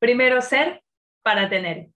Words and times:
Primero 0.00 0.40
ser 0.40 0.82
para 1.22 1.50
tener. 1.50 1.90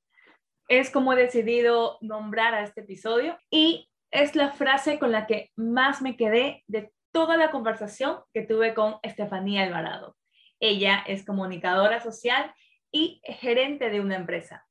Es 0.69 0.91
como 0.91 1.15
he 1.15 1.17
decidido 1.17 1.97
nombrar 2.03 2.53
a 2.55 2.63
este 2.63 2.83
episodio 2.83 3.39
y 3.51 3.91
es 4.11 4.37
la 4.37 4.53
frase 4.53 4.99
con 4.99 5.11
la 5.11 5.27
que 5.27 5.51
más 5.57 6.03
me 6.03 6.15
quedé 6.15 6.63
de 6.67 6.93
toda 7.13 7.39
la 7.39 7.51
conversación 7.51 8.19
que 8.35 8.43
tuve 8.43 8.75
con 8.75 8.97
Estefanía 9.03 9.63
Alvarado. 9.63 10.17
Ella 10.61 11.03
es 11.07 11.25
comunicadora 11.25 12.01
social 12.01 12.55
y 12.93 13.23
gerente 13.25 13.89
de 13.89 14.01
una 14.01 14.17
empresa. 14.17 14.67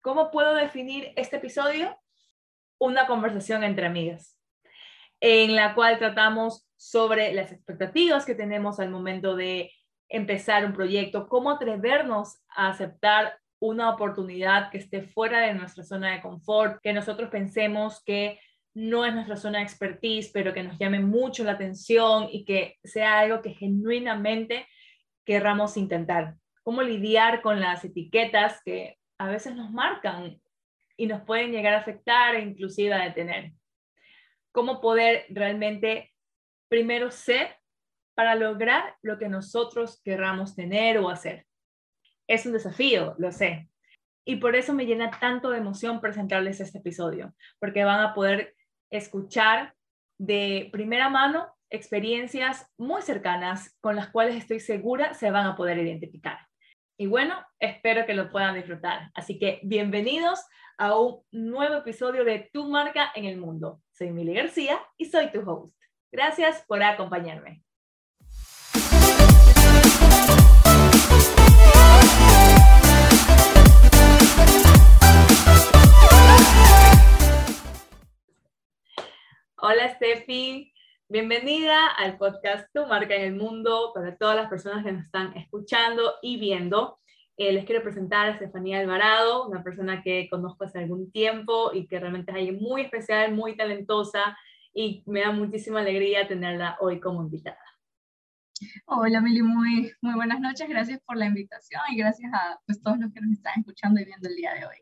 ¿Cómo 0.00 0.30
puedo 0.30 0.54
definir 0.54 1.12
este 1.16 1.36
episodio? 1.36 1.94
Una 2.78 3.06
conversación 3.06 3.64
entre 3.64 3.86
amigas, 3.86 4.40
en 5.20 5.54
la 5.56 5.74
cual 5.74 5.98
tratamos 5.98 6.66
sobre 6.76 7.34
las 7.34 7.52
expectativas 7.52 8.24
que 8.24 8.34
tenemos 8.34 8.80
al 8.80 8.88
momento 8.88 9.36
de 9.36 9.70
empezar 10.14 10.64
un 10.64 10.72
proyecto, 10.72 11.28
cómo 11.28 11.50
atrevernos 11.50 12.40
a 12.54 12.68
aceptar 12.68 13.36
una 13.58 13.90
oportunidad 13.90 14.70
que 14.70 14.78
esté 14.78 15.02
fuera 15.02 15.40
de 15.40 15.54
nuestra 15.54 15.82
zona 15.82 16.12
de 16.12 16.20
confort, 16.20 16.80
que 16.82 16.92
nosotros 16.92 17.30
pensemos 17.30 18.00
que 18.04 18.38
no 18.74 19.04
es 19.04 19.12
nuestra 19.12 19.36
zona 19.36 19.58
de 19.58 19.64
expertise, 19.64 20.30
pero 20.32 20.52
que 20.54 20.62
nos 20.62 20.78
llame 20.78 21.00
mucho 21.00 21.42
la 21.42 21.52
atención 21.52 22.28
y 22.30 22.44
que 22.44 22.76
sea 22.84 23.18
algo 23.18 23.42
que 23.42 23.54
genuinamente 23.54 24.68
querramos 25.24 25.76
intentar. 25.76 26.36
Cómo 26.62 26.82
lidiar 26.82 27.42
con 27.42 27.58
las 27.60 27.84
etiquetas 27.84 28.60
que 28.64 28.98
a 29.18 29.28
veces 29.28 29.56
nos 29.56 29.72
marcan 29.72 30.40
y 30.96 31.06
nos 31.06 31.22
pueden 31.22 31.50
llegar 31.50 31.74
a 31.74 31.80
afectar 31.80 32.36
e 32.36 32.42
inclusive 32.42 32.94
a 32.94 33.04
detener. 33.04 33.52
Cómo 34.52 34.80
poder 34.80 35.26
realmente 35.28 36.12
primero 36.68 37.10
ser 37.10 37.56
para 38.14 38.34
lograr 38.34 38.96
lo 39.02 39.18
que 39.18 39.28
nosotros 39.28 40.00
querramos 40.02 40.54
tener 40.54 40.98
o 40.98 41.10
hacer. 41.10 41.46
Es 42.26 42.46
un 42.46 42.52
desafío, 42.52 43.14
lo 43.18 43.32
sé. 43.32 43.68
Y 44.24 44.36
por 44.36 44.56
eso 44.56 44.72
me 44.72 44.86
llena 44.86 45.10
tanto 45.20 45.50
de 45.50 45.58
emoción 45.58 46.00
presentarles 46.00 46.60
este 46.60 46.78
episodio, 46.78 47.34
porque 47.58 47.84
van 47.84 48.00
a 48.00 48.14
poder 48.14 48.54
escuchar 48.90 49.74
de 50.18 50.70
primera 50.72 51.08
mano 51.10 51.54
experiencias 51.70 52.70
muy 52.78 53.02
cercanas 53.02 53.76
con 53.80 53.96
las 53.96 54.08
cuales 54.08 54.36
estoy 54.36 54.60
segura 54.60 55.14
se 55.14 55.30
van 55.30 55.46
a 55.46 55.56
poder 55.56 55.78
identificar. 55.78 56.38
Y 56.96 57.06
bueno, 57.06 57.34
espero 57.58 58.06
que 58.06 58.14
lo 58.14 58.30
puedan 58.30 58.54
disfrutar. 58.54 59.10
Así 59.14 59.38
que 59.38 59.60
bienvenidos 59.64 60.40
a 60.78 60.96
un 60.96 61.22
nuevo 61.32 61.76
episodio 61.76 62.24
de 62.24 62.48
Tu 62.52 62.68
marca 62.68 63.10
en 63.14 63.24
el 63.24 63.36
mundo. 63.36 63.82
Soy 63.92 64.12
Mili 64.12 64.34
García 64.34 64.80
y 64.96 65.06
soy 65.06 65.30
tu 65.32 65.40
host. 65.40 65.76
Gracias 66.12 66.64
por 66.68 66.82
acompañarme. 66.82 67.64
Hola 79.66 79.88
Steffi, 79.94 80.74
bienvenida 81.08 81.86
al 81.96 82.18
podcast 82.18 82.68
Tu 82.74 82.86
marca 82.86 83.14
en 83.14 83.22
el 83.22 83.34
mundo 83.34 83.92
para 83.94 84.14
todas 84.14 84.36
las 84.36 84.50
personas 84.50 84.84
que 84.84 84.92
nos 84.92 85.06
están 85.06 85.34
escuchando 85.38 86.16
y 86.20 86.38
viendo. 86.38 86.98
Eh, 87.38 87.50
les 87.50 87.64
quiero 87.64 87.82
presentar 87.82 88.26
a 88.26 88.30
Estefanía 88.32 88.80
Alvarado, 88.80 89.48
una 89.48 89.64
persona 89.64 90.02
que 90.02 90.28
conozco 90.28 90.64
hace 90.64 90.80
algún 90.80 91.10
tiempo 91.10 91.72
y 91.72 91.86
que 91.86 91.98
realmente 91.98 92.30
es 92.30 92.36
alguien 92.36 92.58
muy 92.60 92.82
especial, 92.82 93.32
muy 93.32 93.56
talentosa 93.56 94.36
y 94.74 95.02
me 95.06 95.22
da 95.22 95.32
muchísima 95.32 95.80
alegría 95.80 96.28
tenerla 96.28 96.76
hoy 96.80 97.00
como 97.00 97.22
invitada. 97.22 97.56
Hola 98.84 99.22
Mili, 99.22 99.40
muy, 99.40 99.92
muy 100.02 100.14
buenas 100.14 100.40
noches, 100.40 100.68
gracias 100.68 101.00
por 101.06 101.16
la 101.16 101.24
invitación 101.24 101.80
y 101.90 101.96
gracias 101.96 102.30
a 102.34 102.60
pues, 102.66 102.82
todos 102.82 102.98
los 102.98 103.10
que 103.14 103.22
nos 103.22 103.32
están 103.32 103.54
escuchando 103.60 103.98
y 103.98 104.04
viendo 104.04 104.28
el 104.28 104.36
día 104.36 104.52
de 104.52 104.66
hoy. 104.66 104.76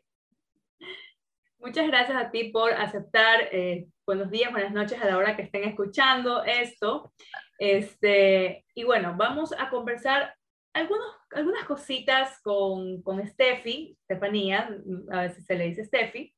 Muchas 1.63 1.87
gracias 1.87 2.17
a 2.21 2.29
ti 2.29 2.49
por 2.49 2.73
aceptar. 2.73 3.47
Eh, 3.53 3.87
buenos 4.05 4.29
días, 4.29 4.51
buenas 4.51 4.73
noches 4.73 5.01
a 5.01 5.05
la 5.05 5.17
hora 5.17 5.37
que 5.37 5.43
estén 5.43 5.63
escuchando 5.63 6.43
esto. 6.43 7.13
Este, 7.57 8.65
y 8.75 8.83
bueno, 8.83 9.15
vamos 9.15 9.55
a 9.57 9.69
conversar 9.69 10.35
algunos, 10.73 11.07
algunas 11.31 11.63
cositas 11.63 12.41
con, 12.41 13.01
con 13.01 13.25
Steffi, 13.25 13.97
Estefanía, 14.01 14.77
a 15.09 15.21
veces 15.21 15.45
se 15.45 15.55
le 15.55 15.67
dice 15.69 15.85
Steffi. 15.85 16.35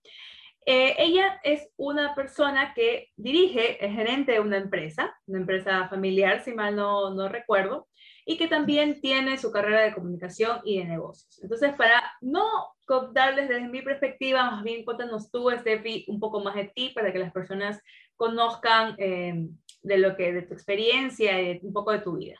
Eh, 0.63 0.96
ella 1.00 1.40
es 1.44 1.69
una 1.75 2.13
persona 2.13 2.75
que 2.75 3.09
dirige, 3.16 3.84
es 3.84 3.96
gerente 3.96 4.34
de 4.34 4.42
una 4.42 4.57
empresa, 4.57 5.12
una 5.25 5.40
empresa 5.40 5.90
familiar, 5.90 6.44
si 6.44 6.53
mal 6.53 6.75
no, 6.75 7.16
no 7.16 7.30
recuerdo, 7.30 7.88
y 8.25 8.38
que 8.38 8.47
también 8.47 9.00
tiene 9.02 9.38
su 9.38 9.52
carrera 9.52 9.81
de 9.81 9.94
comunicación 9.94 10.59
y 10.66 10.80
de 10.80 10.86
negocios. 10.86 11.40
Entonces, 11.41 11.74
para 11.75 12.03
no 12.22 12.44
contarles 12.86 13.47
desde 13.47 13.68
mi 13.68 13.81
perspectiva, 13.81 14.50
más 14.50 14.63
bien 14.63 14.84
cuéntanos 14.84 15.30
tú, 15.30 15.52
Steffi, 15.52 16.06
un 16.08 16.19
poco 16.19 16.41
más 16.41 16.56
de 16.56 16.72
ti 16.75 16.91
para 16.96 17.13
que 17.13 17.19
las 17.19 17.31
personas 17.31 17.80
conozcan 18.16 18.96
eh, 18.97 19.47
de 19.84 19.97
lo 19.97 20.16
que, 20.16 20.34
de 20.34 20.41
tu 20.41 20.53
experiencia 20.53 21.40
y 21.40 21.59
un 21.62 21.72
poco 21.72 21.91
de 21.91 22.00
tu 22.00 22.18
vida. 22.18 22.40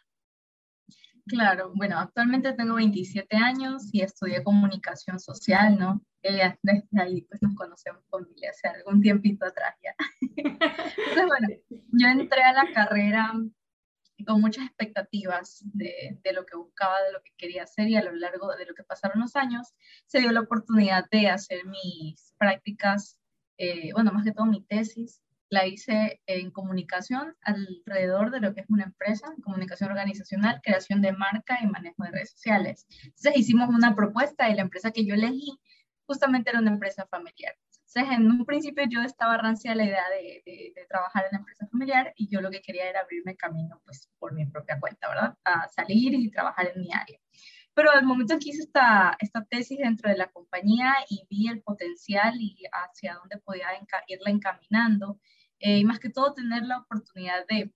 Claro, 1.28 1.72
bueno, 1.74 1.98
actualmente 1.98 2.54
tengo 2.54 2.76
27 2.76 3.36
años 3.36 3.90
y 3.92 4.02
estudié 4.02 4.44
comunicación 4.44 5.20
social, 5.20 5.78
¿no? 5.78 6.02
Ella, 6.22 6.58
desde 6.62 7.02
ahí 7.02 7.22
pues 7.22 7.42
nos 7.42 7.56
conocemos 7.56 8.04
familia 8.10 8.52
hace 8.52 8.68
algún 8.68 9.02
tiempito 9.02 9.46
atrás 9.46 9.76
ya. 9.84 9.96
Entonces, 10.38 11.26
bueno, 11.26 11.48
yo 11.68 12.08
entré 12.08 12.44
a 12.44 12.54
la 12.54 12.72
carrera 12.74 13.34
con 14.24 14.40
muchas 14.40 14.66
expectativas 14.66 15.62
de, 15.74 16.18
de, 16.24 16.34
lo 16.34 16.46
que 16.46 16.56
buscaba, 16.56 17.02
de 17.02 17.12
lo 17.12 17.22
que 17.22 17.32
quería 17.38 17.64
hacer 17.64 17.90
y 17.90 17.98
a 17.98 18.04
lo 18.04 18.14
largo 18.14 18.56
de 18.56 18.66
lo 18.66 18.74
que 18.74 18.84
pasaron 18.84 19.20
los 19.20 19.36
años 19.36 19.74
se 20.06 20.20
dio 20.20 20.32
la 20.32 20.42
oportunidad 20.42 21.06
de 21.12 21.30
hacer 21.30 21.66
mis 21.66 22.34
prácticas, 22.38 23.18
eh, 23.58 23.92
bueno, 23.94 24.12
más 24.12 24.24
que 24.24 24.32
todo 24.32 24.46
mi 24.46 24.62
tesis, 24.62 25.22
la 25.50 25.68
hice 25.68 26.22
en 26.26 26.52
comunicación 26.52 27.36
alrededor 27.42 28.32
de 28.32 28.40
lo 28.40 28.54
que 28.54 28.62
es 28.62 28.70
una 28.70 28.84
empresa, 28.84 29.28
comunicación 29.44 29.92
organizacional, 29.92 30.60
creación 30.64 31.02
de 31.02 31.14
marca 31.14 31.60
y 31.62 31.68
manejo 31.68 32.04
de 32.04 32.12
redes 32.12 32.32
sociales. 32.32 32.88
Entonces 33.04 33.38
hicimos 33.38 33.70
una 33.70 33.96
propuesta 33.96 34.50
y 34.50 34.56
la 34.56 34.64
empresa 34.64 34.92
que 34.92 35.06
yo 35.06 35.14
elegí 35.14 35.60
justamente 36.06 36.50
era 36.50 36.60
una 36.60 36.72
empresa 36.72 37.06
familiar. 37.08 37.56
Entonces, 37.96 38.20
en 38.20 38.30
un 38.30 38.46
principio 38.46 38.84
yo 38.90 39.02
estaba 39.04 39.38
rancia 39.38 39.74
la 39.74 39.86
idea 39.86 40.04
de, 40.10 40.74
trabajar 40.90 41.26
en 41.26 41.32
la 41.32 41.38
empresa 41.38 41.66
familiar 41.68 42.14
y 42.18 42.28
yo 42.28 42.42
lo 42.42 42.52
que 42.52 42.62
quería 42.62 42.90
era 42.90 43.00
abrirme 43.00 43.38
camino, 43.38 43.82
pues, 43.86 44.10
por 44.20 44.34
mi 44.34 44.46
propia 44.46 44.80
cuenta, 44.82 45.08
¿verdad? 45.08 45.38
A 45.46 45.70
salir 45.70 46.14
y 46.14 46.30
trabajar 46.30 46.72
en 46.76 46.82
mi 46.82 46.92
área. 46.92 47.18
Pero 47.74 47.92
al 47.92 48.06
momento 48.06 48.38
que 48.38 48.50
hice 48.50 48.64
esta, 48.64 49.16
esta 49.20 49.46
tesis 49.46 49.78
dentro 49.78 50.10
de 50.10 50.18
la 50.18 50.28
compañía 50.28 50.94
y 51.10 51.26
vi 51.30 51.48
el 51.48 51.62
potencial 51.62 52.36
y 52.38 52.64
hacia 52.70 53.16
dónde 53.16 53.38
podía 53.38 53.68
irla 54.08 54.30
encaminando, 54.30 55.18
eh, 55.60 55.80
y 55.80 55.86
más 55.86 56.00
que 56.00 56.10
todo 56.10 56.34
tener 56.34 56.64
la 56.64 56.80
oportunidad 56.80 57.46
de 57.48 57.72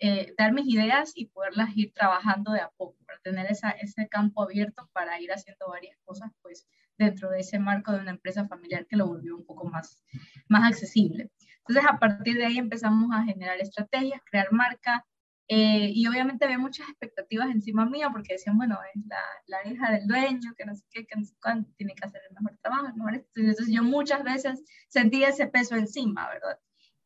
eh, 0.00 0.34
dar 0.36 0.52
mis 0.52 0.66
ideas 0.66 1.12
y 1.14 1.26
poderlas 1.26 1.70
ir 1.76 1.92
trabajando 1.94 2.52
de 2.52 2.60
a 2.60 2.70
poco, 2.76 2.98
para 3.06 3.18
tener 3.20 3.50
ese 3.50 4.08
campo 4.10 4.42
abierto 4.42 4.88
para 4.92 5.18
ir 5.18 5.32
haciendo 5.32 5.68
varias 5.68 5.96
cosas, 6.04 6.30
pues 6.42 6.66
dentro 7.00 7.30
de 7.30 7.40
ese 7.40 7.58
marco 7.58 7.92
de 7.92 8.00
una 8.00 8.10
empresa 8.10 8.46
familiar 8.46 8.86
que 8.86 8.96
lo 8.96 9.06
volvió 9.06 9.36
un 9.36 9.44
poco 9.44 9.68
más, 9.68 10.04
más 10.48 10.70
accesible. 10.70 11.30
Entonces, 11.60 11.84
a 11.90 11.98
partir 11.98 12.36
de 12.36 12.46
ahí 12.46 12.58
empezamos 12.58 13.10
a 13.12 13.24
generar 13.24 13.58
estrategias, 13.60 14.20
crear 14.24 14.52
marca, 14.52 15.04
eh, 15.48 15.90
y 15.92 16.06
obviamente 16.06 16.44
había 16.44 16.58
muchas 16.58 16.88
expectativas 16.88 17.50
encima 17.50 17.84
mía 17.84 18.08
porque 18.12 18.34
decían, 18.34 18.56
bueno, 18.56 18.78
es 18.94 19.02
la, 19.06 19.20
la, 19.46 19.68
hija 19.68 19.90
del 19.90 20.06
dueño, 20.06 20.54
que 20.56 20.64
no 20.64 20.76
sé 20.76 20.84
qué, 20.92 21.06
que 21.06 21.18
no 21.18 21.24
sé 21.24 21.34
cuánto, 21.42 21.72
tiene 21.76 21.94
que 21.94 22.06
hacer 22.06 22.20
el 22.28 22.36
mejor 22.36 22.56
trabajo, 22.62 22.86
el 22.86 22.94
mejor 22.94 23.26
Entonces 23.34 23.66
yo 23.68 23.82
muchas 23.82 24.22
veces 24.22 24.62
sentía 24.88 25.28
ese 25.28 25.48
peso 25.48 25.74
encima, 25.74 26.28
¿verdad? 26.28 26.60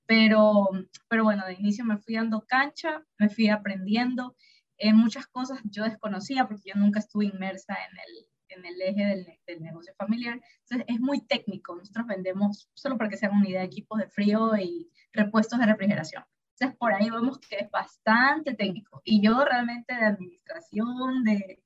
Pero, 0.06 0.68
pero 1.08 1.24
bueno, 1.24 1.46
de 1.46 1.54
inicio 1.54 1.86
me 1.86 1.96
fui 1.96 2.16
dando 2.16 2.44
cancha, 2.46 3.02
me 3.18 3.30
fui 3.30 3.48
aprendiendo. 3.48 4.36
en 4.76 4.90
eh, 4.90 4.98
muchas 4.98 5.26
cosas 5.26 5.60
yo 5.64 5.84
desconocía 5.84 6.46
porque 6.46 6.70
yo 6.70 6.78
nunca 6.78 6.98
estuve 6.98 7.24
inmersa 7.26 7.74
en 7.74 7.96
el, 7.98 8.26
en 8.56 8.64
el 8.64 8.80
eje 8.80 9.04
del, 9.04 9.26
del, 9.46 9.62
negocio 9.62 9.94
familiar. 9.96 10.40
Entonces 10.62 10.86
es 10.88 11.00
muy 11.00 11.20
técnico. 11.26 11.74
Nosotros 11.74 12.06
vendemos, 12.06 12.70
solo 12.74 12.96
para 12.96 13.10
que 13.10 13.16
se 13.16 13.26
hagan 13.26 13.38
una 13.38 13.48
idea, 13.48 13.62
equipos 13.62 13.98
de 13.98 14.08
frío 14.08 14.56
y 14.56 14.90
repuestos 15.12 15.58
de 15.58 15.66
refrigeración. 15.66 16.24
Entonces 16.52 16.76
por 16.78 16.92
ahí 16.92 17.10
vemos 17.10 17.38
que 17.38 17.56
es 17.56 17.70
bastante 17.70 18.54
técnico. 18.54 19.02
Y 19.04 19.22
yo 19.22 19.44
realmente 19.44 19.94
de 19.94 20.04
administración, 20.04 21.24
de, 21.24 21.62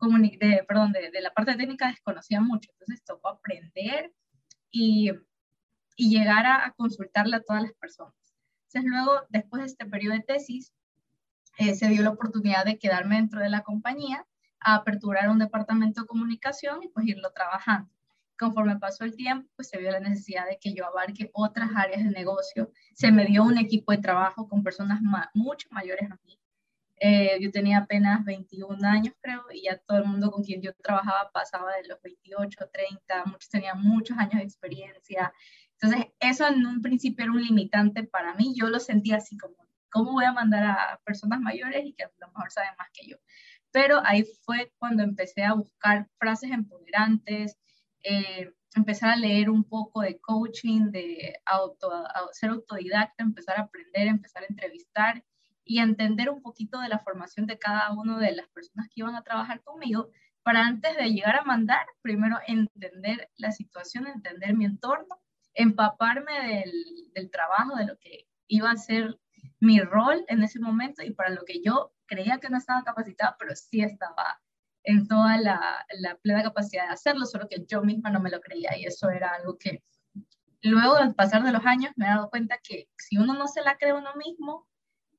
de 0.00 0.64
perdón, 0.66 0.92
de, 0.92 1.10
de 1.10 1.20
la 1.20 1.32
parte 1.32 1.56
técnica 1.56 1.88
desconocía 1.88 2.40
mucho. 2.40 2.70
Entonces 2.72 3.04
tocó 3.04 3.28
aprender 3.28 4.12
y, 4.70 5.10
y 5.96 6.10
llegar 6.10 6.46
a, 6.46 6.66
a, 6.66 6.72
consultarle 6.72 7.36
a 7.36 7.42
todas 7.42 7.62
las 7.62 7.72
personas. 7.74 8.14
Entonces 8.66 8.90
luego, 8.90 9.26
después 9.28 9.62
de 9.62 9.66
este 9.66 9.86
periodo 9.86 10.14
de 10.14 10.22
tesis, 10.22 10.72
eh, 11.58 11.74
se 11.74 11.88
dio 11.88 12.02
la 12.02 12.10
oportunidad 12.10 12.64
de 12.64 12.78
quedarme 12.78 13.16
dentro 13.16 13.40
de 13.40 13.50
la 13.50 13.62
compañía 13.62 14.26
a 14.60 14.74
aperturar 14.76 15.28
un 15.28 15.38
departamento 15.38 16.02
de 16.02 16.06
comunicación 16.06 16.82
y 16.82 16.88
pues 16.88 17.06
irlo 17.06 17.30
trabajando. 17.32 17.90
Conforme 18.38 18.78
pasó 18.78 19.04
el 19.04 19.14
tiempo, 19.16 19.50
pues 19.56 19.68
se 19.68 19.78
vio 19.78 19.90
la 19.90 20.00
necesidad 20.00 20.46
de 20.48 20.58
que 20.58 20.72
yo 20.74 20.86
abarque 20.86 21.30
otras 21.34 21.70
áreas 21.76 22.02
de 22.04 22.10
negocio. 22.10 22.72
Se 22.94 23.12
me 23.12 23.26
dio 23.26 23.44
un 23.44 23.58
equipo 23.58 23.92
de 23.92 23.98
trabajo 23.98 24.48
con 24.48 24.62
personas 24.62 25.00
mucho 25.34 25.68
mayores 25.70 26.10
a 26.10 26.18
mí, 26.24 26.38
Eh, 27.02 27.38
yo 27.40 27.50
tenía 27.50 27.78
apenas 27.78 28.24
21 28.24 28.84
años, 28.84 29.14
creo, 29.22 29.42
y 29.52 29.62
ya 29.64 29.78
todo 29.78 29.98
el 29.98 30.04
mundo 30.04 30.30
con 30.30 30.44
quien 30.44 30.60
yo 30.62 30.72
trabajaba 30.74 31.30
pasaba 31.32 31.72
de 31.76 31.88
los 31.88 32.00
28, 32.02 32.68
30, 32.72 33.24
muchos 33.26 33.48
tenían 33.50 33.80
muchos 33.82 34.18
años 34.18 34.34
de 34.34 34.42
experiencia. 34.44 35.32
Entonces, 35.80 36.06
eso 36.20 36.46
en 36.46 36.66
un 36.66 36.82
principio 36.82 37.24
era 37.24 37.32
un 37.32 37.42
limitante 37.42 38.04
para 38.04 38.34
mí. 38.34 38.54
Yo 38.54 38.68
lo 38.68 38.78
sentía 38.80 39.16
así 39.16 39.38
como, 39.38 39.56
¿cómo 39.90 40.12
voy 40.12 40.24
a 40.26 40.32
mandar 40.32 40.64
a 40.64 41.00
personas 41.04 41.40
mayores 41.40 41.84
y 41.86 41.94
que 41.94 42.04
a 42.04 42.10
lo 42.18 42.28
mejor 42.28 42.50
saben 42.52 42.72
más 42.78 42.88
que 42.92 43.06
yo? 43.08 43.16
Pero 43.72 44.00
ahí 44.04 44.24
fue 44.44 44.72
cuando 44.78 45.02
empecé 45.02 45.44
a 45.44 45.54
buscar 45.54 46.08
frases 46.18 46.50
empoderantes, 46.50 47.56
eh, 48.02 48.52
empezar 48.74 49.10
a 49.10 49.16
leer 49.16 49.50
un 49.50 49.64
poco 49.64 50.02
de 50.02 50.18
coaching, 50.20 50.90
de 50.90 51.40
auto, 51.44 51.90
ser 52.32 52.50
autodidacta, 52.50 53.22
empezar 53.22 53.58
a 53.58 53.62
aprender, 53.62 54.08
empezar 54.08 54.42
a 54.42 54.46
entrevistar 54.48 55.24
y 55.64 55.78
entender 55.78 56.30
un 56.30 56.42
poquito 56.42 56.80
de 56.80 56.88
la 56.88 56.98
formación 56.98 57.46
de 57.46 57.58
cada 57.58 57.92
una 57.92 58.18
de 58.18 58.32
las 58.32 58.48
personas 58.48 58.88
que 58.88 59.00
iban 59.00 59.14
a 59.14 59.22
trabajar 59.22 59.62
conmigo 59.62 60.10
para 60.42 60.66
antes 60.66 60.96
de 60.96 61.12
llegar 61.12 61.36
a 61.36 61.44
mandar, 61.44 61.86
primero 62.02 62.38
entender 62.46 63.30
la 63.36 63.52
situación, 63.52 64.06
entender 64.06 64.54
mi 64.54 64.64
entorno, 64.64 65.20
empaparme 65.54 66.32
del, 66.32 66.72
del 67.14 67.30
trabajo, 67.30 67.76
de 67.76 67.86
lo 67.86 67.98
que 67.98 68.26
iba 68.46 68.70
a 68.70 68.76
ser 68.76 69.18
mi 69.58 69.80
rol 69.80 70.24
en 70.28 70.42
ese 70.42 70.58
momento 70.58 71.02
y 71.02 71.12
para 71.12 71.30
lo 71.30 71.44
que 71.44 71.62
yo 71.62 71.92
creía 72.10 72.38
que 72.38 72.50
no 72.50 72.58
estaba 72.58 72.82
capacitada, 72.82 73.36
pero 73.38 73.54
sí 73.54 73.82
estaba 73.82 74.40
en 74.82 75.06
toda 75.06 75.36
la, 75.38 75.86
la, 76.00 76.16
plena 76.16 76.42
capacidad 76.42 76.86
de 76.86 76.94
hacerlo, 76.94 77.24
solo 77.26 77.46
que 77.48 77.64
yo 77.66 77.82
misma 77.82 78.10
no 78.10 78.20
me 78.20 78.30
lo 78.30 78.40
creía 78.40 78.76
y 78.76 78.84
eso 78.84 79.10
era 79.10 79.30
algo 79.34 79.56
que 79.58 79.82
luego 80.62 80.96
al 80.96 81.14
pasar 81.14 81.42
de 81.44 81.52
los 81.52 81.64
años 81.64 81.92
me 81.96 82.06
he 82.06 82.08
dado 82.08 82.30
cuenta 82.30 82.58
que 82.62 82.88
si 82.98 83.16
uno 83.16 83.34
no 83.34 83.46
se 83.46 83.62
la 83.62 83.76
cree 83.76 83.92
uno 83.94 84.14
mismo, 84.16 84.66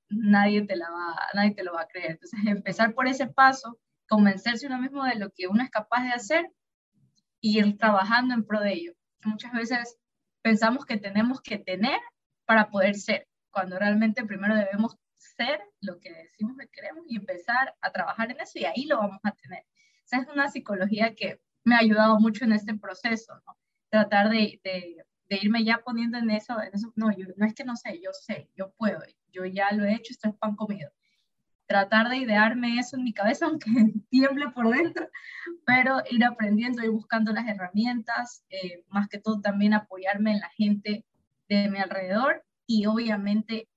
nadie 0.10 0.66
te, 0.66 0.76
la 0.76 0.90
va, 0.90 1.16
nadie 1.34 1.56
te 1.56 1.64
lo 1.64 1.74
va 1.74 1.82
a 1.82 1.88
creer. 1.88 2.12
Entonces 2.12 2.40
empezar 2.46 2.94
por 2.94 3.08
ese 3.08 3.28
paso, 3.28 3.80
convencerse 4.08 4.68
uno 4.68 4.80
mismo 4.80 5.04
de 5.06 5.16
lo 5.16 5.30
que 5.32 5.48
uno 5.48 5.64
es 5.64 5.70
capaz 5.70 6.04
de 6.04 6.12
hacer 6.12 6.52
y 7.40 7.60
ir 7.60 7.78
trabajando 7.78 8.34
en 8.34 8.46
pro 8.46 8.60
de 8.60 8.74
ello. 8.74 8.94
Muchas 9.24 9.54
veces 9.54 9.98
pensamos 10.42 10.86
que 10.86 10.98
tenemos 10.98 11.42
que 11.42 11.58
tener 11.58 12.00
para 12.46 12.70
poder 12.70 12.96
ser, 12.96 13.28
cuando 13.52 13.80
realmente 13.80 14.26
primero 14.26 14.56
debemos 14.56 14.96
lo 15.82 16.00
que 16.00 16.12
decimos 16.12 16.58
que 16.58 16.68
queremos 16.70 17.06
y 17.08 17.18
empezar 17.18 17.76
a 17.82 17.92
trabajar 17.92 18.32
en 18.32 18.40
eso 18.42 18.60
y 18.60 18.66
ahí 18.66 18.86
lo 18.86 18.98
vamos 18.98 19.20
a 19.24 19.32
tener. 19.32 19.66
Esa 20.06 20.18
es 20.18 20.28
una 20.28 20.50
psicología 20.50 21.16
que 21.16 21.42
me 21.64 21.76
ha 21.76 21.80
ayudado 21.80 22.20
mucho 22.20 22.46
en 22.46 22.54
este 22.54 22.76
proceso, 22.76 23.34
¿no? 23.46 23.58
Tratar 23.90 24.30
de, 24.30 24.60
de, 24.64 25.06
irme 25.42 25.64
ya 25.64 25.78
poniendo 25.78 26.18
en 26.18 26.30
eso, 26.30 26.62
en 26.62 26.74
eso 26.74 26.92
no, 26.96 27.12
yo, 27.16 27.28
no 27.38 27.46
es 27.46 27.54
que 27.54 27.64
no 27.64 27.76
sé, 27.78 28.02
yo 28.04 28.12
sé, 28.12 28.50
yo 28.56 28.74
puedo, 28.78 29.00
yo 29.32 29.46
ya 29.46 29.72
lo 29.72 29.86
he 29.86 29.94
hecho, 29.94 30.12
esto 30.12 30.30
es 30.30 30.36
pan 30.36 30.56
comido. 30.56 30.92
Tratar 31.68 32.10
de 32.10 32.18
idearme 32.18 32.80
eso 32.80 32.98
en 32.98 33.04
mi 33.06 33.14
cabeza, 33.14 33.46
aunque 33.48 33.70
tiemble 34.10 34.50
por 34.50 34.70
dentro, 34.70 35.10
pero 35.66 36.02
ir 36.10 36.24
aprendiendo, 36.26 36.84
ir 36.84 36.92
buscando 36.92 37.32
las 37.32 37.48
herramientas, 37.48 38.44
eh, 38.50 38.84
más 38.90 39.08
que 39.08 39.20
todo 39.20 39.40
también 39.40 39.74
apoyarme 39.74 40.32
en 40.34 40.40
la 40.40 40.50
gente 40.50 41.06
de 41.48 41.70
mi 41.70 41.80
alrededor 41.80 42.44
y 42.66 42.86
obviamente 42.86 43.68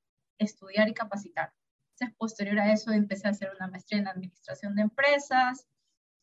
estudiar 0.45 0.89
y 0.89 0.95
capacitar. 0.95 1.53
Entonces, 1.93 2.17
posterior 2.17 2.59
a 2.59 2.73
eso, 2.73 2.93
empecé 2.93 3.29
a 3.29 3.31
hacer 3.31 3.51
una 3.55 3.69
maestría 3.69 4.01
en 4.01 4.09
administración 4.09 4.75
de 4.75 4.83
empresas, 4.83 5.69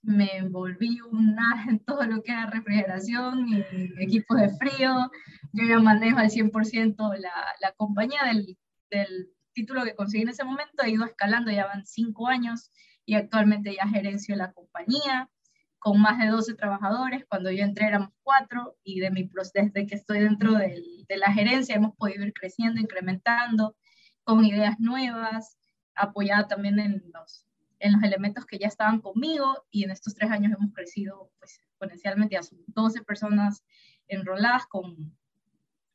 me 0.03 0.38
envolví 0.38 1.00
una, 1.01 1.65
en 1.69 1.79
todo 1.79 2.03
lo 2.03 2.21
que 2.23 2.31
era 2.31 2.47
refrigeración 2.47 3.47
y 3.47 3.63
equipos 4.00 4.38
de 4.38 4.50
frío. 4.50 5.12
Yo 5.53 5.65
ya 5.68 5.79
manejo 5.79 6.18
al 6.18 6.29
100% 6.29 7.18
la, 7.18 7.31
la 7.62 7.71
compañía 7.73 8.23
del, 8.25 8.57
del, 8.89 9.29
título 9.53 9.83
que 9.83 9.95
conseguí 9.95 10.24
en 10.24 10.29
ese 10.29 10.45
momento. 10.45 10.83
He 10.83 10.91
ido 10.91 11.03
escalando, 11.03 11.51
ya 11.51 11.65
van 11.65 11.85
cinco 11.85 12.27
años 12.27 12.71
y 13.06 13.15
actualmente 13.15 13.75
ya 13.75 13.85
gerencio 13.85 14.35
la 14.38 14.53
compañía 14.53 15.29
con 15.77 16.00
más 16.00 16.19
de 16.19 16.27
12 16.27 16.53
trabajadores. 16.53 17.25
Cuando 17.27 17.51
yo 17.51 17.63
entré 17.63 17.88
éramos 17.88 18.13
cuatro 18.24 18.77
y 18.81 19.01
de 19.01 19.12
mi, 19.12 19.29
desde 19.53 19.85
que 19.88 19.95
estoy 19.95 20.19
dentro 20.19 20.53
del, 20.53 21.06
de 21.06 21.17
la 21.17 21.33
gerencia 21.33 21.75
hemos 21.75 21.95
podido 21.97 22.24
ir 22.25 22.31
creciendo, 22.31 22.79
incrementando 22.79 23.75
con 24.23 24.45
ideas 24.45 24.79
nuevas, 24.79 25.57
apoyada 25.95 26.47
también 26.47 26.79
en 26.79 27.03
los, 27.13 27.45
en 27.79 27.94
los 27.94 28.03
elementos 28.03 28.45
que 28.45 28.57
ya 28.57 28.68
estaban 28.68 29.01
conmigo 29.01 29.65
y 29.69 29.83
en 29.83 29.91
estos 29.91 30.13
tres 30.15 30.31
años 30.31 30.53
hemos 30.53 30.73
crecido 30.73 31.31
pues, 31.39 31.59
exponencialmente, 31.59 32.41
son 32.44 32.59
12 32.68 33.03
personas 33.03 33.63
enroladas 34.07 34.68
con, 34.68 35.15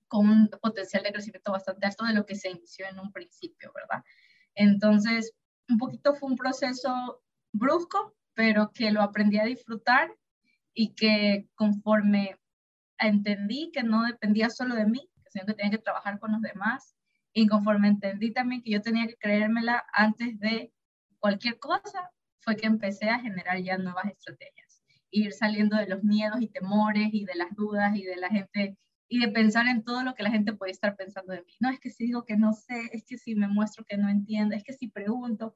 con 0.08 0.28
un 0.28 0.48
potencial 0.60 1.02
de 1.02 1.12
crecimiento 1.12 1.52
bastante 1.52 1.86
alto 1.86 2.04
de 2.04 2.14
lo 2.14 2.26
que 2.26 2.34
se 2.34 2.50
inició 2.50 2.86
en 2.86 2.98
un 2.98 3.12
principio, 3.12 3.72
¿verdad? 3.74 4.04
Entonces, 4.54 5.32
un 5.68 5.78
poquito 5.78 6.14
fue 6.14 6.30
un 6.30 6.36
proceso 6.36 7.22
brusco, 7.52 8.14
pero 8.34 8.72
que 8.72 8.90
lo 8.90 9.02
aprendí 9.02 9.38
a 9.38 9.44
disfrutar 9.44 10.10
y 10.74 10.94
que 10.94 11.48
conforme 11.54 12.38
entendí 12.98 13.70
que 13.72 13.82
no 13.82 14.02
dependía 14.04 14.50
solo 14.50 14.74
de 14.74 14.86
mí, 14.86 15.08
sino 15.28 15.46
que 15.46 15.54
tenía 15.54 15.70
que 15.70 15.82
trabajar 15.82 16.18
con 16.18 16.32
los 16.32 16.42
demás, 16.42 16.95
y 17.36 17.46
conforme 17.48 17.88
entendí 17.88 18.32
también 18.32 18.62
que 18.62 18.70
yo 18.70 18.80
tenía 18.80 19.06
que 19.06 19.16
creérmela 19.16 19.84
antes 19.92 20.40
de 20.40 20.72
cualquier 21.18 21.58
cosa, 21.58 22.10
fue 22.40 22.56
que 22.56 22.66
empecé 22.66 23.10
a 23.10 23.18
generar 23.18 23.58
ya 23.60 23.76
nuevas 23.76 24.06
estrategias. 24.06 24.82
Ir 25.10 25.34
saliendo 25.34 25.76
de 25.76 25.86
los 25.86 26.02
miedos 26.02 26.40
y 26.40 26.48
temores 26.48 27.10
y 27.12 27.26
de 27.26 27.34
las 27.34 27.54
dudas 27.54 27.94
y 27.94 28.04
de 28.04 28.16
la 28.16 28.30
gente 28.30 28.78
y 29.08 29.20
de 29.20 29.28
pensar 29.28 29.66
en 29.66 29.84
todo 29.84 30.02
lo 30.02 30.14
que 30.14 30.22
la 30.22 30.30
gente 30.30 30.54
puede 30.54 30.72
estar 30.72 30.96
pensando 30.96 31.34
de 31.34 31.42
mí. 31.42 31.52
No 31.60 31.68
es 31.68 31.78
que 31.78 31.90
si 31.90 32.06
digo 32.06 32.24
que 32.24 32.38
no 32.38 32.54
sé, 32.54 32.88
es 32.92 33.04
que 33.04 33.18
si 33.18 33.34
me 33.34 33.48
muestro 33.48 33.84
que 33.84 33.98
no 33.98 34.08
entiendo, 34.08 34.56
es 34.56 34.64
que 34.64 34.72
si 34.72 34.88
pregunto, 34.88 35.54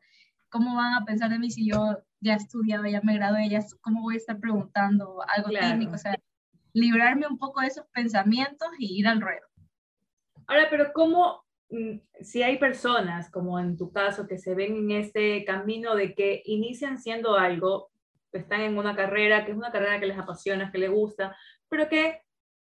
¿cómo 0.50 0.76
van 0.76 0.92
a 0.92 1.06
pensar 1.06 1.30
de 1.30 1.38
mí 1.38 1.50
si 1.50 1.66
yo 1.66 1.96
ya 2.20 2.34
he 2.34 2.36
estudiado, 2.36 2.84
ya 2.84 3.00
me 3.00 3.14
gradué, 3.14 3.48
ya, 3.48 3.64
cómo 3.80 4.02
voy 4.02 4.16
a 4.16 4.18
estar 4.18 4.38
preguntando 4.38 5.22
algo 5.34 5.48
técnico? 5.48 5.94
O 5.94 5.98
sea, 5.98 6.14
librarme 6.74 7.26
un 7.26 7.38
poco 7.38 7.62
de 7.62 7.68
esos 7.68 7.86
pensamientos 7.86 8.68
y 8.78 8.98
ir 8.98 9.08
al 9.08 9.22
ruedo. 9.22 9.46
Ahora, 10.46 10.66
pero 10.68 10.92
¿cómo 10.92 11.42
si 12.20 12.43
hay 12.43 12.58
personas, 12.58 13.31
como 13.31 13.58
en 13.58 13.76
tu 13.76 13.93
caso, 13.93 14.26
que 14.26 14.38
se 14.38 14.55
ven 14.55 14.76
en 14.76 14.90
este 14.90 15.44
camino 15.44 15.94
de 15.94 16.14
que 16.14 16.43
inician 16.44 16.99
siendo 16.99 17.37
algo, 17.37 17.90
están 18.32 18.61
en 18.62 18.78
una 18.78 18.94
carrera, 18.94 19.44
que 19.44 19.52
es 19.52 19.56
una 19.56 19.72
carrera 19.72 20.00
que 20.00 20.06
les 20.06 20.19
apasiona, 20.19 20.70
que 20.70 20.78
les 20.78 20.90
gusta, 20.90 21.37
pero 21.69 21.88
que 21.88 22.22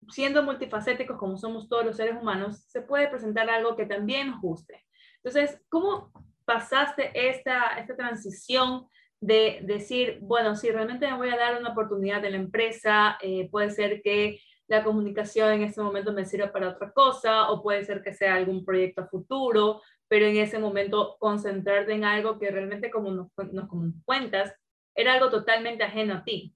siendo 0.09 0.44
multifacéticos 0.44 1.18
como 1.18 1.38
somos 1.38 1.69
todos 1.69 1.86
los 1.86 1.98
seres 1.98 2.15
humanos, 2.19 2.63
se 2.68 2.81
puede 2.81 3.07
presentar 3.07 3.50
algo 3.50 3.75
que 3.75 3.86
también 3.86 4.31
nos 4.31 4.42
guste. 4.42 4.86
Entonces, 5.24 5.62
¿cómo 5.69 6.12
pasaste 6.45 7.12
esta, 7.13 7.77
esta 7.77 7.95
transición 7.95 8.88
de 9.19 9.59
decir, 9.63 10.18
bueno, 10.21 10.56
si 10.56 10.71
realmente 10.71 11.07
me 11.07 11.18
voy 11.18 11.30
a 11.30 11.38
dar 11.38 11.59
una 11.59 11.71
oportunidad 11.71 12.25
en 12.25 12.31
la 12.31 12.38
empresa, 12.39 13.18
eh, 13.21 13.47
puede 13.52 13.69
ser 13.69 14.02
que 14.02 14.42
la 14.71 14.85
comunicación 14.85 15.51
en 15.51 15.63
este 15.63 15.81
momento 15.81 16.13
me 16.13 16.23
sirve 16.23 16.47
para 16.47 16.69
otra 16.69 16.94
cosa 16.94 17.49
o 17.49 17.61
puede 17.61 17.83
ser 17.83 18.01
que 18.01 18.13
sea 18.13 18.35
algún 18.35 18.63
proyecto 18.63 19.06
futuro, 19.06 19.81
pero 20.07 20.25
en 20.25 20.37
ese 20.37 20.59
momento 20.59 21.18
concentrarte 21.19 21.92
en 21.92 22.06
algo 22.06 22.40
que 22.40 22.49
realmente 22.49 22.90
como 22.90 23.11
nos, 23.11 23.28
nos 23.51 23.69
cuentas 24.06 24.56
era 24.95 25.16
algo 25.16 25.30
totalmente 25.30 25.83
ajeno 25.83 26.13
a 26.13 26.23
ti. 26.23 26.56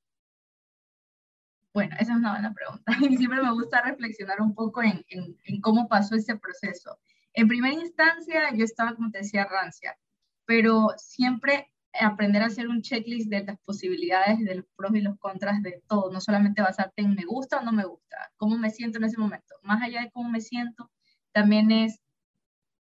Bueno, 1.74 1.94
esa 2.00 2.14
es 2.14 2.18
una 2.20 2.32
buena 2.32 2.54
pregunta. 2.54 2.94
Y 3.02 3.18
siempre 3.18 3.42
me 3.42 3.52
gusta 3.52 3.82
reflexionar 3.82 4.40
un 4.40 4.56
poco 4.56 4.82
en, 4.82 5.04
en, 5.10 5.38
en, 5.44 5.60
cómo 5.60 5.90
pasó 5.90 6.16
ese 6.16 6.38
proceso. 6.38 6.98
En 7.34 7.50
primera 7.50 7.76
instancia, 7.76 8.50
yo 8.56 8.64
estaba, 8.64 8.96
como 8.96 9.12
te 9.12 9.18
decía, 9.18 9.44
rancia, 9.44 9.98
pero 10.46 10.88
siempre 10.96 11.70
aprender 12.00 12.42
a 12.42 12.48
hacer 12.48 12.68
un 12.68 12.82
checklist 12.82 13.30
de 13.30 13.44
las 13.44 13.58
posibilidades, 13.60 14.40
de 14.44 14.56
los 14.56 14.66
pros 14.76 14.96
y 14.96 15.02
los 15.02 15.18
contras 15.20 15.62
de 15.62 15.82
todo, 15.88 16.12
no 16.12 16.22
solamente 16.22 16.62
basarte 16.62 17.02
en 17.02 17.16
me 17.16 17.26
gusta 17.26 17.60
o 17.60 17.64
no 17.64 17.72
me 17.72 17.86
gusta, 17.86 18.32
cómo 18.38 18.58
me 18.58 18.70
siento 18.70 18.98
en 18.98 19.06
ese 19.06 19.18
momento. 19.18 19.56
Más 19.64 19.82
allá 19.82 20.02
de 20.02 20.12
cómo 20.12 20.30
me 20.30 20.42
siento, 20.42 20.92
también 21.32 21.72
es 21.72 22.02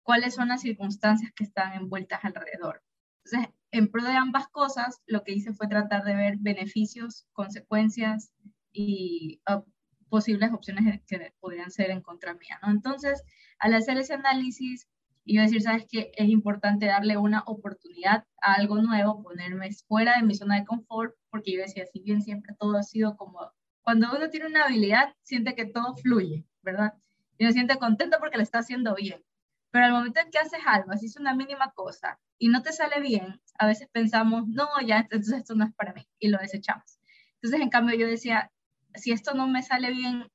cuáles 0.03 0.35
son 0.35 0.47
las 0.49 0.61
circunstancias 0.61 1.31
que 1.35 1.43
están 1.43 1.73
envueltas 1.73 2.23
alrededor. 2.23 2.83
Entonces, 3.23 3.53
en 3.71 3.91
pro 3.91 4.03
de 4.03 4.13
ambas 4.13 4.47
cosas, 4.47 5.01
lo 5.05 5.23
que 5.23 5.33
hice 5.33 5.53
fue 5.53 5.67
tratar 5.67 6.03
de 6.03 6.15
ver 6.15 6.37
beneficios, 6.39 7.27
consecuencias 7.33 8.31
y 8.71 9.41
uh, 9.49 9.61
posibles 10.07 10.53
opciones 10.53 11.01
que 11.07 11.33
podrían 11.39 11.71
ser 11.71 11.91
en 11.91 12.01
contra 12.01 12.33
mía, 12.33 12.59
¿no? 12.61 12.71
Entonces, 12.71 13.23
al 13.59 13.73
hacer 13.73 13.97
ese 13.97 14.13
análisis, 14.13 14.87
y 15.27 15.37
decir, 15.37 15.61
sabes 15.61 15.85
que 15.91 16.11
es 16.15 16.29
importante 16.29 16.85
darle 16.85 17.17
una 17.17 17.43
oportunidad 17.45 18.23
a 18.41 18.53
algo 18.53 18.81
nuevo, 18.81 19.21
ponerme 19.21 19.69
fuera 19.85 20.15
de 20.15 20.23
mi 20.23 20.33
zona 20.33 20.55
de 20.55 20.65
confort, 20.65 21.15
porque 21.29 21.51
yo 21.53 21.61
decía, 21.61 21.85
si 21.85 21.99
bien 21.99 22.21
siempre 22.21 22.55
todo 22.57 22.77
ha 22.77 22.83
sido 22.83 23.17
como, 23.17 23.51
cuando 23.81 24.09
uno 24.15 24.29
tiene 24.29 24.45
una 24.45 24.63
habilidad, 24.63 25.13
siente 25.23 25.53
que 25.53 25.65
todo 25.65 25.95
fluye, 25.95 26.45
¿verdad? 26.61 26.93
Y 27.37 27.43
uno 27.43 27.51
siente 27.51 27.77
contento 27.77 28.17
porque 28.19 28.37
lo 28.37 28.43
está 28.43 28.59
haciendo 28.59 28.95
bien. 28.95 29.21
Pero 29.69 29.87
al 29.87 29.91
momento 29.91 30.21
en 30.21 30.31
que 30.31 30.39
haces 30.39 30.61
algo, 30.65 30.93
así 30.93 31.07
es 31.07 31.17
una 31.17 31.35
mínima 31.35 31.71
cosa, 31.71 32.21
y 32.37 32.47
no 32.47 32.63
te 32.63 32.71
sale 32.71 33.01
bien, 33.01 33.41
a 33.59 33.67
veces 33.67 33.89
pensamos, 33.91 34.47
no, 34.47 34.69
ya, 34.85 34.99
entonces 34.99 35.39
esto 35.39 35.55
no 35.55 35.65
es 35.65 35.73
para 35.73 35.91
mí, 35.91 36.07
y 36.19 36.29
lo 36.29 36.37
desechamos. 36.37 36.99
Entonces, 37.41 37.59
en 37.59 37.69
cambio, 37.69 37.97
yo 37.97 38.07
decía, 38.07 38.49
si 38.95 39.11
esto 39.11 39.33
no 39.33 39.45
me 39.49 39.61
sale 39.61 39.91
bien, 39.91 40.31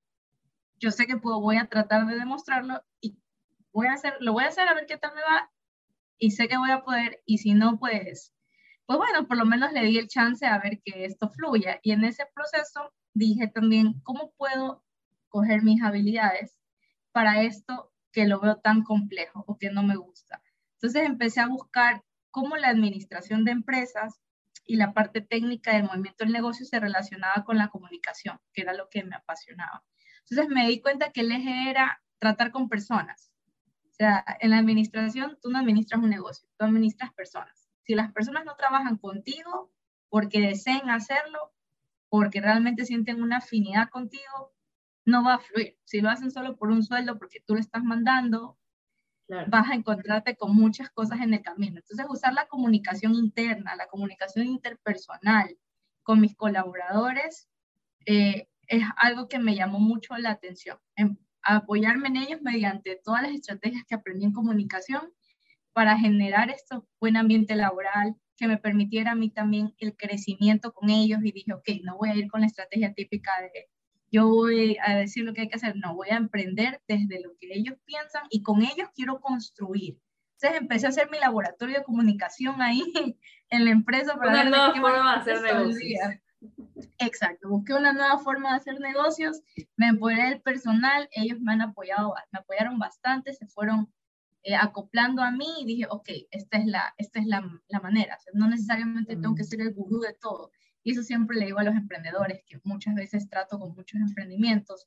yo 0.79 0.91
sé 0.91 1.07
que 1.07 1.17
puedo, 1.17 1.41
voy 1.41 1.57
a 1.57 1.67
tratar 1.67 2.07
de 2.07 2.17
demostrarlo 2.17 2.83
y 3.01 3.17
voy 3.73 3.87
a 3.87 3.95
hacer, 3.95 4.17
lo 4.21 4.33
voy 4.33 4.45
a 4.45 4.49
hacer 4.49 4.69
a 4.69 4.75
ver 4.75 4.87
qué 4.87 4.97
tal 4.97 5.15
me 5.15 5.23
va 5.23 5.51
y 6.19 6.31
sé 6.31 6.49
que 6.49 6.57
voy 6.57 6.71
a 6.71 6.85
poder 6.85 7.23
y 7.27 7.39
si 7.39 7.55
no, 7.55 7.79
pues, 7.79 8.33
pues 8.87 8.99
bueno, 8.99 9.27
por 9.27 9.37
lo 9.37 9.45
menos 9.45 9.73
le 9.73 9.85
di 9.85 9.99
el 9.99 10.09
chance 10.09 10.47
a 10.47 10.59
ver 10.59 10.81
que 10.85 11.05
esto 11.05 11.31
fluya. 11.31 11.81
Y 11.83 11.93
en 11.93 12.05
ese 12.05 12.25
proceso 12.35 12.93
dije 13.15 13.49
también, 13.49 14.01
¿cómo 14.03 14.33
puedo 14.37 14.85
coger 15.29 15.63
mis 15.63 15.83
habilidades 15.83 16.57
para 17.13 17.43
esto 17.43 17.93
que 18.13 18.27
lo 18.27 18.41
veo 18.41 18.57
tan 18.57 18.83
complejo 18.83 19.45
o 19.47 19.59
que 19.59 19.71
no 19.71 19.83
me 19.83 19.97
gusta? 19.97 20.43
Entonces 20.75 21.05
empecé 21.05 21.41
a 21.41 21.49
buscar 21.49 22.05
cómo 22.31 22.57
la 22.57 22.69
administración 22.69 23.45
de 23.45 23.53
empresas 23.53 24.21
y 24.65 24.77
la 24.77 24.93
parte 24.93 25.21
técnica 25.21 25.73
del 25.73 25.85
movimiento 25.85 26.25
del 26.25 26.33
negocio 26.33 26.65
se 26.65 26.79
relacionaba 26.79 27.45
con 27.45 27.59
la 27.59 27.69
comunicación, 27.69 28.39
que 28.53 28.63
era 28.63 28.75
lo 28.75 28.89
que 28.89 29.05
me 29.05 29.17
apasionaba. 29.17 29.83
Entonces 30.29 30.55
me 30.55 30.69
di 30.69 30.81
cuenta 30.81 31.11
que 31.11 31.23
el 31.23 31.33
eje 31.33 31.71
era 31.71 32.01
tratar 32.19 32.53
con 32.53 32.69
personas. 32.69 33.32
Sea, 34.03 34.25
en 34.41 34.51
la 34.51 34.59
administración 34.59 35.39
tú 35.41 35.49
no 35.49 35.61
administras 35.61 36.03
un 36.03 36.11
negocio, 36.11 36.49
tú 36.59 36.65
administras 36.65 37.13
personas. 37.13 37.71
Si 37.85 37.95
las 37.95 38.13
personas 38.13 38.45
no 38.45 38.57
trabajan 38.57 38.97
contigo 38.97 39.71
porque 40.09 40.41
deseen 40.41 40.91
hacerlo, 40.91 41.53
porque 42.09 42.41
realmente 42.41 42.85
sienten 42.85 43.23
una 43.23 43.37
afinidad 43.37 43.91
contigo, 43.91 44.53
no 45.05 45.23
va 45.23 45.35
a 45.35 45.39
fluir. 45.39 45.79
Si 45.85 46.01
lo 46.01 46.11
hacen 46.11 46.33
solo 46.33 46.57
por 46.57 46.73
un 46.73 46.83
sueldo, 46.83 47.17
porque 47.17 47.39
tú 47.47 47.55
lo 47.55 47.61
estás 47.61 47.85
mandando, 47.85 48.59
vas 49.47 49.71
a 49.71 49.75
encontrarte 49.75 50.35
con 50.37 50.53
muchas 50.53 50.91
cosas 50.91 51.21
en 51.21 51.35
el 51.35 51.43
camino. 51.43 51.77
Entonces, 51.77 52.05
usar 52.09 52.35
la 52.35 52.49
comunicación 52.49 53.15
interna, 53.15 53.77
la 53.77 53.87
comunicación 53.87 54.49
interpersonal 54.49 55.57
con 56.03 56.21
mis 56.21 56.35
colaboradores 56.35 57.49
eh, 58.07 58.49
es 58.67 58.83
algo 58.97 59.29
que 59.29 59.39
me 59.39 59.55
llamó 59.55 59.79
mucho 59.79 60.17
la 60.17 60.33
atención. 60.33 60.81
En 60.97 61.21
apoyarme 61.43 62.09
en 62.09 62.17
ellos 62.17 62.43
mediante 62.43 63.01
todas 63.03 63.23
las 63.23 63.33
estrategias 63.33 63.85
que 63.87 63.95
aprendí 63.95 64.25
en 64.25 64.33
comunicación 64.33 65.13
para 65.73 65.99
generar 65.99 66.51
este 66.51 66.77
buen 67.01 67.17
ambiente 67.17 67.57
laboral 67.57 68.17
que 68.37 68.47
me 68.49 68.59
permitiera 68.59 69.13
a 69.13 69.15
mí 69.15 69.31
también 69.31 69.75
el 69.79 69.97
crecimiento 69.97 70.73
con 70.73 70.91
ellos 70.91 71.21
y 71.23 71.33
dije, 71.33 71.53
ok, 71.53 71.69
no 71.85 71.97
voy 71.97 72.11
a 72.11 72.15
ir 72.15 72.29
con 72.29 72.41
la 72.41 72.47
estrategia 72.47 72.93
típica 72.93 73.31
de 73.41 73.69
yo 74.13 74.29
voy 74.29 74.77
a 74.87 74.95
decir 74.95 75.25
lo 75.25 75.33
que 75.33 75.41
hay 75.41 75.49
que 75.49 75.57
hacer, 75.57 75.75
no, 75.77 75.95
voy 75.95 76.09
a 76.11 76.17
emprender 76.17 76.83
desde 76.87 77.23
lo 77.23 77.31
que 77.41 77.49
ellos 77.51 77.77
piensan 77.87 78.25
y 78.31 78.43
con 78.43 78.61
ellos 78.61 78.91
quiero 78.95 79.21
construir. 79.21 79.99
Entonces 80.37 80.61
empecé 80.61 80.87
a 80.87 80.89
hacer 80.91 81.11
mi 81.11 81.19
laboratorio 81.19 81.79
de 81.79 81.85
comunicación 81.85 82.61
ahí 82.61 82.83
en 83.49 83.65
la 83.65 83.71
empresa 83.71 84.17
para 84.17 84.33
una 84.33 84.45
nueva 84.45 84.75
forma 84.75 85.15
hacer 85.15 85.41
negocios. 85.41 85.99
Exacto, 86.99 87.49
busqué 87.49 87.75
una 87.75 87.93
nueva 87.93 88.19
forma 88.19 88.51
de 88.51 88.57
hacer 88.57 88.81
negocios, 88.81 89.41
me 89.77 89.89
empoderé 89.89 90.31
del 90.31 90.41
personal, 90.41 91.09
ellos 91.13 91.41
me 91.41 91.53
han 91.53 91.63
apoyado, 91.63 92.15
me 92.31 92.39
apoyaron 92.39 92.79
bastante, 92.79 93.33
se 93.33 93.47
fueron 93.47 93.93
eh, 94.43 94.55
acoplando 94.57 95.23
a 95.23 95.31
mí 95.31 95.47
y 95.61 95.67
dije, 95.67 95.87
ok, 95.89 96.09
esta 96.31 96.59
es 96.59 96.67
la, 96.67 96.95
esta 96.99 97.21
es 97.21 97.27
la, 97.27 97.49
la 97.69 97.81
manera, 97.81 98.19
no 98.35 98.49
necesariamente 98.49 99.17
tengo 99.17 99.35
que 99.35 99.43
mm. 99.43 99.47
ser 99.47 99.61
el 99.61 99.75
gurú 99.75 100.01
de 100.01 100.15
todo, 100.15 100.51
y 100.83 100.93
eso 100.93 101.03
siempre 101.03 101.37
le 101.37 101.47
digo 101.47 101.59
a 101.59 101.65
los 101.65 101.75
emprendedores, 101.75 102.43
que 102.47 102.61
muchas 102.65 102.95
veces 102.95 103.29
trato 103.29 103.59
con 103.59 103.75
muchos 103.75 104.01
emprendimientos, 104.01 104.87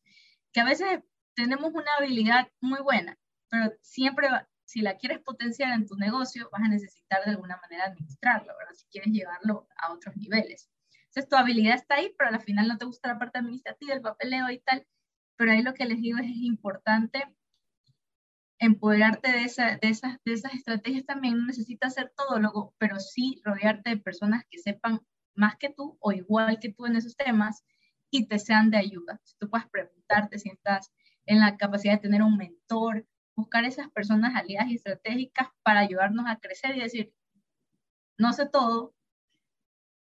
que 0.52 0.62
a 0.62 0.66
veces 0.66 1.02
tenemos 1.36 1.74
una 1.74 1.92
habilidad 2.00 2.48
muy 2.62 2.82
buena, 2.82 3.18
pero 3.50 3.74
siempre, 3.82 4.28
si 4.64 4.82
la 4.82 4.98
quieres 4.98 5.20
potenciar 5.20 5.74
en 5.74 5.86
tu 5.86 5.96
negocio, 5.96 6.50
vas 6.52 6.64
a 6.64 6.70
necesitar 6.70 7.24
de 7.24 7.32
alguna 7.32 7.58
manera 7.62 7.86
administrarlo, 7.86 8.54
¿verdad? 8.58 8.74
Si 8.74 8.86
quieres 8.88 9.12
llevarlo 9.12 9.68
a 9.78 9.94
otros 9.94 10.16
niveles. 10.18 10.70
Entonces, 11.16 11.30
tu 11.30 11.38
habilidad 11.38 11.76
está 11.76 11.96
ahí, 11.96 12.14
pero 12.18 12.30
al 12.30 12.42
final 12.42 12.68
no 12.68 12.78
te 12.78 12.84
gusta 12.84 13.08
la 13.08 13.18
parte 13.18 13.40
administrativa, 13.40 13.94
el 13.94 14.02
papeleo 14.02 14.50
y 14.50 14.60
tal. 14.60 14.86
Pero 15.38 15.52
ahí 15.52 15.62
lo 15.62 15.74
que 15.74 15.86
les 15.86 16.02
digo 16.02 16.18
es, 16.18 16.26
es 16.26 16.36
importante 16.36 17.24
empoderarte 18.60 19.32
de, 19.32 19.44
esa, 19.44 19.78
de, 19.78 19.88
esas, 19.88 20.18
de 20.26 20.34
esas 20.34 20.54
estrategias 20.54 21.06
también. 21.06 21.38
No 21.38 21.46
necesitas 21.46 21.94
ser 21.94 22.12
todólogo, 22.18 22.76
pero 22.78 23.00
sí 23.00 23.42
rodearte 23.46 23.92
de 23.92 23.98
personas 23.98 24.44
que 24.50 24.60
sepan 24.60 25.00
más 25.36 25.56
que 25.56 25.70
tú 25.70 25.98
o 26.02 26.12
igual 26.12 26.60
que 26.60 26.74
tú 26.74 26.86
en 26.86 26.98
esos 26.98 27.16
temas 27.16 27.64
y 28.10 28.28
te 28.28 28.38
sean 28.38 28.70
de 28.70 28.78
ayuda. 28.78 29.22
Si 29.24 29.38
tú 29.38 29.50
puedes 29.50 29.68
preguntarte 29.70 30.38
si 30.38 30.50
estás 30.50 30.92
en 31.26 31.40
la 31.40 31.56
capacidad 31.56 31.94
de 31.94 32.00
tener 32.00 32.24
un 32.24 32.36
mentor, 32.36 33.08
buscar 33.38 33.64
esas 33.64 33.90
personas 33.92 34.36
aliadas 34.36 34.70
y 34.70 34.76
estratégicas 34.76 35.48
para 35.64 35.80
ayudarnos 35.80 36.26
a 36.28 36.40
crecer 36.40 36.76
y 36.76 36.82
decir, 36.82 37.14
no 38.18 38.34
sé 38.34 38.50
todo, 38.50 38.95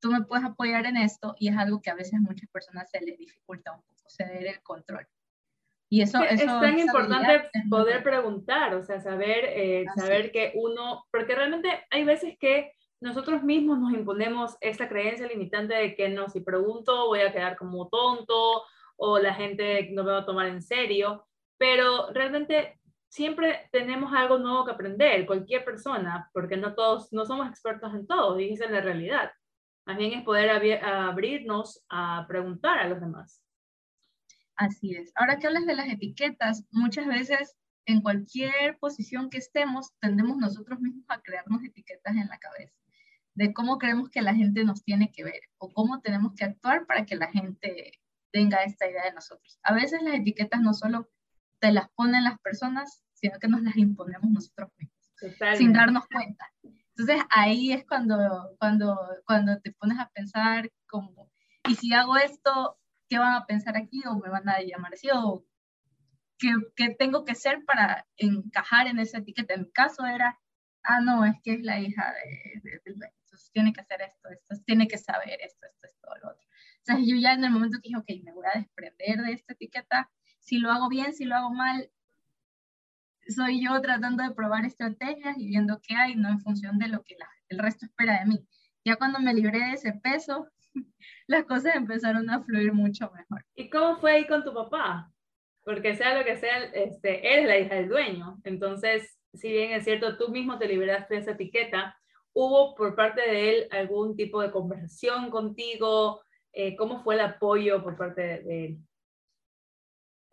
tú 0.06 0.12
me 0.12 0.22
puedes 0.22 0.46
apoyar 0.46 0.86
en 0.86 0.98
esto 0.98 1.36
y 1.40 1.48
es 1.48 1.58
algo 1.58 1.82
que 1.82 1.90
a 1.90 1.96
veces 1.96 2.14
a 2.14 2.20
muchas 2.20 2.48
personas 2.52 2.92
se 2.92 3.02
les 3.02 3.18
dificulta 3.18 3.72
un 3.72 3.82
poco, 3.82 4.08
ceder 4.08 4.46
el 4.46 4.62
control. 4.62 5.08
Y 5.90 6.02
eso, 6.02 6.22
es, 6.22 6.46
tan 6.46 6.78
importante 6.78 7.50
poder 7.72 8.04
preguntar, 8.04 8.76
o 8.76 8.84
sea, 8.84 9.02
saber, 9.02 9.46
eh, 9.46 9.86
saber 9.96 10.32
que 10.32 10.52
uno, 10.54 11.06
porque 11.12 11.34
realmente 11.34 11.70
hay 11.90 12.04
veces 12.04 12.38
que 12.40 12.72
nosotros 13.02 13.42
mismos 13.42 13.80
nos 13.80 13.94
imponemos 13.94 14.58
esta 14.62 14.88
creencia 14.88 15.28
limitante 15.28 15.74
de 15.74 15.96
que 15.96 16.10
no, 16.10 16.30
si 16.30 16.42
pregunto 16.42 17.08
voy 17.08 17.22
a 17.22 17.34
quedar 17.34 17.58
como 17.58 17.90
tonto 17.90 18.62
o 18.98 19.18
la 19.18 19.34
gente 19.34 19.90
no 19.92 20.04
me 20.04 20.12
va 20.12 20.20
a 20.20 20.26
tomar 20.26 20.46
en 20.48 20.62
serio, 20.62 21.26
pero 21.58 22.12
realmente 22.14 22.80
siempre 23.10 23.70
tenemos 23.72 24.14
algo 24.14 24.38
nuevo 24.38 24.66
que 24.66 24.72
aprender, 24.72 25.26
cualquier 25.26 25.66
persona, 25.66 26.30
porque 26.32 26.58
no 26.58 26.76
todos, 26.76 27.12
no 27.12 27.26
somos 27.26 27.50
expertos 27.50 27.92
en 27.96 28.06
todo, 28.06 28.40
y 28.40 28.54
esa 28.54 28.66
es 28.66 28.72
la 28.72 28.82
realidad. 28.82 29.32
Más 29.86 29.98
bien 29.98 30.14
es 30.14 30.24
poder 30.24 30.50
abrirnos 30.84 31.84
a 31.90 32.26
preguntar 32.28 32.80
a 32.80 32.88
los 32.88 33.00
demás. 33.00 33.42
Así 34.56 34.96
es. 34.96 35.12
Ahora 35.16 35.38
que 35.38 35.48
hablas 35.48 35.66
de 35.66 35.76
las 35.76 35.88
etiquetas, 35.90 36.66
muchas 36.72 37.08
veces 37.08 37.56
en 37.86 38.02
cualquier 38.02 38.78
posición 38.80 39.30
que 39.30 39.38
estemos, 39.38 39.92
tendemos 40.00 40.38
nosotros 40.38 40.80
mismos 40.80 41.06
a 41.10 41.22
crearnos 41.22 41.64
etiquetas 41.64 42.16
en 42.16 42.28
la 42.28 42.40
cabeza 42.40 42.74
de 43.36 43.54
cómo 43.54 43.78
creemos 43.78 44.10
que 44.10 44.22
la 44.22 44.34
gente 44.34 44.64
nos 44.64 44.84
tiene 44.84 45.12
que 45.12 45.24
ver 45.24 45.42
o 45.58 45.72
cómo 45.72 46.02
tenemos 46.02 46.34
que 46.36 46.46
actuar 46.46 46.86
para 46.88 47.06
que 47.06 47.16
la 47.16 47.28
gente 47.32 47.92
tenga 48.32 48.64
esta 48.64 48.90
idea 48.90 49.04
de 49.04 49.14
nosotros. 49.14 49.60
A 49.64 49.74
veces 49.74 50.02
las 50.02 50.16
etiquetas 50.16 50.62
no 50.62 50.74
solo 50.74 51.10
te 51.60 51.72
las 51.72 51.90
ponen 51.92 52.24
las 52.24 52.40
personas, 52.40 53.04
sino 53.14 53.38
que 53.40 53.48
nos 53.48 53.62
las 53.62 53.76
imponemos 53.76 54.30
nosotros 54.32 54.72
mismos, 54.78 55.58
sin 55.58 55.74
darnos 55.74 56.06
cuenta. 56.08 56.52
Entonces 56.98 57.26
ahí 57.30 57.74
es 57.74 57.86
cuando, 57.86 58.18
cuando, 58.58 58.98
cuando 59.26 59.60
te 59.60 59.74
pones 59.74 60.00
a 60.00 60.10
pensar 60.10 60.72
como, 60.88 61.30
¿y 61.68 61.76
si 61.76 61.94
hago 61.94 62.16
esto, 62.16 62.80
qué 63.10 63.20
van 63.20 63.34
a 63.34 63.46
pensar 63.46 63.76
aquí? 63.76 64.02
¿O 64.08 64.16
me 64.16 64.30
van 64.30 64.48
a 64.48 64.62
llamar 64.62 64.94
así? 64.94 65.10
¿O 65.14 65.46
qué, 66.38 66.54
qué 66.76 66.96
tengo 66.96 67.26
que 67.26 67.34
hacer 67.34 67.66
para 67.66 68.08
encajar 68.16 68.88
en 68.88 69.00
esa 69.00 69.18
etiqueta? 69.18 69.56
En 69.56 69.64
mi 69.64 69.72
caso 69.72 70.06
era, 70.06 70.40
ah, 70.84 71.02
no, 71.02 71.26
es 71.26 71.36
que 71.44 71.56
es 71.56 71.62
la 71.64 71.82
hija 71.82 72.14
de, 72.14 72.62
de, 72.64 72.82
entonces 72.86 73.52
tiene 73.52 73.74
que 73.74 73.82
hacer 73.82 74.02
esto, 74.02 74.30
esto, 74.30 74.56
tiene 74.66 74.88
que 74.88 74.98
saber 74.98 75.38
esto, 75.42 75.66
esto, 75.66 75.88
esto, 75.88 76.08
lo 76.24 76.32
otro. 76.32 76.48
Sea, 76.84 76.98
yo 77.00 77.18
ya 77.18 77.34
en 77.34 77.44
el 77.44 77.52
momento 77.52 77.80
que 77.82 77.90
dije, 77.90 78.00
ok, 78.00 78.24
me 78.24 78.32
voy 78.32 78.46
a 78.54 78.58
desprender 78.58 79.18
de 79.18 79.34
esta 79.34 79.54
etiqueta, 79.54 80.10
si 80.40 80.60
lo 80.60 80.72
hago 80.72 80.88
bien, 80.88 81.14
si 81.14 81.26
lo 81.26 81.36
hago 81.36 81.50
mal, 81.52 81.92
soy 83.28 83.64
yo 83.64 83.80
tratando 83.82 84.24
de 84.24 84.34
probar 84.34 84.66
estrategias 84.66 85.38
y 85.38 85.48
viendo 85.48 85.80
qué 85.82 85.96
hay, 85.96 86.16
no 86.16 86.30
en 86.30 86.40
función 86.40 86.78
de 86.78 86.88
lo 86.88 87.04
que 87.04 87.16
el 87.50 87.60
resto 87.60 87.86
espera 87.86 88.20
de 88.20 88.26
mí. 88.26 88.48
Ya 88.84 88.96
cuando 88.98 89.20
me 89.20 89.34
libré 89.34 89.60
de 89.60 89.74
ese 89.74 89.94
peso, 89.94 90.48
las 91.28 91.46
cosas 91.46 91.76
empezaron 91.76 92.30
a 92.30 92.44
fluir 92.44 92.74
mucho 92.74 93.12
mejor. 93.12 93.44
¿Y 93.56 93.70
cómo 93.70 93.98
fue 93.98 94.12
ahí 94.12 94.28
con 94.28 94.44
tu 94.44 94.54
papá? 94.54 95.12
Porque 95.64 95.96
sea 95.96 96.18
lo 96.18 96.24
que 96.24 96.38
sea, 96.38 96.64
este, 96.66 97.34
él 97.34 97.40
es 97.42 97.48
la 97.48 97.60
hija 97.60 97.76
del 97.76 97.90
dueño. 97.90 98.38
Entonces, 98.44 99.18
si 99.34 99.52
bien 99.52 99.72
es 99.72 99.84
cierto, 99.84 100.18
tú 100.18 100.30
mismo 100.30 100.60
te 100.60 100.68
liberaste 100.68 101.16
de 101.16 101.22
esa 101.22 101.32
etiqueta, 101.32 101.98
¿hubo 102.34 102.76
por 102.76 102.96
parte 102.96 103.22
de 103.22 103.50
él 103.50 103.68
algún 103.72 104.16
tipo 104.16 104.42
de 104.42 104.52
conversación 104.52 105.32
contigo? 105.32 106.22
Eh, 106.54 106.76
¿Cómo 106.76 107.04
fue 107.04 107.16
el 107.16 107.22
apoyo 107.22 107.84
por 107.84 107.98
parte 107.98 108.22
de 108.22 108.66
él? 108.66 108.78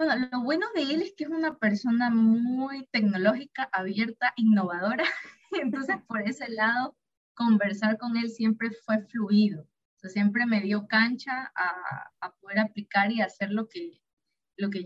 Bueno, 0.05 0.29
lo 0.33 0.43
bueno 0.43 0.67
de 0.75 0.83
él 0.83 1.03
es 1.03 1.15
que 1.17 1.23
es 1.23 1.31
una 1.31 1.59
persona 1.59 2.11
muy 2.11 2.89
tecnológica, 2.91 3.69
abierta, 3.73 4.33
innovadora. 4.35 5.05
Entonces, 5.53 5.97
por 6.09 6.23
ese 6.23 6.51
lado, 6.51 6.97
conversar 7.35 7.99
con 7.99 8.17
él 8.17 8.29
siempre 8.29 8.73
fue 8.85 9.07
fluido. 9.07 9.65
Siempre 10.03 10.45
me 10.45 10.61
dio 10.61 10.89
cancha 10.89 11.53
a, 11.55 12.35
poder 12.41 12.59
aplicar 12.59 13.13
y 13.13 13.21
hacer 13.21 13.53
lo 13.53 13.69
que, 13.69 14.01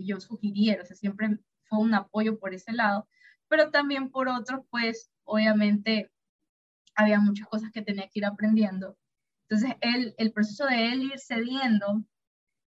yo 0.05 0.21
sugiriera. 0.21 0.85
Siempre 0.85 1.39
fue 1.65 1.79
un 1.79 1.95
apoyo 1.95 2.39
por 2.39 2.53
ese 2.53 2.75
lado. 2.75 3.09
Pero 3.49 3.71
también 3.71 4.11
por 4.11 4.29
otro, 4.29 4.67
pues, 4.69 5.11
obviamente, 5.25 6.13
había 6.95 7.21
muchas 7.21 7.49
cosas 7.49 7.71
que 7.73 7.81
tenía 7.81 8.05
que 8.09 8.19
ir 8.19 8.27
aprendiendo. 8.27 8.99
Entonces, 9.49 9.79
él, 9.81 10.15
el 10.19 10.33
proceso 10.33 10.67
de 10.67 10.93
él 10.93 11.05
ir 11.05 11.19
cediendo 11.19 12.05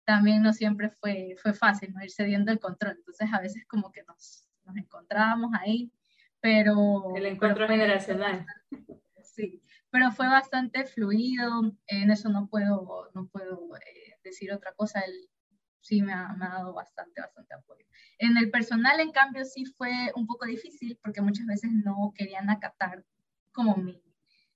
también 0.05 0.43
no 0.43 0.53
siempre 0.53 0.89
fue, 0.89 1.35
fue 1.41 1.53
fácil, 1.53 1.93
¿no? 1.93 2.03
Ir 2.03 2.11
cediendo 2.11 2.51
el 2.51 2.59
control. 2.59 2.95
Entonces, 2.97 3.27
a 3.33 3.41
veces 3.41 3.65
como 3.67 3.91
que 3.91 4.03
nos, 4.03 4.47
nos 4.63 4.77
encontrábamos 4.77 5.51
ahí, 5.59 5.91
pero... 6.39 7.15
El 7.15 7.25
encuentro 7.25 7.67
generacional. 7.67 8.45
Sí, 9.23 9.61
pero 9.89 10.11
fue 10.11 10.27
bastante 10.27 10.85
fluido, 10.85 11.75
en 11.87 12.11
eso 12.11 12.29
no 12.29 12.47
puedo, 12.47 13.09
no 13.13 13.27
puedo 13.27 13.75
eh, 13.75 14.17
decir 14.23 14.53
otra 14.53 14.73
cosa, 14.73 15.01
él 15.01 15.13
sí 15.81 16.01
me 16.01 16.13
ha, 16.13 16.29
me 16.33 16.45
ha, 16.45 16.49
dado 16.49 16.73
bastante, 16.73 17.19
bastante 17.19 17.53
apoyo. 17.53 17.85
En 18.17 18.37
el 18.37 18.49
personal, 18.49 18.99
en 18.99 19.11
cambio, 19.11 19.43
sí 19.43 19.65
fue 19.65 20.11
un 20.15 20.25
poco 20.25 20.45
difícil 20.45 20.97
porque 21.03 21.21
muchas 21.21 21.47
veces 21.47 21.71
no 21.71 22.13
querían 22.15 22.49
acatar 22.49 23.03
como 23.51 23.75
mi, 23.75 24.01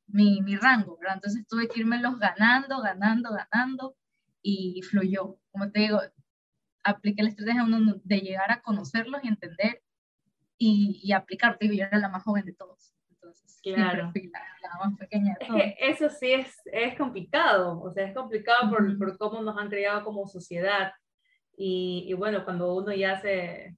mi, 0.08 0.42
mi 0.42 0.56
rango, 0.56 0.98
¿verdad? 0.98 1.16
Entonces 1.16 1.46
tuve 1.48 1.68
que 1.68 1.82
irme 1.82 2.00
los 2.00 2.18
ganando, 2.20 2.82
ganando, 2.82 3.32
ganando 3.32 3.96
y 4.42 4.82
fluyó. 4.84 5.38
Como 5.52 5.72
te 5.72 5.82
digo, 5.82 6.00
apliqué 6.84 7.24
la 7.24 7.30
estrategia 7.30 7.66
de 8.04 8.20
llegar 8.20 8.52
a 8.52 8.62
conocerlos 8.62 9.24
y 9.24 9.28
entender 9.28 9.82
y, 10.58 11.00
y 11.04 11.12
aplicar. 11.12 11.58
Te 11.58 11.68
digo, 11.68 11.78
yo 11.78 11.86
era 11.86 12.00
la 12.00 12.10
más 12.10 12.24
joven 12.24 12.46
de 12.46 12.54
todos. 12.54 12.94
Entonces, 13.10 13.60
claro. 13.62 14.12
fui 14.12 14.32
la, 14.32 14.86
más 14.86 14.98
pequeña 14.98 15.36
de 15.40 15.46
todos. 15.46 15.62
Es 15.62 15.76
que 15.76 15.90
eso 15.90 16.10
sí 16.10 16.32
es, 16.32 16.62
es 16.66 16.98
complicado, 16.98 17.82
o 17.82 17.92
sea, 17.92 18.06
es 18.08 18.14
complicado 18.14 18.70
por, 18.70 18.98
por 18.98 19.18
cómo 19.18 19.42
nos 19.42 19.58
han 19.58 19.70
criado 19.70 20.04
como 20.04 20.28
sociedad. 20.28 20.94
Y, 21.56 22.06
y, 22.08 22.14
bueno, 22.14 22.46
cuando 22.46 22.74
uno 22.74 22.94
ya 22.94 23.20
se, 23.20 23.76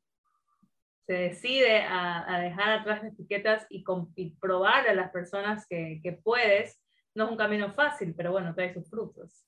se 1.07 1.13
decide 1.13 1.81
a, 1.81 2.35
a 2.35 2.39
dejar 2.39 2.71
atrás 2.71 3.03
las 3.03 3.13
etiquetas 3.13 3.65
y, 3.69 3.83
y 4.15 4.35
probar 4.35 4.87
a 4.87 4.93
las 4.93 5.11
personas 5.11 5.65
que, 5.67 5.99
que 6.03 6.13
puedes, 6.13 6.79
no 7.15 7.25
es 7.25 7.31
un 7.31 7.37
camino 7.37 7.73
fácil, 7.73 8.13
pero 8.15 8.31
bueno, 8.31 8.53
trae 8.53 8.73
sus 8.73 8.89
frutos. 8.89 9.45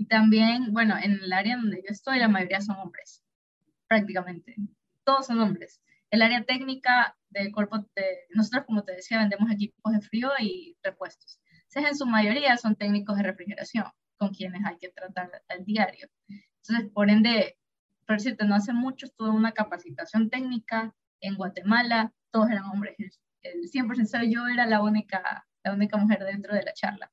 Y 0.00 0.06
también, 0.06 0.72
bueno, 0.72 0.96
en 0.96 1.20
el 1.22 1.30
área 1.30 1.58
donde 1.58 1.82
yo 1.86 1.90
estoy, 1.90 2.18
la 2.18 2.26
mayoría 2.26 2.62
son 2.62 2.76
hombres, 2.78 3.22
prácticamente. 3.86 4.56
Todos 5.04 5.26
son 5.26 5.38
hombres. 5.40 5.82
El 6.10 6.22
área 6.22 6.42
técnica 6.42 7.18
del 7.28 7.52
cuerpo, 7.52 7.80
de, 7.94 8.06
nosotros, 8.30 8.64
como 8.64 8.82
te 8.82 8.94
decía, 8.94 9.18
vendemos 9.18 9.52
equipos 9.52 9.92
de 9.92 10.00
frío 10.00 10.30
y 10.38 10.74
repuestos. 10.82 11.38
Entonces, 11.64 11.92
en 11.92 11.98
su 11.98 12.06
mayoría 12.06 12.56
son 12.56 12.76
técnicos 12.76 13.18
de 13.18 13.24
refrigeración, 13.24 13.84
con 14.16 14.30
quienes 14.30 14.64
hay 14.64 14.78
que 14.78 14.88
tratar 14.88 15.42
al 15.50 15.66
diario. 15.66 16.08
Entonces, 16.28 16.90
por 16.94 17.10
ende, 17.10 17.58
por 18.06 18.16
decirte, 18.16 18.46
no 18.46 18.54
hace 18.54 18.72
mucho 18.72 19.04
estuve 19.04 19.28
en 19.28 19.34
una 19.34 19.52
capacitación 19.52 20.30
técnica 20.30 20.94
en 21.20 21.34
Guatemala, 21.34 22.14
todos 22.30 22.48
eran 22.48 22.64
hombres, 22.64 22.96
el 23.42 23.70
100% 23.70 24.32
yo 24.32 24.48
era 24.48 24.64
la 24.64 24.80
única, 24.80 25.46
la 25.62 25.74
única 25.74 25.98
mujer 25.98 26.24
dentro 26.24 26.54
de 26.54 26.62
la 26.62 26.72
charla. 26.72 27.12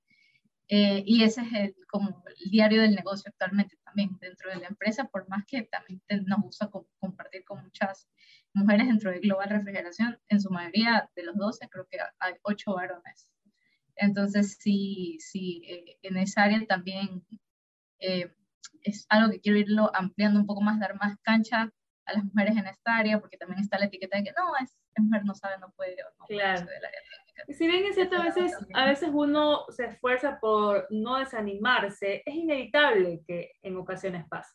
Eh, 0.69 1.01
y 1.05 1.23
ese 1.23 1.41
es 1.41 1.53
el, 1.53 1.75
como 1.89 2.23
el 2.27 2.51
diario 2.51 2.81
del 2.81 2.93
negocio 2.93 3.29
actualmente 3.29 3.77
también 3.85 4.17
dentro 4.19 4.49
de 4.49 4.57
la 4.57 4.67
empresa, 4.67 5.05
por 5.05 5.27
más 5.29 5.45
que 5.45 5.63
también 5.63 6.01
nos 6.25 6.41
gusta 6.41 6.69
compartir 6.99 7.45
con 7.45 7.63
muchas 7.63 8.09
mujeres 8.53 8.87
dentro 8.87 9.11
de 9.11 9.19
Global 9.19 9.49
Refrigeración, 9.49 10.19
en 10.27 10.41
su 10.41 10.49
mayoría 10.49 11.09
de 11.15 11.23
los 11.23 11.37
12 11.37 11.69
creo 11.69 11.87
que 11.89 11.99
hay 12.19 12.33
8 12.41 12.73
varones. 12.73 13.29
Entonces 13.95 14.57
sí, 14.59 15.17
sí, 15.19 15.63
eh, 15.67 15.97
en 16.01 16.17
esa 16.17 16.43
área 16.43 16.65
también 16.67 17.25
eh, 17.99 18.33
es 18.83 19.05
algo 19.09 19.31
que 19.31 19.39
quiero 19.39 19.57
irlo 19.57 19.91
ampliando 19.93 20.39
un 20.39 20.45
poco 20.45 20.61
más, 20.61 20.79
dar 20.79 20.95
más 20.95 21.17
cancha 21.21 21.71
a 22.05 22.13
las 22.13 22.23
mujeres 22.23 22.57
en 22.57 22.67
esta 22.67 22.95
área, 22.95 23.19
porque 23.19 23.37
también 23.37 23.59
está 23.59 23.79
la 23.79 23.85
etiqueta 23.85 24.17
de 24.17 24.23
que 24.25 24.31
no, 24.31 24.55
es, 24.61 24.75
mujer, 24.97 25.23
no 25.25 25.33
sabe, 25.33 25.57
no 25.59 25.71
puede, 25.71 25.95
o 26.03 26.09
no 26.19 26.25
claro. 26.25 26.65
técnica. 26.65 27.26
Si 27.49 27.67
bien 27.67 27.85
es 27.85 27.95
cierto, 27.95 28.17
a 28.17 28.23
veces, 28.23 28.53
a 28.73 28.85
veces 28.85 29.09
uno 29.11 29.65
se 29.69 29.85
esfuerza 29.85 30.39
por 30.39 30.87
no 30.89 31.17
desanimarse, 31.17 32.23
es 32.25 32.35
inevitable 32.35 33.21
que 33.25 33.51
en 33.61 33.77
ocasiones 33.77 34.25
pase. 34.27 34.53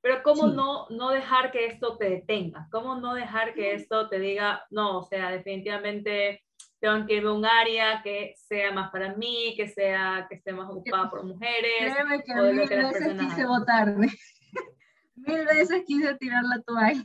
Pero 0.00 0.22
¿cómo 0.22 0.48
no, 0.48 0.86
no 0.90 1.10
dejar 1.10 1.50
que 1.50 1.66
esto 1.66 1.96
te 1.96 2.10
detenga? 2.10 2.68
¿Cómo 2.70 2.96
no 2.96 3.14
dejar 3.14 3.54
que 3.54 3.72
esto 3.72 4.08
te 4.08 4.18
diga, 4.18 4.66
no, 4.70 4.98
o 4.98 5.02
sea, 5.02 5.30
definitivamente 5.30 6.44
tengo 6.84 7.06
que 7.06 7.14
ir 7.14 7.24
a 7.24 7.32
un 7.32 7.46
área 7.46 8.02
que 8.02 8.34
sea 8.36 8.70
más 8.70 8.90
para 8.90 9.14
mí, 9.14 9.54
que 9.56 9.68
sea 9.68 10.26
que 10.28 10.34
esté 10.34 10.52
más 10.52 10.68
ocupada 10.68 11.08
por 11.08 11.24
mujeres. 11.24 11.94
Créeme 11.94 12.22
que 12.22 12.34
mil 12.34 12.68
veces 12.68 13.18
quise 13.18 13.46
votarme. 13.46 14.08
mil 15.14 15.46
veces 15.46 15.82
quise 15.86 16.14
tirar 16.16 16.42
la 16.44 16.60
toalla. 16.60 17.04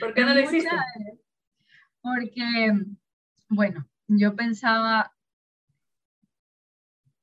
¿Por 0.00 0.14
qué 0.14 0.22
no 0.22 0.32
lo 0.32 0.40
hiciste? 0.40 0.70
Porque, 2.00 2.72
bueno, 3.50 3.86
yo 4.08 4.34
pensaba, 4.36 5.12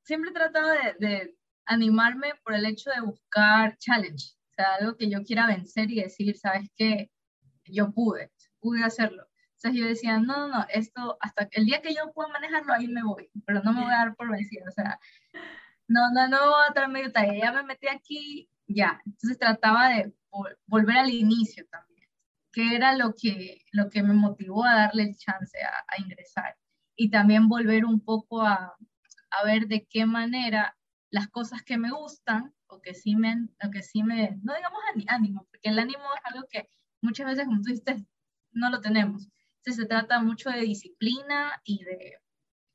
siempre 0.02 0.30
he 0.30 0.34
tratado 0.34 0.68
de, 0.98 1.36
animarme 1.66 2.34
por 2.44 2.52
el 2.52 2.66
hecho 2.66 2.90
de 2.90 3.00
buscar 3.00 3.78
challenge, 3.78 4.34
o 4.50 4.52
sea, 4.54 4.74
algo 4.74 4.96
que 4.98 5.08
yo 5.08 5.24
quiera 5.24 5.46
vencer 5.46 5.90
y 5.90 6.02
decir, 6.02 6.36
¿sabes 6.36 6.68
qué? 6.76 7.10
Yo 7.64 7.90
pude, 7.90 8.30
pude 8.60 8.84
hacerlo. 8.84 9.26
Entonces 9.56 9.80
yo 9.80 9.86
decía, 9.86 10.18
no, 10.18 10.46
no, 10.46 10.48
no, 10.48 10.66
esto, 10.68 11.16
hasta 11.20 11.48
el 11.52 11.64
día 11.64 11.80
que 11.80 11.94
yo 11.94 12.12
pueda 12.12 12.28
manejarlo, 12.28 12.74
ahí 12.74 12.86
me 12.86 13.02
voy, 13.02 13.30
pero 13.46 13.62
no 13.62 13.72
me 13.72 13.82
voy 13.82 13.92
a 13.92 13.96
dar 13.96 14.14
por 14.14 14.30
vencida, 14.30 14.64
o 14.68 14.72
sea, 14.72 15.00
no, 15.88 16.10
no, 16.12 16.28
no 16.28 16.50
voy 16.50 16.64
a 16.64 16.68
estar 16.68 16.88
medio 16.90 17.10
talla, 17.12 17.34
ya 17.34 17.52
me 17.52 17.62
metí 17.62 17.88
aquí, 17.88 18.50
ya. 18.66 19.00
Entonces 19.06 19.38
trataba 19.38 19.88
de 19.88 20.12
volver 20.66 20.98
al 20.98 21.10
inicio 21.10 21.66
también, 21.70 22.08
que 22.52 22.74
era 22.74 22.94
lo 22.94 23.14
que, 23.14 23.64
lo 23.72 23.88
que 23.88 24.02
me 24.02 24.12
motivó 24.12 24.64
a 24.64 24.74
darle 24.74 25.04
el 25.04 25.16
chance 25.16 25.58
a, 25.62 25.84
a 25.88 26.00
ingresar. 26.00 26.56
Y 26.96 27.10
también 27.10 27.48
volver 27.48 27.84
un 27.84 28.00
poco 28.00 28.42
a, 28.42 28.76
a, 29.30 29.44
ver 29.44 29.66
de 29.66 29.86
qué 29.90 30.06
manera 30.06 30.76
las 31.10 31.28
cosas 31.28 31.62
que 31.62 31.78
me 31.78 31.90
gustan, 31.90 32.54
o 32.66 32.80
que 32.80 32.94
sí 32.94 33.16
me, 33.16 33.48
o 33.64 33.70
que 33.70 33.82
sí 33.82 34.02
me, 34.02 34.38
no 34.42 34.54
digamos 34.54 34.80
ánimo, 35.08 35.46
porque 35.50 35.68
el 35.68 35.78
ánimo 35.78 36.02
es 36.14 36.32
algo 36.32 36.46
que 36.50 36.68
muchas 37.02 37.26
veces, 37.26 37.46
como 37.46 37.62
tú 37.62 37.70
dices, 37.70 38.02
no 38.52 38.70
lo 38.70 38.80
tenemos 38.80 39.28
se 39.72 39.86
trata 39.86 40.20
mucho 40.20 40.50
de 40.50 40.60
disciplina 40.60 41.60
y 41.64 41.82
de, 41.84 42.18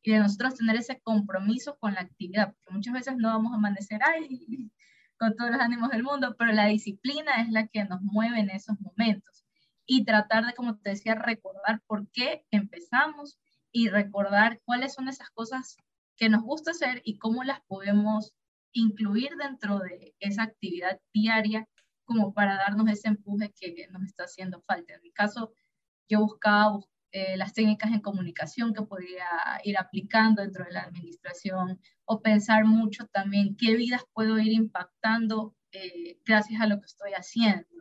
y 0.02 0.12
de 0.12 0.20
nosotros 0.20 0.56
tener 0.56 0.78
ese 0.78 1.00
compromiso 1.02 1.78
con 1.78 1.94
la 1.94 2.02
actividad, 2.02 2.54
porque 2.54 2.74
muchas 2.74 2.94
veces 2.94 3.18
no 3.18 3.30
vamos 3.30 3.52
a 3.54 3.56
amanecer 3.56 4.02
ahí 4.04 4.72
con 5.18 5.36
todos 5.36 5.52
los 5.52 5.60
ánimos 5.60 5.90
del 5.90 6.04
mundo, 6.04 6.36
pero 6.38 6.54
la 6.54 6.68
disciplina 6.68 7.42
es 7.42 7.50
la 7.50 7.68
que 7.68 7.84
nos 7.84 8.02
mueve 8.02 8.40
en 8.40 8.50
esos 8.50 8.80
momentos. 8.80 9.46
Y 9.86 10.06
tratar 10.06 10.46
de, 10.46 10.54
como 10.54 10.78
te 10.78 10.92
decía, 10.92 11.16
recordar 11.16 11.82
por 11.88 12.10
qué 12.12 12.46
empezamos 12.52 13.38
y 13.72 13.90
recordar 13.90 14.62
cuáles 14.66 14.94
son 14.94 15.08
esas 15.08 15.30
cosas 15.32 15.78
que 16.18 16.30
nos 16.30 16.44
gusta 16.44 16.72
hacer 16.72 17.02
y 17.06 17.18
cómo 17.18 17.44
las 17.44 17.62
podemos 17.68 18.34
incluir 18.74 19.32
dentro 19.38 19.80
de 19.80 20.16
esa 20.20 20.44
actividad 20.44 21.00
diaria 21.14 21.68
como 22.04 22.34
para 22.34 22.58
darnos 22.58 22.90
ese 22.90 23.08
empuje 23.08 23.54
que 23.56 23.88
nos 23.92 24.04
está 24.04 24.24
haciendo 24.24 24.62
falta. 24.62 24.96
En 24.96 25.02
mi 25.02 25.12
caso, 25.12 25.54
yo 26.10 26.22
buscaba 26.22 26.80
eh, 27.12 27.38
las 27.38 27.54
técnicas 27.54 27.92
en 27.92 28.02
comunicación 28.02 28.74
que 28.74 28.84
podía 28.84 29.26
ir 29.64 29.78
aplicando 29.78 30.42
dentro 30.42 30.66
de 30.66 30.72
la 30.72 30.82
administración 30.82 31.80
o 32.06 32.22
pensar 32.22 32.66
mucho 32.66 33.08
también 33.08 33.56
qué 33.58 33.76
vidas 33.76 34.04
puedo 34.14 34.38
ir 34.40 34.52
impactando 34.52 35.56
eh, 35.72 36.20
gracias 36.26 36.62
a 36.62 36.68
lo 36.68 36.80
que 36.80 36.86
estoy 36.86 37.12
haciendo. 37.14 37.79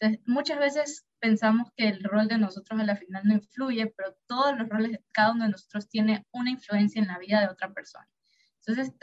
Entonces, 0.00 0.26
muchas 0.26 0.58
veces 0.58 1.06
pensamos 1.18 1.70
que 1.76 1.88
el 1.88 2.02
rol 2.02 2.26
de 2.26 2.38
nosotros 2.38 2.80
a 2.80 2.84
la 2.84 2.96
final 2.96 3.22
no 3.24 3.34
influye, 3.34 3.86
pero 3.88 4.16
todos 4.26 4.56
los 4.58 4.68
roles 4.68 4.92
de 4.92 5.04
cada 5.12 5.32
uno 5.32 5.44
de 5.44 5.50
nosotros 5.50 5.88
tiene 5.88 6.26
una 6.32 6.50
influencia 6.50 7.02
en 7.02 7.08
la 7.08 7.18
vida 7.18 7.40
de 7.40 7.48
otra 7.48 7.72
persona. 7.72 8.08
Entonces, 8.66 8.94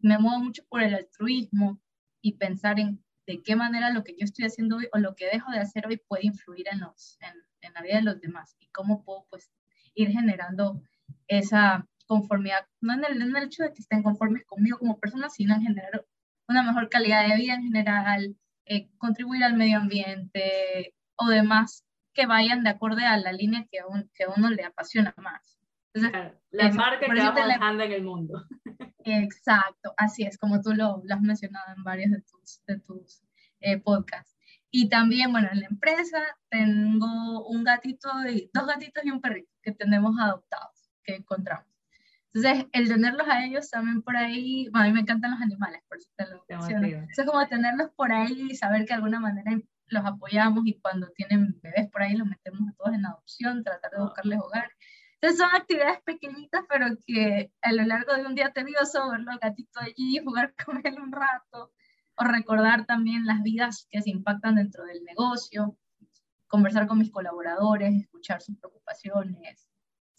me 0.00 0.18
muevo 0.18 0.38
mucho 0.38 0.64
por 0.68 0.82
el 0.82 0.94
altruismo 0.94 1.80
y 2.20 2.36
pensar 2.36 2.78
en 2.78 3.04
de 3.26 3.42
qué 3.42 3.56
manera 3.56 3.90
lo 3.90 4.04
que 4.04 4.12
yo 4.12 4.24
estoy 4.24 4.44
haciendo 4.44 4.76
hoy 4.76 4.88
o 4.92 4.98
lo 4.98 5.14
que 5.14 5.26
dejo 5.26 5.50
de 5.50 5.58
hacer 5.58 5.86
hoy 5.86 5.96
puede 5.96 6.26
influir 6.26 6.66
en, 6.70 6.80
los, 6.80 7.16
en, 7.20 7.32
en 7.62 7.72
la 7.72 7.82
vida 7.82 7.96
de 7.96 8.02
los 8.02 8.20
demás 8.20 8.54
y 8.60 8.68
cómo 8.68 9.02
puedo 9.02 9.26
pues 9.30 9.50
ir 9.94 10.10
generando 10.10 10.82
esa 11.26 11.88
conformidad, 12.06 12.66
no 12.80 12.92
en 12.92 13.04
el, 13.04 13.22
en 13.22 13.34
el 13.34 13.44
hecho 13.44 13.62
de 13.62 13.72
que 13.72 13.80
estén 13.80 14.02
conformes 14.02 14.44
conmigo 14.44 14.78
como 14.78 14.98
persona, 14.98 15.30
sino 15.30 15.54
en 15.54 15.62
generar 15.62 16.04
una 16.48 16.62
mejor 16.62 16.90
calidad 16.90 17.26
de 17.26 17.36
vida 17.36 17.54
en 17.54 17.62
general, 17.62 18.36
eh, 18.66 18.88
contribuir 18.98 19.44
al 19.44 19.54
medio 19.54 19.78
ambiente 19.78 20.94
o 21.16 21.28
demás 21.28 21.84
que 22.12 22.26
vayan 22.26 22.62
de 22.64 22.70
acuerdo 22.70 23.00
a 23.06 23.16
la 23.16 23.32
línea 23.32 23.66
que 23.70 23.80
a, 23.80 23.84
que 24.14 24.24
uno 24.34 24.50
le 24.50 24.64
apasiona 24.64 25.14
más. 25.18 25.58
la 25.92 26.70
marca 26.72 27.06
que 27.06 27.20
vamos 27.20 27.46
dejando 27.46 27.84
en 27.84 27.92
el 27.92 28.02
mundo. 28.02 28.44
Exacto, 29.04 29.92
así 29.96 30.24
es, 30.24 30.38
como 30.38 30.62
tú 30.62 30.72
lo, 30.72 31.02
lo 31.04 31.14
has 31.14 31.20
mencionado 31.20 31.74
en 31.76 31.84
varios 31.84 32.10
de 32.10 32.22
tus, 32.22 32.64
de 32.66 32.78
tus 32.80 33.22
eh, 33.60 33.78
podcasts. 33.78 34.34
Y 34.70 34.88
también, 34.88 35.30
bueno, 35.30 35.48
en 35.52 35.60
la 35.60 35.66
empresa 35.66 36.18
tengo 36.48 37.46
un 37.46 37.62
gatito, 37.64 38.08
y, 38.28 38.50
dos 38.52 38.66
gatitos 38.66 39.04
y 39.04 39.10
un 39.10 39.20
perrito 39.20 39.50
que 39.62 39.72
tenemos 39.72 40.16
adoptados, 40.18 40.90
que 41.04 41.16
encontramos. 41.16 41.73
Entonces, 42.34 42.66
el 42.72 42.88
tenerlos 42.88 43.28
a 43.28 43.44
ellos 43.44 43.70
también 43.70 44.02
por 44.02 44.16
ahí, 44.16 44.68
bueno, 44.70 44.86
a 44.86 44.88
mí 44.88 44.92
me 44.92 45.00
encantan 45.00 45.30
los 45.30 45.40
animales, 45.40 45.82
por 45.88 45.98
eso 45.98 46.10
te 46.16 46.26
lo 46.26 46.44
menciono. 46.48 46.86
Entonces, 46.86 47.26
como 47.26 47.46
tenerlos 47.46 47.90
por 47.94 48.10
ahí 48.10 48.48
y 48.50 48.56
saber 48.56 48.80
que 48.80 48.88
de 48.88 48.94
alguna 48.94 49.20
manera 49.20 49.56
los 49.86 50.04
apoyamos 50.04 50.66
y 50.66 50.80
cuando 50.80 51.08
tienen 51.10 51.60
bebés 51.62 51.88
por 51.90 52.02
ahí 52.02 52.16
los 52.16 52.26
metemos 52.26 52.68
a 52.68 52.72
todos 52.72 52.94
en 52.94 53.06
adopción, 53.06 53.62
tratar 53.62 53.92
de 53.92 54.00
buscarles 54.00 54.40
hogar. 54.40 54.68
Entonces 55.14 55.38
son 55.38 55.54
actividades 55.54 56.00
pequeñitas, 56.02 56.64
pero 56.68 56.86
que 57.06 57.52
a 57.62 57.72
lo 57.72 57.84
largo 57.84 58.14
de 58.14 58.26
un 58.26 58.34
día 58.34 58.52
tedioso, 58.52 59.10
verlo 59.10 59.30
al 59.30 59.38
gatito 59.38 59.78
allí, 59.80 60.18
jugar 60.18 60.54
con 60.66 60.84
él 60.84 61.00
un 61.00 61.12
rato, 61.12 61.72
o 62.16 62.24
recordar 62.24 62.84
también 62.84 63.26
las 63.26 63.42
vidas 63.42 63.86
que 63.90 64.02
se 64.02 64.10
impactan 64.10 64.56
dentro 64.56 64.84
del 64.84 65.04
negocio, 65.04 65.76
conversar 66.48 66.86
con 66.88 66.98
mis 66.98 67.10
colaboradores, 67.10 67.94
escuchar 67.94 68.42
sus 68.42 68.58
preocupaciones, 68.58 69.68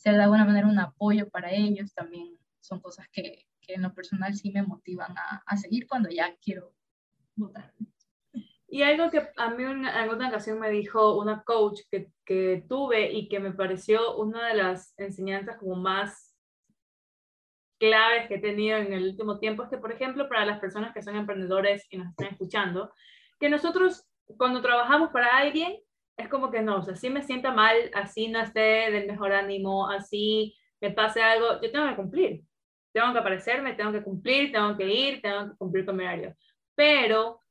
ser 0.06 0.16
de 0.16 0.24
alguna 0.24 0.46
manera 0.46 0.68
un 0.68 0.78
apoyo 0.78 1.28
para 1.30 1.52
ellos, 1.52 1.94
también 1.96 2.38
son 2.60 2.80
cosas 2.80 3.08
que, 3.12 3.48
que 3.60 3.74
en 3.74 3.82
lo 3.82 3.94
personal 3.94 4.36
sí 4.36 4.52
me 4.52 4.62
motivan 4.62 5.18
a, 5.18 5.42
a 5.46 5.58
seguir 5.58 5.88
cuando 5.88 6.10
ya 6.10 6.36
quiero 6.38 6.74
votar. 7.36 7.74
Y 8.68 8.84
algo 8.84 9.10
que 9.10 9.28
a 9.38 9.50
mí 9.50 9.64
en 9.64 9.86
alguna 9.86 10.28
ocasión 10.30 10.60
me 10.60 10.70
dijo 10.70 11.18
una 11.20 11.44
coach 11.44 11.82
que, 11.90 12.12
que 12.24 12.64
tuve 12.70 13.12
y 13.14 13.30
que 13.30 13.40
me 13.40 13.52
pareció 13.52 14.18
una 14.18 14.48
de 14.48 14.56
las 14.56 14.94
enseñanzas 14.98 15.58
como 15.58 15.76
más 15.76 16.36
claves 17.80 18.28
que 18.28 18.36
he 18.36 18.40
tenido 18.40 18.78
en 18.78 18.94
el 18.94 19.10
último 19.10 19.40
tiempo 19.40 19.64
es 19.64 19.70
que, 19.70 19.78
por 19.78 19.92
ejemplo, 19.92 20.30
para 20.30 20.46
las 20.46 20.60
personas 20.60 20.94
que 20.94 21.02
son 21.02 21.16
emprendedores 21.16 21.86
y 21.90 21.98
nos 21.98 22.10
están 22.10 22.28
escuchando, 22.28 22.94
que 23.40 23.50
nosotros 23.50 24.06
cuando 24.38 24.62
trabajamos 24.62 25.10
para 25.10 25.38
alguien, 25.38 25.80
es 26.18 26.30
como 26.30 26.52
que 26.52 26.62
no, 26.62 26.78
o 26.78 26.82
sea, 26.82 26.96
si 26.96 27.10
me 27.10 27.24
sienta 27.24 27.52
mal, 27.52 27.76
así 27.94 28.28
no 28.28 28.40
esté 28.40 28.92
del 28.92 29.08
mejor 29.08 29.34
ánimo, 29.34 29.90
así 29.90 30.56
me 30.82 30.92
pase 30.92 31.22
algo, 31.22 31.62
yo 31.62 31.72
tengo 31.72 31.88
que 31.90 31.96
cumplir. 31.96 32.44
Tengo 32.94 33.12
que 33.12 33.20
aparecerme, 33.20 33.74
tengo 33.74 33.92
que 33.92 34.04
cumplir, 34.04 34.52
tengo 34.52 34.78
que 34.78 34.88
ir, 34.88 35.22
tengo 35.22 35.50
que 35.52 35.58
cumplir 35.58 35.86
con 35.86 35.98
mi 35.98 36.04
horario. 36.04 36.34
Pero 36.76 37.42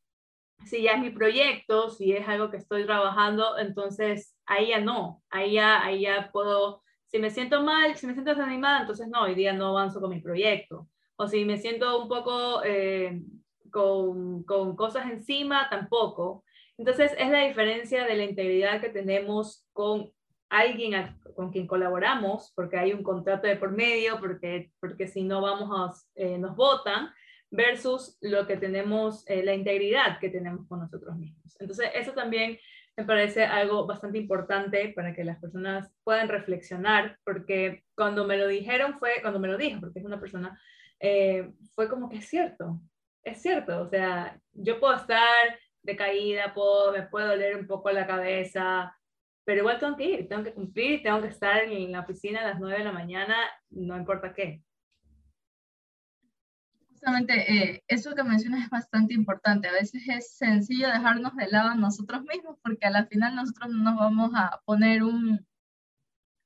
si 0.64 0.82
ya 0.82 0.92
es 0.92 1.00
mi 1.00 1.10
proyecto, 1.10 1.90
si 1.90 2.12
es 2.12 2.26
algo 2.26 2.50
que 2.50 2.56
estoy 2.56 2.86
trabajando, 2.86 3.58
entonces 3.58 4.34
ahí 4.46 4.68
ya 4.68 4.80
no, 4.80 5.22
ahí 5.30 5.54
ya, 5.54 5.84
ahí 5.84 6.02
ya 6.02 6.30
puedo, 6.32 6.82
si 7.06 7.18
me 7.18 7.30
siento 7.30 7.62
mal, 7.62 7.96
si 7.96 8.06
me 8.06 8.14
siento 8.14 8.30
desanimada, 8.34 8.80
entonces 8.80 9.08
no, 9.08 9.22
hoy 9.22 9.34
día 9.34 9.52
no 9.52 9.68
avanzo 9.68 10.00
con 10.00 10.10
mi 10.10 10.20
proyecto. 10.20 10.88
O 11.16 11.28
si 11.28 11.44
me 11.44 11.58
siento 11.58 12.00
un 12.02 12.08
poco 12.08 12.62
eh, 12.64 13.20
con, 13.70 14.44
con 14.44 14.74
cosas 14.76 15.10
encima, 15.10 15.68
tampoco. 15.68 16.44
Entonces 16.78 17.12
es 17.18 17.30
la 17.30 17.46
diferencia 17.46 18.04
de 18.04 18.16
la 18.16 18.24
integridad 18.24 18.80
que 18.80 18.88
tenemos 18.88 19.66
con 19.72 20.10
alguien 20.48 21.18
con 21.34 21.50
quien 21.50 21.66
colaboramos, 21.66 22.52
porque 22.54 22.76
hay 22.76 22.92
un 22.92 23.02
contrato 23.02 23.46
de 23.46 23.56
por 23.56 23.72
medio, 23.72 24.20
porque, 24.20 24.70
porque 24.80 25.08
si 25.08 25.24
no 25.24 25.40
vamos 25.40 25.70
a, 25.72 25.92
eh, 26.14 26.38
nos 26.38 26.54
votan, 26.56 27.10
versus 27.50 28.16
lo 28.20 28.46
que 28.46 28.56
tenemos, 28.56 29.28
eh, 29.28 29.44
la 29.44 29.54
integridad 29.54 30.18
que 30.18 30.28
tenemos 30.28 30.66
con 30.68 30.80
nosotros 30.80 31.16
mismos. 31.16 31.56
Entonces, 31.60 31.90
eso 31.94 32.12
también 32.12 32.58
me 32.96 33.04
parece 33.04 33.44
algo 33.44 33.86
bastante 33.86 34.18
importante 34.18 34.92
para 34.94 35.14
que 35.14 35.24
las 35.24 35.38
personas 35.40 35.90
puedan 36.04 36.28
reflexionar, 36.28 37.18
porque 37.24 37.84
cuando 37.96 38.24
me 38.24 38.36
lo 38.36 38.46
dijeron 38.46 38.98
fue, 38.98 39.20
cuando 39.20 39.40
me 39.40 39.48
lo 39.48 39.56
dijo, 39.56 39.80
porque 39.80 39.98
es 39.98 40.04
una 40.04 40.20
persona, 40.20 40.60
eh, 41.00 41.52
fue 41.74 41.88
como 41.88 42.08
que 42.08 42.18
es 42.18 42.28
cierto, 42.28 42.80
es 43.24 43.40
cierto, 43.42 43.80
o 43.80 43.88
sea, 43.88 44.38
yo 44.52 44.78
puedo 44.78 44.94
estar 44.94 45.58
decaída, 45.84 46.52
puedo, 46.52 46.92
me 46.92 47.02
puede 47.02 47.28
doler 47.28 47.56
un 47.56 47.66
poco 47.66 47.90
la 47.92 48.06
cabeza, 48.06 48.96
pero 49.44 49.60
igual 49.60 49.78
tengo 49.78 49.96
que 49.96 50.04
ir, 50.04 50.28
tengo 50.28 50.42
que 50.42 50.54
cumplir, 50.54 51.02
tengo 51.02 51.20
que 51.20 51.28
estar 51.28 51.64
en 51.64 51.92
la 51.92 52.00
oficina 52.00 52.40
a 52.40 52.48
las 52.48 52.58
9 52.58 52.78
de 52.78 52.84
la 52.84 52.92
mañana, 52.92 53.36
no 53.70 53.96
importa 53.96 54.34
qué. 54.34 54.62
Justamente 56.88 57.52
eh, 57.52 57.84
eso 57.86 58.14
que 58.14 58.24
mencionas 58.24 58.64
es 58.64 58.70
bastante 58.70 59.12
importante. 59.12 59.68
A 59.68 59.72
veces 59.72 60.02
es 60.08 60.36
sencillo 60.36 60.88
dejarnos 60.88 61.36
de 61.36 61.48
lado 61.48 61.68
a 61.68 61.74
nosotros 61.74 62.22
mismos 62.22 62.56
porque 62.62 62.86
a 62.86 62.90
la 62.90 63.04
final 63.06 63.36
nosotros 63.36 63.68
no 63.70 63.90
nos 63.90 63.96
vamos 63.96 64.30
a 64.34 64.62
poner 64.64 65.02
un, 65.02 65.46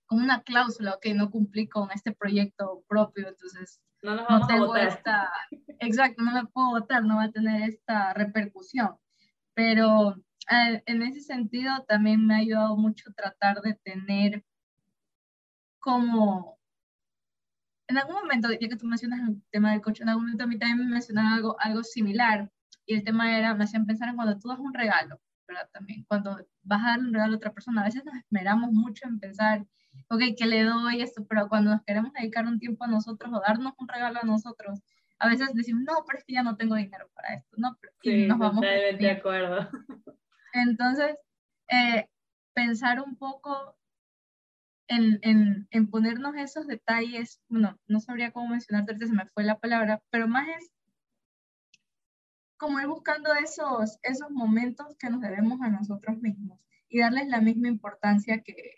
como 0.06 0.24
una 0.24 0.42
cláusula, 0.42 0.98
que 1.00 1.14
no 1.14 1.30
cumplí 1.30 1.68
con 1.68 1.92
este 1.92 2.12
proyecto 2.12 2.82
propio, 2.88 3.28
entonces 3.28 3.80
no, 4.02 4.16
nos 4.16 4.26
vamos 4.26 4.48
tengo 4.48 4.74
a 4.74 4.82
esta, 4.82 5.30
exacto, 5.78 6.22
no 6.22 6.32
me 6.32 6.46
puedo 6.46 6.70
votar, 6.70 7.04
no 7.04 7.16
va 7.16 7.24
a 7.24 7.30
tener 7.30 7.68
esta 7.68 8.12
repercusión. 8.14 8.96
Pero 9.58 10.14
eh, 10.48 10.84
en 10.86 11.02
ese 11.02 11.20
sentido 11.20 11.84
también 11.88 12.24
me 12.24 12.34
ha 12.34 12.38
ayudado 12.38 12.76
mucho 12.76 13.12
tratar 13.12 13.60
de 13.60 13.74
tener 13.74 14.44
como, 15.80 16.60
en 17.88 17.98
algún 17.98 18.14
momento, 18.14 18.52
ya 18.52 18.68
que 18.68 18.76
tú 18.76 18.86
mencionas 18.86 19.18
el 19.28 19.42
tema 19.50 19.72
del 19.72 19.80
coche, 19.80 20.04
en 20.04 20.10
algún 20.10 20.26
momento 20.26 20.44
a 20.44 20.46
mí 20.46 20.56
también 20.60 20.78
me 20.78 20.94
mencionaron 20.94 21.32
algo, 21.32 21.56
algo 21.58 21.82
similar 21.82 22.48
y 22.86 22.94
el 22.94 23.02
tema 23.02 23.36
era, 23.36 23.52
me 23.56 23.64
hacían 23.64 23.84
pensar 23.84 24.08
en 24.08 24.14
cuando 24.14 24.38
tú 24.38 24.46
das 24.46 24.60
un 24.60 24.72
regalo, 24.72 25.20
¿verdad? 25.48 25.68
También, 25.72 26.04
cuando 26.04 26.38
vas 26.62 26.82
a 26.84 26.90
dar 26.90 27.00
un 27.00 27.12
regalo 27.12 27.32
a 27.32 27.36
otra 27.38 27.52
persona, 27.52 27.80
a 27.80 27.86
veces 27.86 28.04
nos 28.04 28.14
esmeramos 28.14 28.70
mucho 28.70 29.08
en 29.08 29.18
pensar, 29.18 29.66
ok, 30.08 30.22
¿qué 30.38 30.46
le 30.46 30.62
doy 30.62 31.02
esto? 31.02 31.26
Pero 31.28 31.48
cuando 31.48 31.72
nos 31.72 31.82
queremos 31.82 32.12
dedicar 32.12 32.46
un 32.46 32.60
tiempo 32.60 32.84
a 32.84 32.86
nosotros 32.86 33.32
o 33.32 33.40
darnos 33.40 33.74
un 33.78 33.88
regalo 33.88 34.20
a 34.22 34.24
nosotros, 34.26 34.80
a 35.18 35.28
veces 35.28 35.52
decimos, 35.54 35.82
no, 35.82 36.04
pero 36.06 36.18
es 36.18 36.24
que 36.24 36.34
ya 36.34 36.42
no 36.42 36.56
tengo 36.56 36.76
dinero 36.76 37.08
para 37.14 37.34
esto, 37.34 37.56
¿no? 37.56 37.76
sí, 38.02 38.26
nos 38.26 38.38
vamos 38.38 38.60
de 38.60 39.10
acuerdo. 39.10 39.68
Entonces, 40.52 41.16
eh, 41.68 42.08
pensar 42.54 43.00
un 43.00 43.16
poco 43.16 43.76
en, 44.88 45.18
en, 45.22 45.68
en, 45.70 45.90
ponernos 45.90 46.34
esos 46.36 46.66
detalles, 46.66 47.40
bueno, 47.48 47.78
no 47.86 48.00
sabría 48.00 48.32
cómo 48.32 48.48
mencionarte, 48.48 49.06
se 49.06 49.12
me 49.12 49.26
fue 49.26 49.44
la 49.44 49.58
palabra, 49.58 50.02
pero 50.10 50.28
más 50.28 50.48
es 50.48 50.70
como 52.56 52.80
ir 52.80 52.86
buscando 52.86 53.32
esos, 53.34 53.98
esos 54.02 54.30
momentos 54.30 54.96
que 54.98 55.10
nos 55.10 55.20
debemos 55.20 55.60
a 55.60 55.68
nosotros 55.68 56.18
mismos 56.18 56.58
y 56.88 57.00
darles 57.00 57.28
la 57.28 57.40
misma 57.40 57.68
importancia 57.68 58.42
que, 58.42 58.74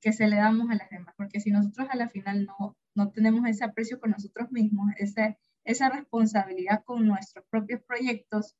que 0.00 0.12
se 0.12 0.28
le 0.28 0.36
damos 0.36 0.70
a 0.70 0.74
las 0.74 0.90
demás, 0.90 1.14
porque 1.16 1.40
si 1.40 1.50
nosotros 1.50 1.88
a 1.90 1.96
la 1.96 2.08
final 2.08 2.46
no, 2.46 2.76
no 2.94 3.10
tenemos 3.10 3.48
ese 3.48 3.64
aprecio 3.64 4.00
con 4.00 4.10
nosotros 4.10 4.50
mismos, 4.50 4.92
ese, 4.98 5.38
esa 5.66 5.90
responsabilidad 5.90 6.84
con 6.84 7.06
nuestros 7.06 7.44
propios 7.50 7.82
proyectos, 7.82 8.56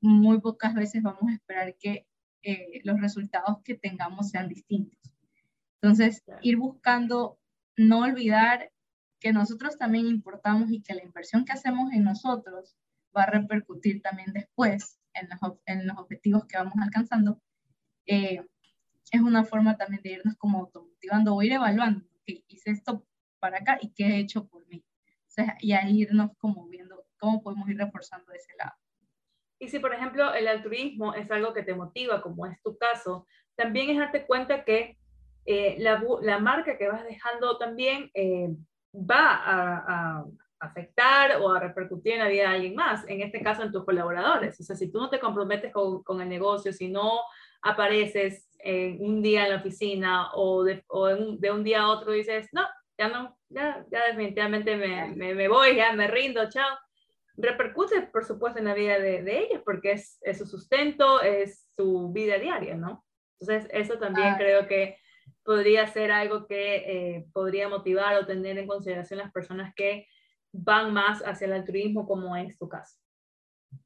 muy 0.00 0.40
pocas 0.40 0.74
veces 0.74 1.02
vamos 1.02 1.22
a 1.30 1.34
esperar 1.34 1.74
que 1.76 2.06
eh, 2.42 2.80
los 2.84 3.00
resultados 3.00 3.62
que 3.64 3.74
tengamos 3.74 4.28
sean 4.28 4.48
distintos. 4.48 4.98
Entonces, 5.80 6.22
ir 6.42 6.58
buscando, 6.58 7.38
no 7.76 8.00
olvidar 8.00 8.70
que 9.18 9.32
nosotros 9.32 9.78
también 9.78 10.06
importamos 10.06 10.70
y 10.70 10.82
que 10.82 10.94
la 10.94 11.02
inversión 11.02 11.46
que 11.46 11.52
hacemos 11.52 11.90
en 11.92 12.04
nosotros 12.04 12.76
va 13.16 13.22
a 13.22 13.30
repercutir 13.30 14.02
también 14.02 14.32
después 14.34 15.00
en 15.14 15.28
los, 15.30 15.58
en 15.64 15.86
los 15.86 15.96
objetivos 15.96 16.44
que 16.46 16.58
vamos 16.58 16.74
alcanzando, 16.78 17.40
eh, 18.06 18.44
es 19.10 19.20
una 19.20 19.44
forma 19.44 19.78
también 19.78 20.02
de 20.02 20.12
irnos 20.12 20.36
como 20.36 20.58
automotivando 20.58 21.34
o 21.34 21.42
ir 21.42 21.52
evaluando, 21.52 22.04
que 22.26 22.44
hice 22.48 22.70
esto 22.70 23.06
para 23.38 23.58
acá 23.58 23.78
y 23.80 23.90
qué 23.90 24.06
he 24.06 24.18
hecho 24.18 24.46
por 24.46 24.66
mí. 24.68 24.84
Y 25.60 25.72
ahí 25.72 26.02
irnos 26.02 26.30
como 26.38 26.68
viendo 26.68 27.04
cómo 27.18 27.42
podemos 27.42 27.68
ir 27.68 27.78
reforzando 27.78 28.32
ese 28.32 28.54
lado. 28.58 28.72
Y 29.58 29.68
si, 29.68 29.78
por 29.78 29.94
ejemplo, 29.94 30.34
el 30.34 30.48
altruismo 30.48 31.14
es 31.14 31.30
algo 31.30 31.54
que 31.54 31.62
te 31.62 31.74
motiva, 31.74 32.20
como 32.20 32.46
es 32.46 32.60
tu 32.62 32.76
caso, 32.76 33.26
también 33.56 33.90
es 33.90 33.98
darte 33.98 34.26
cuenta 34.26 34.64
que 34.64 34.98
eh, 35.46 35.76
la, 35.78 36.02
la, 36.22 36.38
marca 36.38 36.76
que 36.76 36.88
vas 36.88 37.04
dejando 37.04 37.56
también 37.58 38.10
eh, 38.14 38.48
va 38.94 39.42
a, 39.44 40.24
afectar 40.60 41.42
o 41.42 41.52
a 41.52 41.60
repercutir 41.60 42.14
en 42.14 42.20
la 42.20 42.28
vida 42.28 42.48
de 42.48 42.54
alguien 42.54 42.74
más, 42.74 43.06
en 43.06 43.20
este 43.20 43.42
caso 43.42 43.62
en 43.62 43.70
tus 43.70 43.84
colaboradores. 43.84 44.58
O 44.60 44.62
sea, 44.62 44.74
si 44.74 44.90
tú 44.90 44.98
no 44.98 45.10
te 45.10 45.20
comprometes 45.20 45.70
con, 45.72 46.02
con 46.02 46.22
el 46.22 46.28
negocio, 46.28 46.72
si 46.72 46.88
no 46.88 47.20
apareces 47.60 48.48
un 48.98 49.20
día 49.20 49.44
en 49.44 49.50
la 49.50 49.56
oficina 49.56 50.30
o, 50.32 50.64
de, 50.64 50.82
o 50.88 51.06
de, 51.06 51.50
un 51.50 51.64
día 51.64 51.82
a 51.82 51.90
otro 51.90 52.12
dices, 52.12 52.48
no, 52.52 52.62
ya 52.96 53.08
no, 53.08 53.36
ya, 53.54 53.86
ya 53.90 54.06
definitivamente 54.06 54.76
me, 54.76 55.14
me, 55.14 55.34
me 55.34 55.48
voy, 55.48 55.76
ya 55.76 55.92
me 55.92 56.08
rindo, 56.08 56.48
chao 56.50 56.78
repercute, 57.36 58.02
por 58.02 58.24
supuesto, 58.24 58.58
en 58.58 58.66
la 58.66 58.74
vida 58.74 58.98
de, 58.98 59.22
de 59.22 59.38
ellos, 59.38 59.62
porque 59.64 59.92
es, 59.92 60.18
es, 60.22 60.38
su 60.38 60.46
sustento, 60.46 61.20
es 61.20 61.66
su 61.74 62.10
vida 62.12 62.38
diaria, 62.38 62.76
¿no? 62.76 63.04
Entonces, 63.40 63.68
eso 63.72 63.98
también 63.98 64.36
creo 64.36 64.66
que 64.68 64.96
podría 65.42 65.86
ser 65.88 66.12
algo 66.12 66.46
que 66.46 66.76
eh, 66.76 67.26
podría 67.32 67.68
motivar 67.68 68.16
o 68.16 68.26
tener 68.26 68.56
en 68.58 68.66
consideración 68.66 69.18
las 69.18 69.32
personas 69.32 69.74
que 69.74 70.06
van 70.52 70.92
más 70.92 71.20
hacia 71.22 71.46
el 71.46 71.52
altruismo, 71.54 72.06
como 72.06 72.36
es 72.36 72.56
tu 72.56 72.68
caso. 72.68 72.96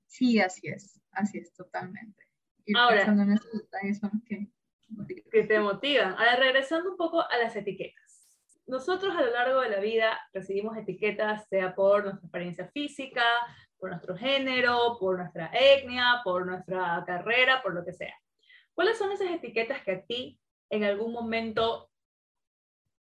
Sí, 0.06 0.38
así 0.38 0.68
es, 0.68 1.00
así 1.12 1.38
es, 1.38 1.54
totalmente. 1.54 2.24
Ahora, 2.76 3.14
que, 4.28 4.48
que 5.30 5.44
te 5.44 5.58
motivan. 5.58 6.12
Ahora, 6.12 6.36
regresando 6.36 6.90
un 6.90 6.96
poco 6.98 7.22
a 7.22 7.38
las 7.38 7.56
etiquetas 7.56 8.07
nosotros 8.68 9.16
a 9.16 9.22
lo 9.22 9.30
largo 9.30 9.60
de 9.62 9.70
la 9.70 9.80
vida 9.80 10.20
recibimos 10.32 10.76
etiquetas, 10.76 11.48
sea 11.48 11.74
por 11.74 12.04
nuestra 12.04 12.28
apariencia 12.28 12.68
física, 12.68 13.24
por 13.78 13.90
nuestro 13.90 14.16
género, 14.16 14.98
por 15.00 15.18
nuestra 15.18 15.50
etnia, 15.52 16.20
por 16.22 16.46
nuestra 16.46 17.02
carrera, 17.06 17.62
por 17.62 17.74
lo 17.74 17.84
que 17.84 17.94
sea. 17.94 18.14
¿Cuáles 18.74 18.98
son 18.98 19.10
esas 19.10 19.30
etiquetas 19.30 19.82
que 19.82 19.92
a 19.92 20.02
ti 20.02 20.38
en 20.70 20.84
algún 20.84 21.12
momento 21.12 21.90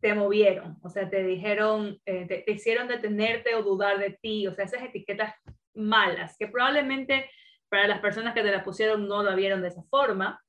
te 0.00 0.14
movieron? 0.14 0.78
O 0.82 0.88
sea, 0.88 1.08
te 1.08 1.22
dijeron, 1.22 2.00
eh, 2.06 2.26
te, 2.26 2.38
te, 2.38 2.52
hicieron 2.52 2.88
detenerte 2.88 3.54
o 3.54 3.62
dudar 3.62 3.98
de 3.98 4.18
ti, 4.20 4.48
o 4.48 4.54
sea, 4.54 4.64
esas 4.64 4.82
etiquetas 4.82 5.32
malas, 5.74 6.36
que 6.36 6.48
probablemente 6.48 7.30
para 7.68 7.86
las 7.86 8.00
personas 8.00 8.34
que 8.34 8.42
te 8.42 8.50
las 8.50 8.64
pusieron 8.64 9.06
no 9.06 9.22
la 9.22 9.36
vieron 9.36 9.62
de 9.62 9.68
esa 9.68 9.84
forma, 9.84 10.42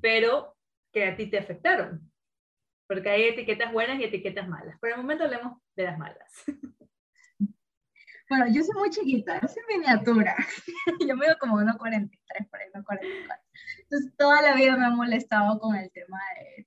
pero 0.00 0.56
que 0.92 1.04
a 1.06 1.16
ti 1.16 1.30
te 1.30 1.38
afectaron 1.38 2.07
porque 2.88 3.10
hay 3.10 3.24
etiquetas 3.24 3.72
buenas 3.72 4.00
y 4.00 4.04
etiquetas 4.04 4.48
malas. 4.48 4.78
Por 4.80 4.90
el 4.90 4.96
momento 4.96 5.24
hablemos 5.24 5.60
de 5.76 5.84
las 5.84 5.98
malas. 5.98 6.44
Bueno, 8.28 8.46
yo 8.48 8.62
soy 8.62 8.74
muy 8.76 8.90
chiquita, 8.90 9.40
yo 9.40 9.48
soy 9.48 9.62
miniatura. 9.70 10.36
yo 11.08 11.16
veo 11.16 11.38
como 11.40 11.56
1,43 11.60 12.50
por 12.50 12.60
ahí, 12.60 12.68
1,44. 12.74 13.40
Entonces, 13.84 14.12
toda 14.18 14.42
la 14.42 14.54
vida 14.54 14.76
me 14.76 14.84
ha 14.84 14.90
molestado 14.90 15.58
con 15.58 15.74
el 15.74 15.90
tema 15.92 16.18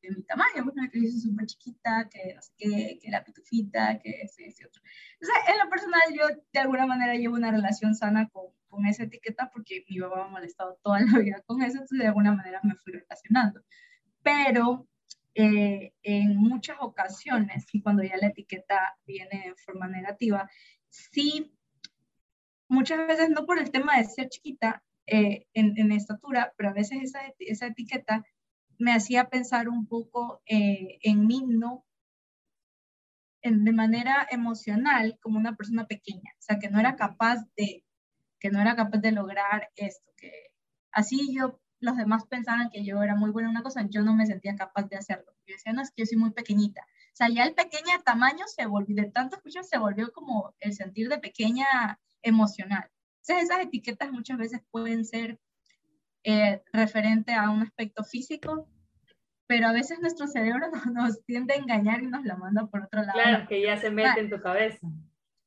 de, 0.02 0.10
mi 0.10 0.24
tamaño. 0.24 0.64
Bueno, 0.64 0.90
que 0.92 1.04
yo 1.04 1.10
soy 1.10 1.20
súper 1.20 1.46
chiquita, 1.46 2.10
que 2.10 2.34
no 2.34 2.42
sé 2.42 2.52
qué, 2.58 3.00
que 3.00 3.12
la 3.12 3.24
pitufita, 3.24 4.00
que 4.00 4.22
ese, 4.24 4.48
ese 4.48 4.66
otro. 4.66 4.82
Entonces, 5.20 5.44
en 5.50 5.60
lo 5.64 5.70
personal, 5.70 6.02
yo 6.18 6.28
de 6.52 6.60
alguna 6.60 6.88
manera 6.88 7.14
llevo 7.14 7.36
una 7.36 7.52
relación 7.52 7.94
sana 7.94 8.28
con, 8.30 8.46
con 8.68 8.88
esa 8.88 9.04
etiqueta 9.04 9.52
porque 9.54 9.86
mi 9.88 10.00
papá 10.00 10.16
me 10.16 10.22
ha 10.24 10.28
molestado 10.28 10.80
toda 10.82 11.00
la 11.02 11.20
vida 11.20 11.44
con 11.46 11.62
eso, 11.62 11.74
entonces 11.74 12.00
de 12.00 12.08
alguna 12.08 12.34
manera 12.34 12.60
me 12.64 12.74
fui 12.74 12.94
relacionando. 12.94 13.62
Pero 14.24 14.88
eh, 15.34 15.94
en 16.04 16.36
muchas 16.38 16.78
ocasiones, 16.80 17.66
y 17.72 17.82
cuando 17.82 18.04
ya 18.04 18.18
la 18.18 18.28
etiqueta 18.28 18.98
viene 19.06 19.48
en 19.48 19.58
forma 19.58 19.88
negativa, 19.88 20.50
sí, 20.90 21.54
muchas 22.68 23.08
veces 23.08 23.30
no 23.30 23.46
por 23.46 23.60
el 23.60 23.72
tema 23.72 23.98
de 23.98 24.06
ser 24.06 24.30
chiquita 24.30 24.84
eh, 25.08 25.48
en, 25.54 25.92
estatura, 25.92 26.54
pero 26.58 26.70
a 26.70 26.74
veces 26.74 27.00
esa, 27.02 27.20
esa 27.40 27.68
etiqueta 27.68 28.26
me 28.78 28.94
hacía 28.94 29.30
pensar 29.30 29.70
un 29.70 29.88
poco 29.88 30.42
eh, 30.46 31.00
en 31.02 31.28
mí, 31.28 31.44
no 31.48 31.86
de 33.44 33.72
manera 33.72 34.28
emocional 34.30 35.18
como 35.20 35.40
una 35.40 35.56
persona 35.56 35.88
pequeña, 35.88 36.32
o 36.38 36.42
sea, 36.42 36.60
que 36.60 36.70
no 36.70 36.80
era 36.80 36.96
capaz 36.96 37.40
de, 37.58 37.84
que 38.40 38.50
no 38.52 38.62
era 38.62 38.76
capaz 38.76 39.00
de 39.00 39.12
lograr 39.12 39.70
esto, 39.76 40.12
que 40.16 40.32
así 40.92 41.34
yo, 41.34 41.60
los 41.82 41.98
demás 41.98 42.26
pensaban 42.26 42.70
que 42.70 42.86
yo 42.86 43.02
era 43.04 43.16
muy 43.16 43.32
buena 43.32 43.50
en 43.50 43.56
una 43.56 43.64
cosa, 43.64 43.86
yo 43.90 44.04
no 44.04 44.16
me 44.16 44.26
sentía 44.26 44.56
capaz 44.56 44.84
de 44.84 44.96
hacerlo. 44.96 45.34
Yo 45.46 45.56
decía, 45.56 45.74
no, 45.74 45.82
es 45.82 45.90
que 45.92 46.04
yo 46.04 46.06
soy 46.06 46.18
muy 46.18 46.32
pequeñita. 46.32 46.82
O 46.82 47.16
sea, 47.16 47.28
ya 47.28 47.44
el 47.44 47.54
pequeño 47.54 47.92
tamaño 48.06 48.46
se 48.48 48.66
volvió, 48.68 48.96
de 48.96 49.10
tanto 49.10 49.36
escuchar, 49.36 49.66
se 49.66 49.78
volvió 49.78 50.12
como 50.14 50.56
el 50.60 50.74
sentir 50.74 51.10
de 51.10 51.18
pequeña 51.18 52.00
emocional. 52.22 52.90
Entonces, 53.22 53.50
esas 53.50 53.66
etiquetas 53.66 54.12
muchas 54.12 54.38
veces 54.38 54.62
pueden 54.72 55.04
ser 55.06 55.40
eh, 56.24 56.62
referente 56.72 57.34
a 57.34 57.50
un 57.50 57.64
aspecto 57.64 58.04
físico, 58.04 58.68
pero 59.48 59.68
a 59.68 59.74
veces 59.74 60.00
nuestro 60.00 60.28
cerebro 60.28 60.68
nos, 60.94 61.24
tiende 61.26 61.56
a 61.56 61.58
engañar 61.58 62.04
y 62.04 62.08
nos 62.08 62.24
la 62.24 62.38
manda 62.38 62.68
por 62.68 62.84
otro 62.84 63.02
lado. 63.02 63.14
Claro, 63.14 63.48
que 63.48 63.62
ya 63.62 63.78
se 63.78 63.90
mete 63.90 64.20
en 64.20 64.30
tu 64.30 64.40
cabeza. 64.40 64.88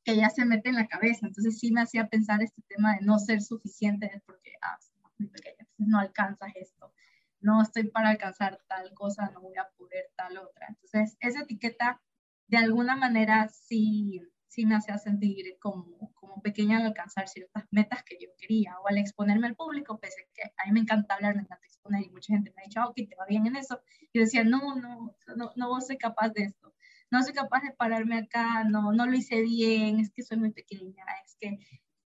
Que 0.03 0.17
ya 0.17 0.29
se 0.29 0.45
mete 0.45 0.69
en 0.69 0.75
la 0.75 0.87
cabeza. 0.87 1.25
Entonces 1.25 1.57
sí 1.57 1.71
me 1.71 1.81
hacía 1.81 2.07
pensar 2.07 2.43
este 2.43 2.61
tema 2.67 2.95
de 2.95 3.05
no 3.05 3.17
ser 3.19 3.41
suficiente 3.41 4.21
porque, 4.25 4.51
ah, 4.61 4.77
muy 5.17 5.29
pequeña, 5.29 5.54
no 5.77 5.99
alcanzas 5.99 6.51
esto. 6.55 6.93
No 7.39 7.61
estoy 7.61 7.89
para 7.89 8.09
alcanzar 8.09 8.59
tal 8.67 8.93
cosa, 8.93 9.29
no 9.31 9.41
voy 9.41 9.57
a 9.57 9.69
poder 9.77 10.11
tal 10.15 10.37
otra. 10.37 10.67
Entonces, 10.69 11.17
esa 11.19 11.41
etiqueta 11.41 12.01
de 12.47 12.57
alguna 12.57 12.95
manera 12.95 13.49
sí, 13.49 14.21
sí 14.47 14.65
me 14.65 14.75
hacía 14.75 14.97
sentir 14.97 15.57
como, 15.59 16.13
como 16.13 16.41
pequeña 16.41 16.77
al 16.77 16.85
alcanzar 16.87 17.27
ciertas 17.27 17.65
metas 17.71 18.03
que 18.03 18.17
yo 18.21 18.29
quería 18.37 18.79
o 18.79 18.87
al 18.87 18.97
exponerme 18.97 19.47
al 19.47 19.55
público, 19.55 19.99
pese 19.99 20.29
que 20.33 20.43
a 20.43 20.65
mí 20.65 20.71
me 20.71 20.79
encanta 20.79 21.15
hablar, 21.15 21.35
me 21.35 21.41
encanta 21.41 21.65
exponer 21.65 22.03
y 22.03 22.09
mucha 22.09 22.33
gente 22.33 22.53
me 22.55 22.61
ha 22.61 22.65
dicho, 22.65 22.79
ah, 22.79 22.87
ok, 22.87 22.95
te 22.95 23.15
va 23.15 23.25
bien 23.27 23.45
en 23.47 23.55
eso. 23.55 23.81
Y 24.13 24.19
decía, 24.19 24.43
no, 24.43 24.75
no, 24.75 25.15
no, 25.35 25.51
no 25.55 25.81
soy 25.81 25.97
capaz 25.97 26.29
de 26.29 26.43
esto. 26.43 26.73
No 27.11 27.21
soy 27.21 27.33
capaz 27.33 27.61
de 27.61 27.71
pararme 27.71 28.17
acá, 28.17 28.63
no, 28.63 28.91
no 28.91 29.05
lo 29.05 29.15
hice 29.15 29.41
bien, 29.41 29.99
es 29.99 30.11
que 30.11 30.23
soy 30.23 30.37
muy 30.37 30.51
pequeña, 30.51 31.05
es 31.23 31.35
que 31.39 31.59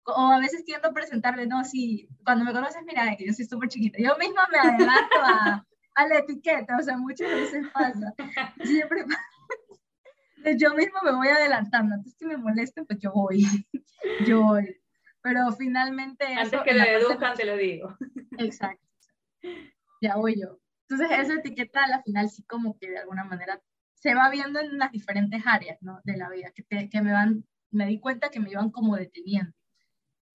o 0.06 0.32
a 0.32 0.38
veces 0.38 0.64
tiendo 0.64 0.88
a 0.88 0.92
presentarme, 0.92 1.46
no, 1.46 1.64
si 1.64 2.08
cuando 2.24 2.44
me 2.44 2.52
conoces, 2.52 2.82
mira, 2.86 3.16
que 3.16 3.26
yo 3.26 3.32
soy 3.32 3.46
súper 3.46 3.68
chiquita, 3.68 3.98
yo 3.98 4.16
misma 4.18 4.46
me 4.50 4.58
adelanto 4.58 5.16
a, 5.22 5.66
a, 5.94 6.06
la 6.06 6.18
etiqueta, 6.18 6.76
o 6.78 6.82
sea, 6.82 6.96
muchas 6.96 7.30
veces 7.30 7.66
pasa, 7.72 8.14
siempre 8.62 9.04
yo 10.58 10.74
mismo 10.74 10.98
me 11.02 11.12
voy 11.12 11.28
adelantando, 11.28 11.94
entonces 11.94 12.18
si 12.18 12.26
me 12.26 12.36
molesta, 12.36 12.84
pues 12.84 12.98
yo 13.00 13.12
voy, 13.12 13.44
yo 14.26 14.42
voy. 14.42 14.76
Pero 15.22 15.50
finalmente... 15.52 16.26
Antes 16.26 16.60
que 16.62 16.74
le 16.74 16.96
educan, 16.96 17.34
te 17.34 17.46
lo 17.46 17.56
digo. 17.56 17.96
Exacto. 18.38 18.84
Ya 20.02 20.16
voy 20.16 20.38
yo. 20.38 20.58
Entonces 20.86 21.18
esa 21.18 21.34
etiqueta 21.34 21.84
a 21.84 21.88
la 21.88 22.02
final 22.02 22.28
sí 22.28 22.44
como 22.44 22.76
que 22.78 22.90
de 22.90 22.98
alguna 22.98 23.24
manera 23.24 23.58
se 23.94 24.14
va 24.14 24.28
viendo 24.28 24.60
en 24.60 24.76
las 24.76 24.92
diferentes 24.92 25.42
áreas 25.46 25.78
¿no? 25.80 26.02
de 26.04 26.18
la 26.18 26.28
vida, 26.28 26.52
que, 26.54 26.90
que 26.90 27.00
me 27.00 27.12
van, 27.12 27.46
me 27.70 27.86
di 27.86 27.98
cuenta 27.98 28.28
que 28.28 28.38
me 28.38 28.50
iban 28.50 28.70
como 28.70 28.96
deteniendo 28.96 29.54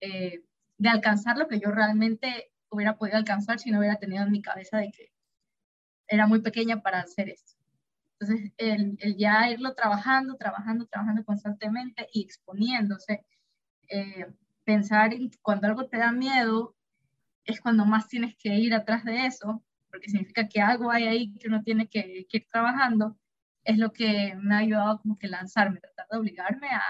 eh, 0.00 0.44
de 0.78 0.88
alcanzar 0.88 1.36
lo 1.38 1.48
que 1.48 1.60
yo 1.60 1.70
realmente 1.70 2.52
hubiera 2.70 2.96
podido 2.96 3.18
alcanzar 3.18 3.58
si 3.58 3.70
no 3.70 3.78
hubiera 3.78 3.98
tenido 3.98 4.24
en 4.24 4.32
mi 4.32 4.42
cabeza 4.42 4.78
de 4.78 4.90
que 4.90 5.12
era 6.08 6.26
muy 6.26 6.40
pequeña 6.40 6.82
para 6.82 7.00
hacer 7.00 7.28
esto. 7.28 7.54
Entonces, 8.18 8.52
el, 8.58 8.96
el, 9.00 9.16
ya 9.16 9.50
irlo 9.50 9.74
trabajando, 9.74 10.36
trabajando, 10.36 10.86
trabajando 10.86 11.24
constantemente 11.24 12.08
y 12.12 12.22
exponiéndose, 12.22 13.24
eh, 13.88 14.26
pensar 14.64 15.14
en 15.14 15.30
cuando 15.42 15.66
algo 15.68 15.86
te 15.88 15.98
da 15.98 16.12
miedo, 16.12 16.76
es 17.44 17.60
cuando 17.60 17.84
más 17.86 18.08
tienes 18.08 18.36
que 18.36 18.54
ir 18.54 18.74
atrás 18.74 19.04
de 19.04 19.26
eso, 19.26 19.62
porque 19.90 20.08
significa 20.08 20.48
que 20.48 20.60
algo 20.60 20.90
hay 20.90 21.04
ahí 21.04 21.38
que 21.38 21.48
uno 21.48 21.62
tiene 21.62 21.88
que, 21.88 22.26
ir 22.30 22.46
trabajando, 22.48 23.18
es 23.64 23.78
lo 23.78 23.92
que 23.92 24.34
me 24.36 24.54
ha 24.54 24.58
ayudado 24.58 25.00
como 25.00 25.18
que 25.18 25.28
lanzarme, 25.28 25.80
tratar 25.80 26.06
de 26.10 26.18
obligarme 26.18 26.68
a, 26.68 26.82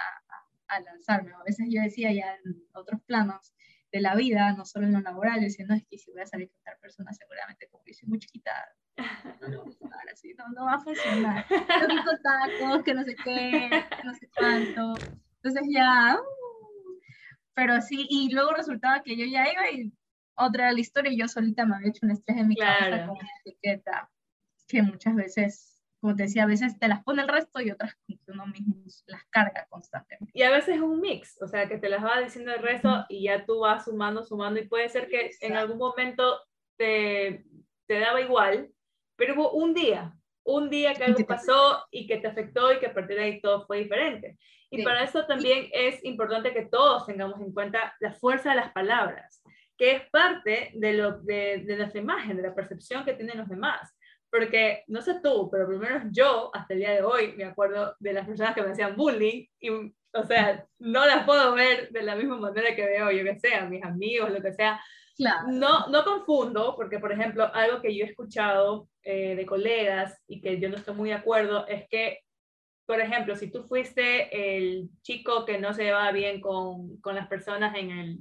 a, 0.70 0.80
lanzarme. 0.80 1.32
A 1.32 1.42
veces 1.44 1.66
yo 1.70 1.82
decía 1.82 2.12
ya 2.12 2.34
en 2.44 2.64
otros 2.74 3.00
planos 3.02 3.54
de 3.92 4.00
la 4.00 4.14
vida, 4.14 4.52
no 4.52 4.64
solo 4.64 4.86
en 4.86 4.92
lo 4.92 5.00
laboral, 5.00 5.40
diciendo 5.40 5.74
es 5.74 5.84
que 5.86 5.98
si 5.98 6.12
voy 6.12 6.22
a 6.22 6.26
salir 6.26 6.50
con 6.50 6.62
tal 6.62 6.78
persona, 6.78 7.12
seguramente 7.12 7.68
como 7.68 7.82
que 7.84 7.94
soy 7.94 8.08
muy 8.08 8.18
chiquita, 8.18 8.52
no, 10.54 10.64
va 10.64 10.74
a 10.74 10.80
funcionar. 10.80 11.46
No 11.50 12.04
tacos, 12.22 12.84
que 12.84 12.94
no 12.94 13.04
sé 13.04 13.16
qué, 13.16 13.70
no 14.04 14.14
sé 14.14 14.28
cuánto. 14.36 14.94
Entonces 15.42 15.68
ya, 15.72 16.18
uh, 16.20 17.00
pero 17.54 17.80
sí, 17.80 18.06
y 18.08 18.32
luego 18.32 18.52
resultaba 18.52 19.02
que 19.02 19.16
yo 19.16 19.24
ya 19.26 19.50
iba 19.50 19.70
y 19.70 19.92
otra 20.34 20.72
la 20.72 20.80
historia 20.80 21.12
y 21.12 21.18
yo 21.18 21.28
solita 21.28 21.66
me 21.66 21.76
había 21.76 21.88
hecho 21.88 22.06
un 22.06 22.12
estrés 22.12 22.38
en 22.38 22.48
mi 22.48 22.56
cabeza 22.56 23.06
con 23.06 23.16
una 23.16 23.28
etiqueta 23.44 24.10
que 24.66 24.82
muchas 24.82 25.14
veces, 25.14 25.69
como 26.00 26.16
te 26.16 26.24
decía, 26.24 26.44
a 26.44 26.46
veces 26.46 26.78
te 26.78 26.88
las 26.88 27.04
pone 27.04 27.22
el 27.22 27.28
resto 27.28 27.60
y 27.60 27.70
otras 27.70 27.96
uno 28.26 28.46
mismo 28.46 28.76
las 29.06 29.24
carga 29.26 29.66
constantemente. 29.68 30.32
Y 30.32 30.42
a 30.42 30.50
veces 30.50 30.76
es 30.76 30.80
un 30.80 31.00
mix, 31.00 31.40
o 31.42 31.46
sea, 31.46 31.68
que 31.68 31.78
te 31.78 31.88
las 31.88 32.04
va 32.04 32.20
diciendo 32.20 32.52
el 32.52 32.62
resto 32.62 33.04
y 33.08 33.24
ya 33.24 33.44
tú 33.44 33.60
vas 33.60 33.84
sumando, 33.84 34.22
sumando 34.24 34.60
y 34.60 34.68
puede 34.68 34.88
ser 34.88 35.08
que 35.08 35.30
en 35.40 35.56
algún 35.56 35.78
momento 35.78 36.40
te, 36.76 37.44
te 37.86 37.98
daba 37.98 38.20
igual, 38.20 38.70
pero 39.16 39.34
hubo 39.34 39.52
un 39.52 39.74
día, 39.74 40.14
un 40.44 40.70
día 40.70 40.94
que 40.94 41.04
algo 41.04 41.26
pasó 41.26 41.84
y 41.90 42.06
que 42.06 42.16
te 42.16 42.28
afectó 42.28 42.72
y 42.72 42.78
que 42.78 42.86
a 42.86 42.94
partir 42.94 43.16
de 43.16 43.24
ahí 43.24 43.40
todo 43.40 43.66
fue 43.66 43.78
diferente. 43.78 44.38
Y 44.70 44.84
para 44.84 45.02
eso 45.02 45.26
también 45.26 45.68
es 45.72 46.02
importante 46.04 46.54
que 46.54 46.66
todos 46.66 47.04
tengamos 47.04 47.40
en 47.40 47.52
cuenta 47.52 47.94
la 47.98 48.12
fuerza 48.12 48.50
de 48.50 48.56
las 48.56 48.72
palabras, 48.72 49.42
que 49.76 49.96
es 49.96 50.10
parte 50.10 50.70
de, 50.74 50.92
lo, 50.92 51.20
de, 51.22 51.64
de 51.64 51.98
imagen, 51.98 52.36
de 52.36 52.44
la 52.44 52.54
percepción 52.54 53.04
que 53.04 53.14
tienen 53.14 53.38
los 53.38 53.48
demás. 53.48 53.92
Porque, 54.30 54.84
no 54.86 55.02
sé 55.02 55.20
tú, 55.22 55.48
pero 55.50 55.66
primero 55.66 56.02
yo, 56.10 56.50
hasta 56.54 56.74
el 56.74 56.80
día 56.80 56.92
de 56.92 57.02
hoy, 57.02 57.34
me 57.36 57.44
acuerdo 57.44 57.96
de 57.98 58.12
las 58.12 58.26
personas 58.26 58.54
que 58.54 58.62
me 58.62 58.70
hacían 58.70 58.96
bullying 58.96 59.46
y, 59.58 59.70
o 59.70 60.24
sea, 60.26 60.64
no 60.78 61.04
las 61.06 61.24
puedo 61.24 61.52
ver 61.54 61.90
de 61.90 62.02
la 62.02 62.14
misma 62.14 62.36
manera 62.36 62.74
que 62.74 62.86
veo, 62.86 63.10
yo 63.10 63.24
que 63.24 63.38
sé, 63.38 63.54
a 63.54 63.68
mis 63.68 63.82
amigos, 63.82 64.30
lo 64.30 64.40
que 64.40 64.52
sea, 64.52 64.80
no, 65.48 65.88
no 65.88 66.04
confundo, 66.04 66.74
porque 66.76 66.98
por 66.98 67.12
ejemplo, 67.12 67.50
algo 67.52 67.80
que 67.80 67.94
yo 67.94 68.04
he 68.04 68.08
escuchado 68.08 68.88
eh, 69.02 69.34
de 69.34 69.46
colegas 69.46 70.18
y 70.26 70.40
que 70.40 70.58
yo 70.60 70.68
no 70.68 70.76
estoy 70.76 70.94
muy 70.94 71.10
de 71.10 71.16
acuerdo 71.16 71.66
es 71.66 71.88
que, 71.88 72.20
por 72.86 73.00
ejemplo, 73.00 73.36
si 73.36 73.50
tú 73.50 73.64
fuiste 73.64 74.66
el 74.66 74.88
chico 75.02 75.44
que 75.44 75.58
no 75.58 75.74
se 75.74 75.84
llevaba 75.84 76.10
bien 76.12 76.40
con, 76.40 76.98
con 77.00 77.14
las 77.14 77.28
personas 77.28 77.76
en 77.76 77.90
el, 77.90 78.18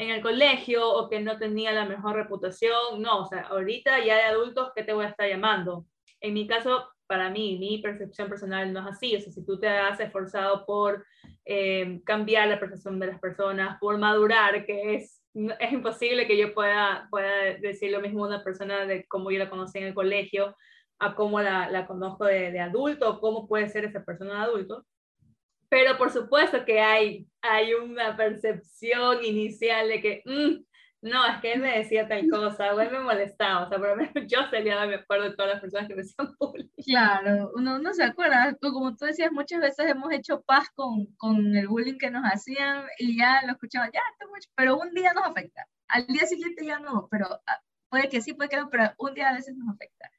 en 0.00 0.10
el 0.10 0.22
colegio 0.22 0.88
o 0.88 1.10
que 1.10 1.20
no 1.20 1.38
tenía 1.38 1.72
la 1.72 1.84
mejor 1.84 2.16
reputación, 2.16 3.02
no, 3.02 3.20
o 3.20 3.26
sea, 3.26 3.42
ahorita 3.42 4.02
ya 4.04 4.16
de 4.16 4.22
adultos, 4.22 4.72
¿qué 4.74 4.82
te 4.82 4.94
voy 4.94 5.04
a 5.04 5.08
estar 5.10 5.28
llamando? 5.28 5.84
En 6.20 6.32
mi 6.32 6.46
caso, 6.46 6.88
para 7.06 7.28
mí, 7.28 7.58
mi 7.58 7.78
percepción 7.78 8.28
personal 8.28 8.72
no 8.72 8.80
es 8.80 8.94
así, 8.94 9.14
o 9.14 9.20
sea, 9.20 9.30
si 9.30 9.44
tú 9.44 9.60
te 9.60 9.68
has 9.68 10.00
esforzado 10.00 10.64
por 10.64 11.04
eh, 11.44 12.00
cambiar 12.06 12.48
la 12.48 12.58
percepción 12.58 12.98
de 12.98 13.08
las 13.08 13.20
personas, 13.20 13.78
por 13.78 13.98
madurar, 13.98 14.64
que 14.64 14.94
es 14.94 15.20
es 15.60 15.72
imposible 15.72 16.26
que 16.26 16.36
yo 16.36 16.52
pueda, 16.54 17.06
pueda 17.10 17.54
decir 17.60 17.92
lo 17.92 18.00
mismo 18.00 18.24
a 18.24 18.28
una 18.28 18.42
persona 18.42 18.84
de 18.84 19.06
cómo 19.06 19.30
yo 19.30 19.38
la 19.38 19.48
conocí 19.48 19.78
en 19.78 19.84
el 19.84 19.94
colegio 19.94 20.56
a 20.98 21.14
cómo 21.14 21.40
la, 21.40 21.70
la 21.70 21.86
conozco 21.86 22.24
de, 22.24 22.50
de, 22.50 22.60
adulto, 22.60 23.20
cómo 23.20 23.46
puede 23.46 23.68
ser 23.68 23.84
esa 23.84 24.04
persona 24.04 24.34
de 24.34 24.40
adulto. 24.40 24.84
Pero 25.70 25.96
por 25.96 26.10
supuesto 26.10 26.64
que 26.64 26.80
hay, 26.80 27.26
hay 27.40 27.74
una 27.74 28.16
percepción 28.16 29.24
inicial 29.24 29.88
de 29.88 30.00
que, 30.02 30.22
mm, 30.26 30.64
no, 31.02 31.24
es 31.26 31.40
que 31.40 31.52
él 31.52 31.60
me 31.60 31.78
decía 31.78 32.08
tal 32.08 32.28
cosa, 32.28 32.74
o 32.74 32.80
él 32.80 32.90
me 32.90 32.98
molestaba, 32.98 33.64
o 33.64 33.68
sea, 33.68 33.78
por 33.78 33.88
lo 33.88 33.96
menos 33.96 34.12
yo 34.28 34.40
salía 34.50 34.84
me 34.84 34.96
acuerdo 34.96 35.30
de 35.30 35.36
todas 35.36 35.52
las 35.52 35.60
personas 35.60 35.88
que 35.88 35.94
me 35.94 36.02
decían 36.02 36.34
bullying. 36.40 36.68
Claro, 36.84 37.52
uno 37.54 37.78
no 37.78 37.94
se 37.94 38.02
acuerda, 38.02 38.54
como 38.60 38.96
tú 38.96 39.04
decías, 39.06 39.30
muchas 39.32 39.60
veces 39.60 39.88
hemos 39.88 40.12
hecho 40.12 40.42
paz 40.42 40.68
con, 40.74 41.06
con 41.16 41.56
el 41.56 41.68
bullying 41.68 41.98
que 41.98 42.10
nos 42.10 42.24
hacían 42.24 42.84
y 42.98 43.16
ya 43.16 43.40
lo 43.46 43.52
escuchaba, 43.52 43.88
ya, 43.92 44.02
pero 44.56 44.76
un 44.76 44.90
día 44.90 45.14
nos 45.14 45.24
afecta, 45.24 45.66
al 45.88 46.06
día 46.08 46.26
siguiente 46.26 46.66
ya 46.66 46.80
no, 46.80 47.06
pero 47.10 47.26
ah, 47.46 47.60
puede 47.88 48.08
que 48.08 48.20
sí, 48.20 48.34
puede 48.34 48.50
que 48.50 48.56
no, 48.56 48.68
pero 48.70 48.92
un 48.98 49.14
día 49.14 49.28
a 49.30 49.34
veces 49.34 49.56
nos 49.56 49.74
afecta. 49.74 50.10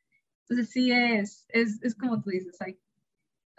Entonces 0.43 0.69
sí 0.71 0.91
es, 0.91 1.45
es, 1.49 1.81
es 1.83 1.95
como 1.95 2.21
tú 2.21 2.29
dices, 2.29 2.59
hay, 2.61 2.79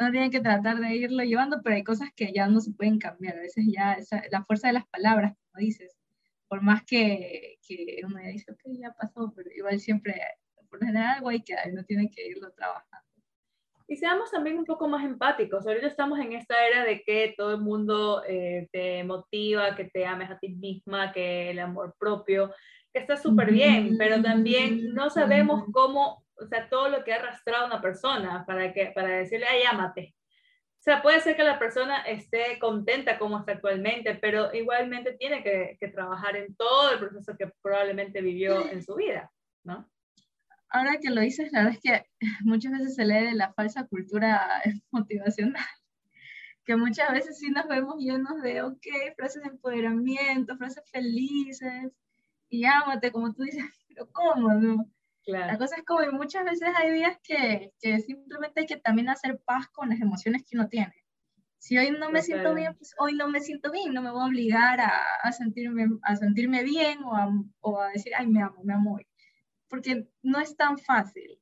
uno 0.03 0.13
tiene 0.13 0.31
que 0.31 0.41
tratar 0.41 0.79
de 0.79 0.95
irlo 0.97 1.23
llevando, 1.23 1.61
pero 1.63 1.77
hay 1.77 1.85
cosas 1.85 2.11
que 2.15 2.33
ya 2.33 2.49
no 2.49 2.61
se 2.61 2.73
pueden 2.73 2.99
cambiar, 2.99 3.39
a 3.39 3.43
veces 3.43 3.65
ya 3.75 3.95
esa, 3.95 4.23
la 4.31 4.45
fuerza 4.45 4.69
de 4.69 4.75
las 4.75 4.87
palabras, 4.87 5.35
como 5.51 5.65
dices, 5.65 5.97
por 6.49 6.63
más 6.63 6.85
que, 6.85 7.59
que 7.67 8.01
uno 8.05 8.19
dice, 8.19 8.53
ok, 8.53 8.61
ya 8.79 8.93
pasó, 8.93 9.33
pero 9.35 9.51
igual 9.55 9.81
siempre, 9.81 10.21
por 10.69 10.81
general, 10.81 11.17
algo 11.17 11.31
hay 11.31 11.43
que 11.43 11.55
uno 11.71 11.85
tiene 11.85 12.11
que 12.11 12.29
irlo 12.29 12.53
trabajando. 12.53 13.07
Y 13.89 13.97
seamos 13.97 14.31
también 14.31 14.59
un 14.59 14.65
poco 14.65 14.89
más 14.89 15.05
empáticos. 15.05 15.67
Ahorita 15.67 15.87
estamos 15.87 16.19
en 16.19 16.33
esta 16.33 16.67
era 16.67 16.85
de 16.85 17.03
que 17.03 17.35
todo 17.37 17.55
el 17.55 17.61
mundo 17.61 18.23
eh, 18.27 18.69
te 18.73 19.05
motiva, 19.05 19.77
que 19.77 19.85
te 19.85 20.07
ames 20.07 20.31
a 20.31 20.39
ti 20.39 20.49
misma, 20.49 21.13
que 21.13 21.51
el 21.51 21.59
amor 21.59 21.95
propio, 21.99 22.53
que 22.93 23.01
está 23.01 23.17
súper 23.17 23.53
bien, 23.53 23.97
pero 23.99 24.23
también 24.23 24.93
no 24.95 25.11
sabemos 25.11 25.65
cómo, 25.73 26.25
o 26.43 26.47
sea, 26.47 26.69
todo 26.69 26.89
lo 26.89 27.05
que 27.05 27.13
ha 27.13 27.17
arrastrado 27.17 27.67
una 27.67 27.81
persona 27.81 28.45
para, 28.47 28.73
que, 28.73 28.93
para 28.95 29.09
decirle, 29.09 29.47
ay, 29.47 29.63
ámate. 29.65 30.15
O 30.79 30.83
sea, 30.83 31.01
puede 31.01 31.21
ser 31.21 31.37
que 31.37 31.45
la 31.45 31.59
persona 31.59 32.03
esté 32.03 32.59
contenta 32.59 33.19
como 33.19 33.39
está 33.39 33.53
actualmente, 33.53 34.17
pero 34.17 34.53
igualmente 34.53 35.13
tiene 35.13 35.43
que, 35.43 35.77
que 35.79 35.89
trabajar 35.89 36.37
en 36.37 36.55
todo 36.57 36.93
el 36.93 36.99
proceso 36.99 37.37
que 37.39 37.53
probablemente 37.63 38.21
vivió 38.21 38.69
en 38.69 38.83
su 38.83 38.97
vida, 38.97 39.31
¿no? 39.63 39.89
Ahora 40.73 40.99
que 41.01 41.11
lo 41.11 41.21
dices, 41.21 41.53
la 41.53 41.65
verdad 41.65 41.75
es 41.75 41.81
que 41.81 42.07
muchas 42.45 42.73
veces 42.73 42.95
se 42.95 43.05
lee 43.05 43.27
de 43.27 43.35
la 43.35 43.53
falsa 43.53 43.87
cultura 43.87 44.63
motivacional, 44.91 45.63
que 46.65 46.77
muchas 46.77 47.13
veces 47.13 47.39
sí 47.39 47.51
nos 47.51 47.69
vemos 47.69 47.97
llenos 47.99 48.41
de, 48.43 48.63
ok, 48.63 48.87
frases 49.17 49.43
de 49.43 49.51
empoderamiento, 49.51 50.57
frases 50.57 50.83
felices, 50.91 51.93
y 52.49 52.65
ámate, 52.65 53.13
como 53.13 53.33
tú 53.33 53.43
dices, 53.43 53.65
pero 53.89 54.09
¿cómo? 54.13 54.53
No? 54.55 54.91
La 55.27 55.57
cosa 55.57 55.77
es 55.77 55.85
como 55.85 56.01
muchas 56.13 56.45
veces 56.45 56.69
hay 56.77 56.91
días 56.91 57.17
que, 57.23 57.73
que, 57.81 58.01
simplemente 58.01 58.61
hay 58.61 58.67
que 58.67 58.77
también 58.77 59.09
hacer 59.09 59.41
paz 59.45 59.69
con 59.69 59.89
las 59.89 60.01
emociones 60.01 60.43
que 60.43 60.57
uno 60.57 60.69
tiene. 60.69 60.95
Si 61.59 61.79
hoy 61.79 61.93
no 61.93 62.11
me 62.11 62.23
siento 62.23 62.55
bien, 62.55 62.75
pues 62.77 62.93
hoy 62.99 63.15
no 63.15 63.29
me 63.29 63.41
siento 63.41 63.71
bien, 63.71 63.95
no 63.95 64.03
me 64.03 64.11
voy 64.11 64.23
a 64.23 64.27
obligar 64.27 64.81
a, 64.81 64.91
a 65.23 65.31
sentirme, 65.31 65.87
a 66.03 66.17
sentirme 66.17 66.65
bien 66.65 67.05
o 67.05 67.15
a, 67.15 67.31
o 67.61 67.81
a, 67.81 67.91
decir, 67.91 68.13
ay, 68.17 68.27
me 68.27 68.43
amo, 68.43 68.65
me 68.65 68.75
amo 68.75 68.95
hoy. 68.97 69.07
Porque 69.69 70.09
no 70.23 70.41
es 70.41 70.57
tan 70.57 70.77
fácil. 70.77 71.41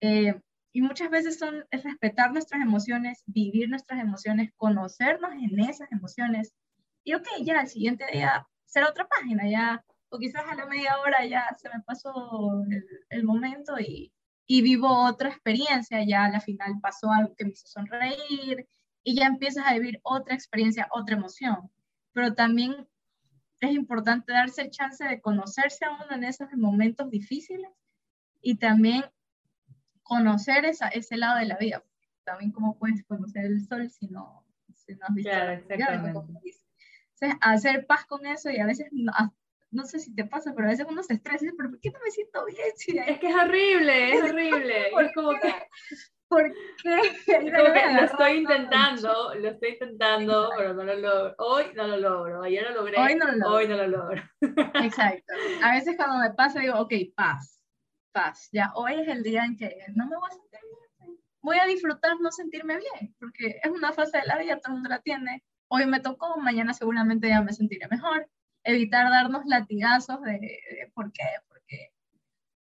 Eh, 0.00 0.34
y 0.72 0.80
muchas 0.80 1.10
veces 1.10 1.38
son, 1.38 1.64
es 1.70 1.84
respetar 1.84 2.32
nuestras 2.32 2.60
emociones, 2.60 3.22
vivir 3.26 3.68
nuestras 3.68 4.00
emociones, 4.00 4.50
conocernos 4.56 5.30
en 5.34 5.60
esas 5.60 5.92
emociones. 5.92 6.54
Y 7.04 7.14
ok, 7.14 7.26
ya 7.42 7.60
el 7.60 7.68
siguiente 7.68 8.04
día 8.12 8.48
será 8.64 8.88
otra 8.88 9.06
página, 9.06 9.48
ya 9.48 9.84
o 10.12 10.18
quizás 10.18 10.44
a 10.46 10.54
la 10.54 10.66
media 10.66 11.00
hora 11.00 11.24
ya 11.24 11.48
se 11.58 11.70
me 11.70 11.80
pasó 11.80 12.62
el, 13.08 13.24
momento 13.24 13.80
y, 13.80 14.12
y, 14.46 14.60
vivo 14.60 15.06
otra 15.06 15.30
experiencia, 15.30 16.04
ya 16.04 16.26
a 16.26 16.30
la 16.30 16.40
final 16.40 16.74
pasó 16.82 17.10
algo 17.10 17.34
que 17.34 17.46
me 17.46 17.52
hizo 17.52 17.66
sonreír 17.66 18.68
y 19.02 19.14
ya 19.14 19.26
empiezas 19.26 19.66
a 19.66 19.72
vivir 19.72 20.00
otra 20.02 20.34
experiencia, 20.34 20.86
otra 20.92 21.16
emoción. 21.16 21.70
Pero 22.12 22.34
también 22.34 22.86
es 23.60 23.72
importante 23.72 24.32
darse 24.32 24.60
el 24.60 24.70
chance 24.70 25.02
de 25.02 25.22
conocerse 25.22 25.86
a 25.86 25.92
uno 25.92 26.14
en 26.14 26.24
esos 26.24 26.48
momentos 26.52 27.08
difíciles 27.10 27.70
y 28.42 28.56
también 28.56 29.04
conocer 30.02 30.66
esa, 30.66 30.88
ese 30.88 31.16
lado 31.16 31.38
de 31.38 31.46
la 31.46 31.56
vida. 31.56 31.82
También 32.24 32.52
cómo 32.52 32.76
puedes 32.76 33.02
conocer 33.04 33.46
el 33.46 33.66
sol 33.66 33.88
si 33.88 34.08
no, 34.08 34.44
si 34.74 34.94
no 34.94 35.06
has 35.06 35.14
visto 35.14 35.30
claro, 35.30 35.52
exactamente. 35.52 36.20
hacer 37.40 37.86
paz 37.86 38.04
con 38.04 38.26
eso 38.26 38.50
y 38.50 38.58
a 38.58 38.66
veces 38.66 38.88
no 39.72 39.84
sé 39.86 39.98
si 39.98 40.14
te 40.14 40.24
pasa, 40.24 40.52
pero 40.54 40.68
a 40.68 40.70
veces 40.70 40.86
uno 40.88 41.02
se 41.02 41.14
estresa 41.14 41.38
y 41.38 41.46
dice, 41.46 41.56
pero 41.56 41.70
¿por 41.70 41.80
qué 41.80 41.90
no 41.90 41.98
me 42.04 42.10
siento 42.10 42.44
bien? 42.44 43.06
es 43.08 43.18
que 43.18 43.28
es 43.28 43.34
horrible, 43.34 44.14
es 44.14 44.22
horrible. 44.30 44.88
es 44.88 45.14
como 45.14 45.30
que... 45.40 45.54
¿Por 46.28 46.44
qué? 46.44 46.52
lo 47.96 48.04
estoy 48.04 48.38
intentando, 48.38 49.34
lo 49.34 49.48
estoy 49.48 49.70
intentando, 49.70 50.50
pero 50.56 50.74
no 50.74 50.84
lo 50.84 50.96
logro. 50.96 51.34
Hoy 51.38 51.64
no 51.74 51.86
lo 51.86 51.96
logro, 51.98 52.42
ayer 52.42 52.64
lo 52.70 52.74
logré, 52.80 52.98
hoy 52.98 53.14
no 53.16 53.26
lo 53.26 53.32
logro. 53.32 53.54
Hoy 53.54 53.68
no 53.68 53.76
lo 53.76 53.86
logro. 53.86 54.22
Exacto. 54.82 55.34
A 55.62 55.72
veces 55.72 55.96
cuando 55.96 56.18
me 56.18 56.34
pasa 56.34 56.60
digo, 56.60 56.78
ok, 56.78 56.92
paz, 57.14 57.60
paz. 58.12 58.48
Ya 58.52 58.72
hoy 58.74 58.94
es 58.94 59.08
el 59.08 59.22
día 59.22 59.44
en 59.44 59.56
que 59.56 59.74
no 59.94 60.06
me 60.06 60.16
voy 60.16 60.28
a 60.30 60.34
sentir 60.34 60.60
bien. 61.00 61.18
Voy 61.42 61.58
a 61.58 61.66
disfrutar 61.66 62.18
no 62.20 62.30
sentirme 62.30 62.78
bien, 62.78 63.14
porque 63.18 63.60
es 63.62 63.70
una 63.70 63.92
fase 63.92 64.18
de 64.18 64.26
la 64.26 64.38
vida, 64.38 64.58
todo 64.58 64.68
el 64.68 64.74
mundo 64.74 64.88
la 64.90 65.00
tiene. 65.00 65.44
Hoy 65.68 65.86
me 65.86 66.00
tocó, 66.00 66.38
mañana 66.38 66.72
seguramente 66.72 67.28
ya 67.28 67.42
me 67.42 67.52
sentiré 67.52 67.88
mejor 67.88 68.26
evitar 68.64 69.10
darnos 69.10 69.44
latigazos 69.46 70.22
de, 70.22 70.58
por 70.94 71.12
qué, 71.12 71.24
porque 71.48 71.92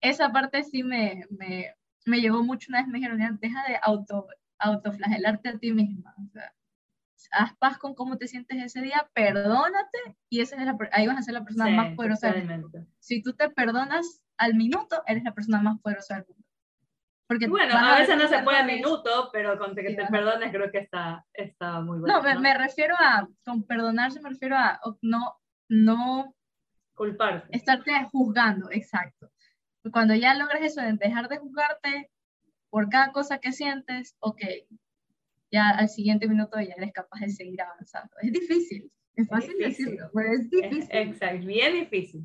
esa 0.01 0.33
parte 0.33 0.63
sí 0.63 0.83
me, 0.83 1.27
me, 1.31 1.75
me 2.07 2.21
llevó 2.21 2.43
mucho. 2.43 2.67
Una 2.71 2.81
vez 2.81 2.89
me 2.89 2.99
dijeron, 2.99 3.39
deja 3.41 3.65
de 3.69 3.79
auto, 3.83 4.27
autoflagelarte 4.59 5.49
a 5.51 5.59
ti 5.59 5.73
misma. 5.73 6.15
O 6.19 6.29
sea, 6.33 6.53
haz 7.33 7.57
paz 7.57 7.79
con 7.79 7.95
cómo 7.95 8.17
te 8.17 8.29
sientes 8.29 8.63
ese 8.63 8.81
día, 8.81 9.09
perdónate 9.15 10.17
y 10.29 10.41
esa 10.41 10.57
es 10.57 10.65
la, 10.65 10.77
ahí 10.93 11.07
vas 11.07 11.19
a 11.19 11.23
ser 11.23 11.35
la 11.35 11.45
persona 11.45 11.71
más 11.71 11.95
poderosa 11.95 12.33
del 12.33 12.49
mundo. 12.49 12.87
Si 12.99 13.23
tú 13.23 13.35
te 13.35 13.51
perdonas 13.51 14.23
al 14.37 14.55
minuto, 14.55 15.03
eres 15.07 15.23
la 15.25 15.35
persona 15.35 15.61
más 15.61 15.79
poderosa 15.81 16.17
del 16.17 16.27
mundo. 16.27 16.45
Porque 17.27 17.47
bueno, 17.47 17.75
a, 17.77 18.01
veces 18.01 18.17
no 18.17 18.27
se 18.27 18.43
puede 18.43 18.59
al 18.59 18.67
minuto, 18.67 19.31
pero 19.33 19.57
con 19.57 19.77
que 19.77 19.95
te 19.95 20.07
perdones 20.07 20.51
creo 20.51 20.71
que 20.73 20.79
está, 20.79 21.25
está 21.33 21.81
muy 21.81 22.01
bueno. 22.01 22.17
No, 22.17 22.23
me, 22.23 22.37
me, 22.41 22.55
refiero 22.55 22.97
a, 22.99 23.29
con 23.45 23.63
perdonarse 23.63 24.21
me 24.21 24.31
refiero 24.31 24.57
a 24.57 24.81
no 25.03 25.40
no 25.71 26.35
culparte. 26.95 27.57
Estarte 27.57 27.93
juzgando, 28.13 28.71
exacto. 28.71 29.31
Cuando 29.91 30.15
ya 30.15 30.35
logres 30.35 30.63
eso 30.63 30.83
de 30.83 30.93
dejar 30.93 31.29
de 31.29 31.39
juzgarte 31.39 32.11
por 32.69 32.91
cada 32.91 33.13
cosa 33.13 33.39
que 33.39 33.53
sientes, 33.53 34.17
ok, 34.21 34.43
ya 35.51 35.71
al 35.71 35.89
siguiente 35.89 36.29
minuto 36.29 36.61
ya 36.61 36.75
eres 36.77 36.93
capaz 36.93 37.21
de 37.21 37.31
seguir 37.31 37.63
avanzando. 37.63 38.15
Es 38.21 38.33
difícil, 38.33 38.93
es 39.17 39.29
fácil 39.29 39.57
decirlo, 39.59 40.11
pero 40.13 40.33
es 40.33 40.51
difícil. 40.51 40.89
Exacto, 40.91 41.47
bien 41.47 41.73
difícil. 41.73 42.25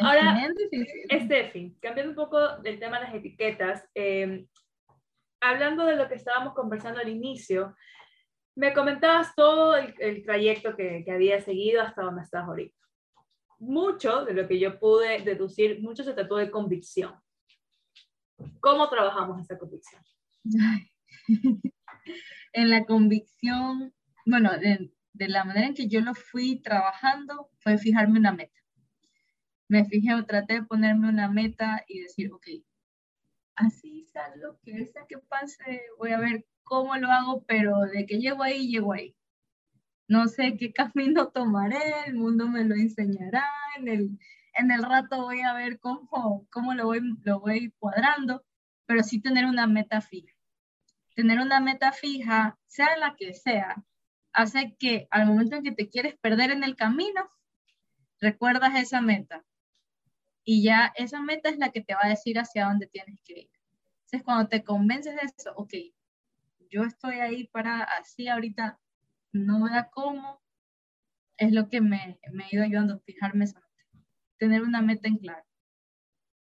Ahora, 0.00 0.34
bien 0.34 0.54
difícil. 0.54 1.24
Steffi, 1.24 1.76
cambiando 1.80 2.10
un 2.10 2.16
poco 2.16 2.58
del 2.58 2.78
tema 2.78 2.98
de 2.98 3.06
las 3.06 3.14
etiquetas, 3.14 3.84
eh, 3.94 4.46
hablando 5.40 5.84
de 5.86 5.96
lo 5.96 6.08
que 6.08 6.14
estábamos 6.14 6.54
conversando 6.54 7.00
al 7.00 7.08
inicio, 7.08 7.74
me 8.56 8.72
comentabas 8.72 9.34
todo 9.34 9.76
el, 9.76 10.22
trayecto 10.24 10.74
que, 10.74 11.04
que 11.04 11.12
había 11.12 11.40
seguido 11.42 11.82
hasta 11.82 12.02
donde 12.02 12.22
estás 12.22 12.44
ahorita. 12.44 12.74
Mucho 13.58 14.24
de 14.24 14.32
lo 14.32 14.48
que 14.48 14.58
yo 14.58 14.78
pude 14.78 15.20
deducir, 15.22 15.80
mucho 15.82 16.02
se 16.02 16.14
trató 16.14 16.36
de 16.36 16.50
convicción. 16.50 17.14
¿Cómo 18.60 18.88
trabajamos 18.88 19.40
esa 19.40 19.58
convicción? 19.58 20.02
en 22.52 22.70
la 22.70 22.84
convicción, 22.84 23.94
bueno, 24.24 24.58
de, 24.58 24.90
de, 25.12 25.28
la 25.28 25.44
manera 25.44 25.66
en 25.66 25.74
que 25.74 25.88
yo 25.88 26.00
lo 26.00 26.14
fui 26.14 26.60
trabajando 26.62 27.50
fue 27.58 27.76
fijarme 27.76 28.18
una 28.18 28.32
meta. 28.32 28.58
Me 29.68 29.84
fijé, 29.84 30.10
traté 30.22 30.54
de 30.54 30.62
ponerme 30.62 31.08
una 31.08 31.28
meta 31.28 31.84
y 31.88 32.00
decir, 32.00 32.32
ok, 32.32 32.46
así 33.56 34.06
sea 34.06 34.34
lo 34.36 34.58
que 34.60 34.86
sea 34.86 35.04
que 35.06 35.18
pase, 35.18 35.82
voy 35.98 36.12
a 36.12 36.20
ver 36.20 36.46
cómo 36.66 36.96
lo 36.96 37.10
hago, 37.10 37.44
pero 37.46 37.80
de 37.82 38.06
que 38.06 38.18
llego 38.18 38.42
ahí, 38.42 38.68
llego 38.68 38.92
ahí. 38.92 39.16
No 40.08 40.28
sé 40.28 40.56
qué 40.58 40.72
camino 40.74 41.28
tomaré, 41.28 41.78
el 42.06 42.16
mundo 42.16 42.48
me 42.48 42.64
lo 42.64 42.74
enseñará, 42.74 43.44
en 43.78 43.88
el, 43.88 44.18
en 44.54 44.70
el 44.70 44.82
rato 44.82 45.22
voy 45.22 45.40
a 45.40 45.54
ver 45.54 45.78
cómo, 45.78 46.46
cómo 46.50 46.74
lo, 46.74 46.86
voy, 46.86 47.00
lo 47.24 47.40
voy 47.40 47.72
cuadrando, 47.78 48.44
pero 48.84 49.02
sí 49.02 49.20
tener 49.20 49.46
una 49.46 49.66
meta 49.66 50.00
fija. 50.00 50.32
Tener 51.14 51.38
una 51.40 51.60
meta 51.60 51.92
fija, 51.92 52.58
sea 52.66 52.96
la 52.98 53.14
que 53.16 53.32
sea, 53.32 53.84
hace 54.32 54.76
que 54.78 55.08
al 55.10 55.26
momento 55.26 55.56
en 55.56 55.62
que 55.62 55.72
te 55.72 55.88
quieres 55.88 56.16
perder 56.18 56.50
en 56.50 56.64
el 56.64 56.76
camino, 56.76 57.30
recuerdas 58.20 58.74
esa 58.74 59.00
meta. 59.00 59.44
Y 60.44 60.62
ya 60.62 60.92
esa 60.96 61.20
meta 61.20 61.48
es 61.48 61.58
la 61.58 61.70
que 61.70 61.80
te 61.80 61.94
va 61.94 62.00
a 62.04 62.08
decir 62.08 62.38
hacia 62.38 62.66
dónde 62.66 62.86
tienes 62.86 63.20
que 63.24 63.40
ir. 63.40 63.50
Entonces, 64.04 64.22
cuando 64.24 64.48
te 64.48 64.62
convences 64.62 65.14
de 65.14 65.22
eso, 65.22 65.52
ok, 65.56 65.72
yo 66.70 66.82
estoy 66.84 67.20
ahí 67.20 67.46
para 67.48 67.82
así 67.82 68.28
ahorita, 68.28 68.78
no 69.32 69.58
me 69.58 69.70
da 69.70 69.90
cómo, 69.90 70.40
es 71.36 71.52
lo 71.52 71.68
que 71.68 71.80
me, 71.80 72.18
me 72.32 72.44
ha 72.44 72.48
ido 72.50 72.64
ayudando 72.64 72.94
a 72.94 73.00
fijarme 73.00 73.44
esa 73.44 73.66
tener 74.38 74.62
una 74.62 74.82
meta 74.82 75.08
en 75.08 75.18
claro. 75.18 75.42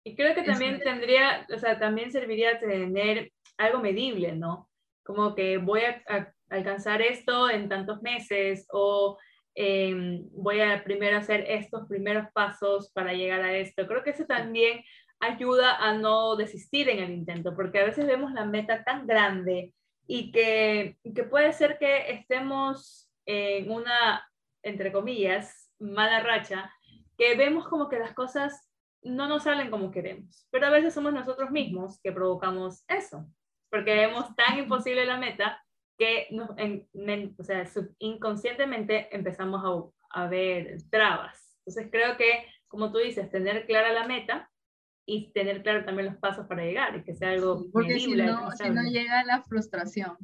Y 0.03 0.15
creo 0.15 0.36
que 0.36 0.43
también 0.43 0.79
tendría, 0.79 1.47
o 1.53 1.57
sea, 1.57 1.79
también 1.79 2.12
serviría 2.12 2.59
tener 2.59 3.31
algo 3.57 3.79
medible, 3.79 4.33
¿no? 4.33 4.69
Como 5.03 5.33
que 5.36 5.57
voy 5.57 5.81
a, 5.81 6.33
alcanzar 6.49 7.01
esto 7.01 7.49
en 7.49 7.67
tantos 7.67 8.01
meses 8.03 8.67
o 8.71 9.17
em, 9.55 10.27
voy 10.33 10.62
a 10.62 10.83
primero 10.83 11.17
hacer 11.17 11.45
estos 11.47 11.88
primeros 11.88 12.27
pasos 12.31 12.91
para 12.93 13.13
llegar 13.13 13.41
a 13.41 13.55
esto. 13.55 13.88
Creo 13.88 14.03
que 14.03 14.12
eso 14.12 14.25
también 14.25 14.83
ayuda 15.19 15.77
a 15.77 15.97
no 15.97 16.36
desistir 16.36 16.89
en 16.89 16.99
el 16.99 17.12
intento, 17.12 17.55
porque 17.55 17.79
a 17.79 17.86
veces 17.86 18.05
vemos 18.05 18.33
la 18.33 18.45
meta 18.45 18.83
tan 18.83 19.07
grande 19.07 19.73
y 20.07 20.31
que, 20.31 20.97
que 21.15 21.23
puede 21.23 21.53
ser 21.53 21.78
que 21.78 22.11
estemos 22.11 23.09
en 23.25 23.71
una, 23.71 24.28
entre 24.61 24.91
comillas, 24.91 25.71
mala 25.80 26.19
racha, 26.21 26.71
que 27.17 27.36
vemos 27.36 27.67
como 27.67 27.89
que 27.89 27.99
las 27.99 28.13
cosas 28.13 28.69
no 29.01 29.28
nos 29.28 29.43
salen 29.43 29.69
como 29.69 29.91
queremos, 29.91 30.47
pero 30.49 30.67
a 30.67 30.69
veces 30.69 30.93
somos 30.93 31.13
nosotros 31.13 31.51
mismos 31.51 31.99
que 32.01 32.11
provocamos 32.11 32.84
eso, 32.88 33.25
porque 33.69 33.95
vemos 33.95 34.34
tan 34.36 34.59
imposible 34.59 35.05
la 35.05 35.17
meta 35.17 35.63
que 35.97 36.28
nos, 36.32 36.49
o 36.49 37.43
sea, 37.43 37.65
inconscientemente 37.99 39.15
empezamos 39.15 39.93
a, 40.11 40.23
a 40.23 40.28
ver 40.28 40.78
trabas. 40.89 41.57
Entonces 41.59 41.89
creo 41.91 42.17
que, 42.17 42.47
como 42.67 42.91
tú 42.91 42.97
dices, 42.99 43.30
tener 43.30 43.65
clara 43.65 43.93
la 43.93 44.07
meta 44.07 44.49
y 45.06 45.32
tener 45.34 45.64
claro 45.64 45.86
también 45.86 46.08
los 46.08 46.18
pasos 46.18 46.47
para 46.47 46.64
llegar 46.64 46.95
y 46.95 47.04
que 47.04 47.14
sea 47.14 47.32
algo 47.32 47.66
porque 47.72 47.99
si 47.99 48.16
no, 48.16 48.51
si 48.51 48.70
no 48.70 48.84
llega 48.84 49.24
la 49.26 49.43
frustración 49.43 50.18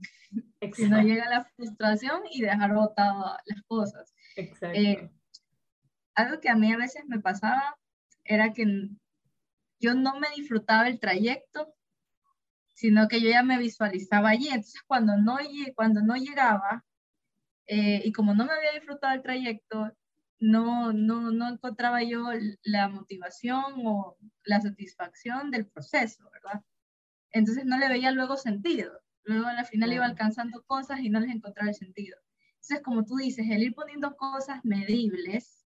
si 0.73 0.87
no 0.87 1.01
llega 1.01 1.29
la 1.29 1.43
frustración 1.43 2.21
y 2.31 2.41
dejar 2.41 2.73
botado 2.73 3.37
las 3.45 3.61
cosas 3.63 4.13
Exacto. 4.35 4.77
Eh, 4.79 5.11
algo 6.15 6.39
que 6.39 6.49
a 6.49 6.55
mí 6.55 6.71
a 6.71 6.77
veces 6.77 7.03
me 7.07 7.19
pasaba 7.19 7.77
era 8.23 8.53
que 8.53 8.89
yo 9.79 9.93
no 9.95 10.19
me 10.19 10.27
disfrutaba 10.35 10.87
el 10.87 10.99
trayecto 10.99 11.73
sino 12.79 13.09
que 13.09 13.19
yo 13.19 13.29
ya 13.29 13.43
me 13.43 13.57
visualizaba 13.57 14.29
allí. 14.29 14.47
Entonces, 14.47 14.81
cuando 14.87 15.17
no, 15.17 15.37
cuando 15.75 16.01
no 16.01 16.15
llegaba, 16.15 16.85
eh, 17.67 18.01
y 18.05 18.13
como 18.13 18.33
no 18.33 18.45
me 18.45 18.53
había 18.53 18.71
disfrutado 18.71 19.13
el 19.13 19.21
trayecto, 19.21 19.91
no, 20.39 20.93
no, 20.93 21.31
no 21.31 21.49
encontraba 21.49 22.01
yo 22.03 22.25
la 22.63 22.87
motivación 22.87 23.85
o 23.85 24.17
la 24.43 24.61
satisfacción 24.61 25.51
del 25.51 25.67
proceso, 25.67 26.29
¿verdad? 26.31 26.63
Entonces 27.31 27.65
no 27.65 27.77
le 27.77 27.89
veía 27.89 28.11
luego 28.11 28.37
sentido. 28.37 28.91
Luego 29.23 29.47
al 29.47 29.65
final 29.65 29.93
iba 29.93 30.05
alcanzando 30.05 30.63
cosas 30.63 31.01
y 31.01 31.09
no 31.09 31.19
les 31.19 31.35
encontraba 31.35 31.69
el 31.69 31.75
sentido. 31.75 32.17
Entonces, 32.55 32.81
como 32.81 33.05
tú 33.05 33.17
dices, 33.17 33.45
el 33.49 33.63
ir 33.63 33.75
poniendo 33.75 34.15
cosas 34.15 34.63
medibles, 34.63 35.65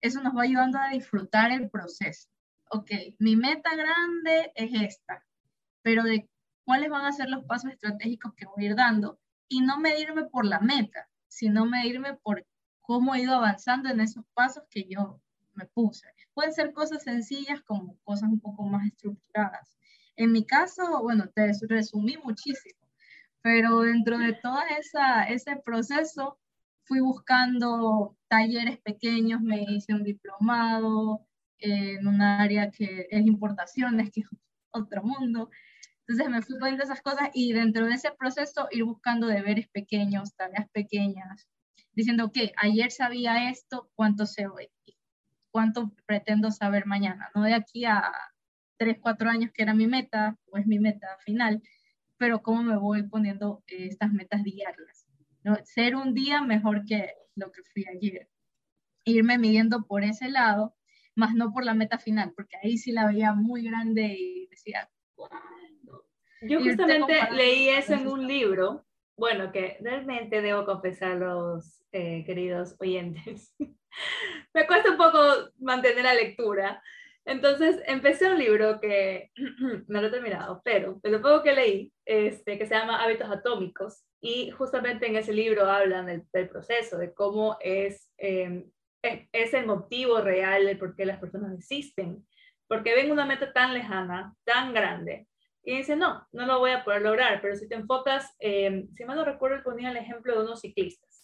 eso 0.00 0.22
nos 0.22 0.36
va 0.36 0.42
ayudando 0.42 0.78
a 0.78 0.90
disfrutar 0.90 1.50
el 1.50 1.70
proceso. 1.70 2.28
Ok, 2.70 2.90
mi 3.18 3.36
meta 3.36 3.74
grande 3.74 4.52
es 4.54 4.70
esta, 4.80 5.24
pero 5.82 6.02
de 6.02 6.28
cuáles 6.64 6.90
van 6.90 7.04
a 7.04 7.12
ser 7.12 7.28
los 7.28 7.44
pasos 7.44 7.72
estratégicos 7.72 8.34
que 8.34 8.46
voy 8.46 8.64
a 8.64 8.68
ir 8.68 8.76
dando 8.76 9.18
y 9.48 9.60
no 9.60 9.78
medirme 9.78 10.24
por 10.24 10.46
la 10.46 10.60
meta, 10.60 11.08
sino 11.28 11.66
medirme 11.66 12.14
por 12.14 12.46
cómo 12.84 13.14
he 13.14 13.22
ido 13.22 13.34
avanzando 13.34 13.88
en 13.88 14.00
esos 14.00 14.24
pasos 14.34 14.64
que 14.70 14.84
yo 14.84 15.20
me 15.54 15.64
puse. 15.66 16.06
Pueden 16.34 16.52
ser 16.52 16.72
cosas 16.72 17.02
sencillas 17.02 17.62
como 17.62 17.96
cosas 18.04 18.28
un 18.28 18.40
poco 18.40 18.64
más 18.64 18.86
estructuradas. 18.86 19.76
En 20.16 20.32
mi 20.32 20.44
caso, 20.46 21.02
bueno, 21.02 21.28
te 21.34 21.50
resumí 21.68 22.16
muchísimo, 22.22 22.78
pero 23.40 23.80
dentro 23.80 24.18
de 24.18 24.34
todo 24.34 24.58
ese 25.28 25.56
proceso 25.64 26.38
fui 26.84 27.00
buscando 27.00 28.16
talleres 28.28 28.78
pequeños, 28.80 29.40
me 29.40 29.62
hice 29.62 29.94
un 29.94 30.04
diplomado 30.04 31.26
en 31.58 32.06
un 32.06 32.20
área 32.20 32.70
que 32.70 33.06
es 33.10 33.26
importaciones, 33.26 34.10
que 34.10 34.20
es 34.20 34.26
otro 34.70 35.02
mundo. 35.02 35.50
Entonces 36.06 36.30
me 36.30 36.42
fui 36.42 36.58
poniendo 36.58 36.84
esas 36.84 37.00
cosas 37.00 37.30
y 37.32 37.54
dentro 37.54 37.86
de 37.86 37.94
ese 37.94 38.12
proceso 38.12 38.68
ir 38.70 38.84
buscando 38.84 39.26
deberes 39.26 39.68
pequeños, 39.68 40.34
tareas 40.36 40.68
pequeñas, 40.70 41.48
diciendo, 41.92 42.26
ok, 42.26 42.36
ayer 42.56 42.90
sabía 42.90 43.50
esto, 43.50 43.90
¿cuánto 43.94 44.26
sé 44.26 44.46
hoy? 44.46 44.68
¿Cuánto 45.50 45.94
pretendo 46.06 46.50
saber 46.50 46.86
mañana? 46.86 47.30
No 47.34 47.42
de 47.42 47.54
aquí 47.54 47.84
a 47.84 48.12
tres, 48.76 48.98
cuatro 49.00 49.30
años 49.30 49.50
que 49.52 49.62
era 49.62 49.74
mi 49.74 49.86
meta, 49.86 50.36
o 50.46 50.58
es 50.58 50.66
mi 50.66 50.78
meta 50.78 51.06
final, 51.24 51.62
pero 52.16 52.42
cómo 52.42 52.62
me 52.62 52.76
voy 52.76 53.02
poniendo 53.04 53.62
eh, 53.66 53.86
estas 53.86 54.12
metas 54.12 54.42
diarias. 54.42 55.06
¿no? 55.42 55.56
Ser 55.64 55.96
un 55.96 56.14
día 56.14 56.42
mejor 56.42 56.84
que 56.84 57.12
lo 57.36 57.52
que 57.52 57.62
fui 57.62 57.84
ayer. 57.86 58.28
Irme 59.04 59.38
midiendo 59.38 59.86
por 59.86 60.02
ese 60.02 60.28
lado, 60.28 60.74
más 61.14 61.34
no 61.34 61.52
por 61.52 61.64
la 61.64 61.74
meta 61.74 61.98
final, 61.98 62.32
porque 62.34 62.56
ahí 62.62 62.78
sí 62.78 62.92
la 62.92 63.06
veía 63.06 63.32
muy 63.34 63.62
grande 63.62 64.16
y 64.18 64.46
decía, 64.48 64.90
Yo 66.42 66.60
justamente 66.60 67.14
leí 67.32 67.68
eso 67.68 67.94
en 67.94 68.08
un 68.08 68.26
libro, 68.26 68.86
bueno, 69.16 69.52
que 69.52 69.78
realmente 69.80 70.42
debo 70.42 70.64
confesar 70.64 71.16
los 71.16 71.84
eh, 71.92 72.24
queridos 72.24 72.74
oyentes. 72.80 73.54
Me 74.54 74.66
cuesta 74.66 74.90
un 74.90 74.96
poco 74.96 75.18
mantener 75.58 76.04
la 76.04 76.14
lectura. 76.14 76.82
Entonces 77.24 77.80
empecé 77.86 78.30
un 78.30 78.38
libro 78.38 78.80
que 78.80 79.30
no 79.88 80.00
lo 80.00 80.08
he 80.08 80.10
terminado, 80.10 80.60
pero 80.64 81.00
de 81.02 81.10
lo 81.10 81.22
poco 81.22 81.42
que 81.42 81.54
leí, 81.54 81.92
este, 82.04 82.58
que 82.58 82.66
se 82.66 82.74
llama 82.74 83.02
Hábitos 83.02 83.30
Atómicos, 83.30 84.04
y 84.20 84.50
justamente 84.50 85.06
en 85.06 85.16
ese 85.16 85.32
libro 85.32 85.70
hablan 85.70 86.06
del, 86.06 86.48
proceso, 86.48 86.96
de 86.96 87.12
cómo 87.12 87.58
es, 87.60 88.10
em, 88.16 88.70
e, 89.02 89.28
es 89.32 89.52
el 89.52 89.66
motivo 89.66 90.20
real 90.20 90.64
de 90.64 90.76
por 90.76 90.96
qué 90.96 91.04
las 91.04 91.18
personas 91.18 91.52
existen, 91.52 92.26
porque 92.66 92.94
ven 92.94 93.12
una 93.12 93.26
meta 93.26 93.52
tan 93.52 93.74
lejana, 93.74 94.34
tan 94.44 94.72
grande, 94.72 95.26
y 95.64 95.78
dicen, 95.78 95.98
no, 95.98 96.26
no 96.32 96.46
lo 96.46 96.58
voy 96.58 96.72
a 96.72 96.84
poder 96.84 97.02
lograr, 97.02 97.40
pero 97.40 97.56
si 97.56 97.68
te 97.68 97.74
enfocas, 97.74 98.34
em, 98.38 98.88
si 98.92 99.04
mal 99.04 99.16
no 99.16 99.24
recuerdo, 99.24 99.62
ponía 99.62 99.90
el 99.90 99.96
ejemplo 99.96 100.34
de 100.34 100.44
unos 100.44 100.60
ciclistas 100.60 101.14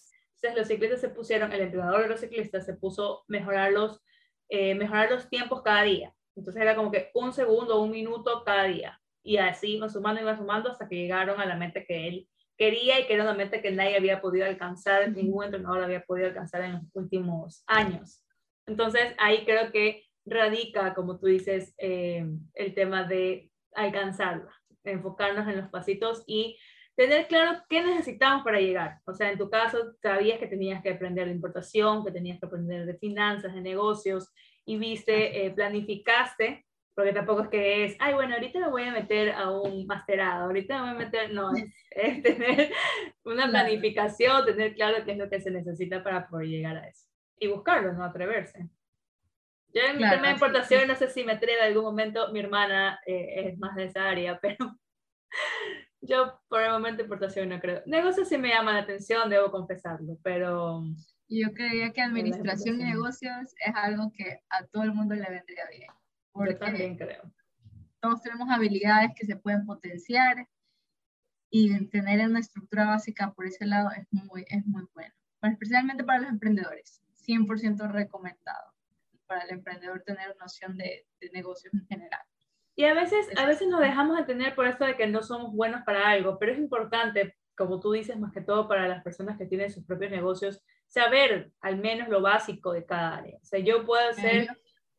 entonces 0.43 0.59
los 0.59 0.69
ciclistas 0.69 1.01
se 1.01 1.11
pusieron, 1.11 1.53
el 1.53 1.61
entrenador 1.61 2.03
de 2.03 2.09
los 2.09 2.21
ciclistas 2.21 2.65
se 2.65 2.75
puso 2.75 3.25
mejorar 3.29 3.73
los, 3.73 4.03
eh, 4.49 4.75
mejorar 4.75 5.11
los 5.11 5.29
tiempos 5.29 5.63
cada 5.63 5.83
día. 5.83 6.15
Entonces 6.35 6.63
era 6.63 6.75
como 6.75 6.91
que 6.91 7.11
un 7.15 7.33
segundo, 7.33 7.83
un 7.83 7.91
minuto 7.91 8.43
cada 8.45 8.65
día. 8.65 8.99
Y 9.23 9.37
así 9.37 9.77
iban 9.77 9.91
sumando, 9.91 10.23
iban 10.23 10.39
sumando 10.39 10.71
hasta 10.71 10.89
que 10.89 10.97
llegaron 10.97 11.41
a 11.41 11.47
la 11.47 11.57
meta 11.57 11.85
que 11.85 12.09
él 12.09 12.29
quería 12.57 13.01
y 13.01 13.07
que 13.07 13.15
era 13.15 13.25
una 13.25 13.35
meta 13.35 13.61
que 13.61 13.71
nadie 13.71 13.97
había 13.97 14.23
podido 14.23 14.47
alcanzar, 14.47 15.11
ningún 15.13 15.45
entrenador 15.45 15.85
había 15.85 16.05
podido 16.05 16.29
alcanzar 16.29 16.63
en 16.63 16.73
los 16.75 16.83
últimos 16.95 17.63
años. 17.67 18.25
Entonces 18.67 19.15
ahí 19.19 19.45
creo 19.45 19.71
que 19.73 20.05
radica, 20.25 20.95
como 20.95 21.19
tú 21.19 21.27
dices, 21.27 21.75
eh, 21.77 22.25
el 22.55 22.75
tema 22.75 23.05
de 23.05 23.50
alcanzarla, 23.75 24.53
enfocarnos 24.85 25.49
en 25.49 25.59
los 25.59 25.71
pasitos 25.71 26.25
y 26.27 26.59
tener 26.97 27.27
claro 27.29 27.63
qué 27.69 27.83
necesitamos 27.83 28.45
para 28.45 28.61
llegar. 28.61 29.01
O 29.07 29.15
sea, 29.15 29.31
en 29.31 29.39
tu 29.39 29.49
caso, 29.49 29.95
sabías 30.03 30.39
que 30.39 30.47
tenías 30.47 30.83
que 30.83 30.91
aprender 30.91 31.27
de 31.27 31.35
importación, 31.35 32.05
que 32.05 32.13
tenías 32.13 32.39
que 32.39 32.47
aprender 32.47 32.87
de 32.87 32.99
finanzas, 32.99 33.55
de 33.55 33.61
negocios, 33.61 34.31
y 34.67 34.77
viste, 34.77 35.47
eh, 35.47 35.51
planificaste, 35.51 36.67
porque 36.95 37.13
tampoco 37.13 37.43
es 37.45 37.49
que 37.49 37.85
es, 37.85 37.97
ay, 37.99 38.15
bueno, 38.15 38.35
ahorita 38.35 38.61
me 38.61 38.71
voy 38.71 38.83
a 38.83 38.93
meter 38.93 39.33
a 39.33 39.51
un 39.51 39.87
masterado, 39.87 40.45
ahorita 40.45 40.75
me 40.75 40.93
voy 40.93 41.03
a 41.03 41.07
meter, 41.07 41.33
no, 41.33 41.51
es, 41.91 42.23
tener 42.23 42.71
una 43.25 43.49
planificación, 43.49 44.45
tener 44.45 44.75
claro 44.75 45.05
qué 45.05 45.13
es 45.13 45.19
lo 45.19 45.31
que 45.31 45.41
se 45.41 45.51
necesita 45.51 46.03
para 46.03 46.29
poder 46.29 46.49
llegar 46.49 46.77
a 46.77 46.87
eso. 46.87 47.07
Y 47.39 47.49
buscarlo, 47.49 47.95
no 47.95 48.05
atreverse. 48.05 48.69
Yo 49.73 49.83
en 49.83 49.99
mi 49.99 50.09
tema 50.09 50.29
de 50.29 50.33
importación, 50.33 50.89
no 50.89 50.97
sé 50.97 51.11
si 51.11 51.25
me 51.25 51.33
atrevo 51.33 51.61
en 51.61 51.69
algún 51.69 51.85
momento, 51.85 52.33
mi 52.33 52.41
hermana 52.41 52.99
eh, 53.07 53.49
es 53.49 53.59
más 53.59 53.77
de 53.77 53.85
esa 53.85 54.09
área, 54.09 54.39
pero 54.43 54.57
yo 56.01 56.41
por 56.49 56.63
el 56.63 56.73
momento 56.73 57.03
importación 57.03 57.49
no 57.49 57.61
creo. 57.61 57.83
Negocios 57.87 58.29
sí 58.29 58.39
me 58.39 58.49
llama 58.49 58.73
la 58.73 58.81
atención, 58.81 59.31
debo 59.31 59.51
confesarlo, 59.51 60.19
pero... 60.23 60.83
Yo 61.29 61.53
creía 61.53 61.93
que 61.93 62.01
administración 62.01 62.81
y 62.81 62.85
negocios 62.85 63.55
es 63.65 63.75
algo 63.77 64.11
que 64.13 64.41
a 64.51 64.67
todo 64.67 64.83
el 64.83 64.93
mundo 64.93 65.15
le 65.15 65.29
vendría 65.31 65.65
bien. 65.71 65.91
Yo 66.35 66.59
también 66.59 66.97
creo. 66.97 67.23
Todos 68.01 68.23
tenemos 68.23 68.49
habilidades 68.51 69.13
que 69.15 69.27
se 69.27 69.37
pueden 69.37 69.65
potenciar 69.65 70.49
y 71.49 71.87
tener 71.89 72.27
una 72.27 72.41
estructura 72.41 72.87
básica 72.87 73.33
por 73.33 73.47
ese 73.47 73.65
lado 73.67 73.91
es 73.93 74.09
muy, 74.11 74.45
es 74.49 74.67
muy 74.67 74.85
bueno. 74.93 75.15
especialmente 75.43 76.03
para 76.03 76.21
los 76.21 76.31
emprendedores, 76.31 77.01
100% 77.25 77.93
recomendado 77.93 78.73
para 79.31 79.43
el 79.45 79.51
emprendedor 79.51 80.03
tener 80.03 80.37
noción 80.41 80.77
de, 80.77 81.07
de 81.21 81.31
negocios 81.31 81.73
en 81.73 81.87
general. 81.87 82.21
Y 82.75 82.85
a 82.85 82.95
veces, 82.95 83.29
a 83.37 83.47
veces 83.47 83.69
nos 83.69 83.81
dejamos 83.81 84.19
entender 84.19 84.57
por 84.57 84.67
esto 84.67 84.85
de 84.85 84.97
que 84.97 85.07
no 85.07 85.23
somos 85.23 85.55
buenos 85.55 85.83
para 85.85 86.09
algo, 86.09 86.37
pero 86.37 86.51
es 86.51 86.59
importante, 86.59 87.37
como 87.57 87.79
tú 87.79 87.93
dices, 87.93 88.19
más 88.19 88.33
que 88.33 88.41
todo 88.41 88.67
para 88.67 88.89
las 88.89 89.05
personas 89.05 89.39
que 89.39 89.47
tienen 89.47 89.71
sus 89.71 89.85
propios 89.85 90.11
negocios, 90.11 90.61
saber 90.89 91.53
al 91.61 91.77
menos 91.77 92.09
lo 92.09 92.21
básico 92.21 92.73
de 92.73 92.85
cada 92.85 93.19
área. 93.19 93.39
O 93.41 93.45
sea, 93.45 93.61
yo 93.61 93.87
puedo 93.87 94.13
ser 94.15 94.49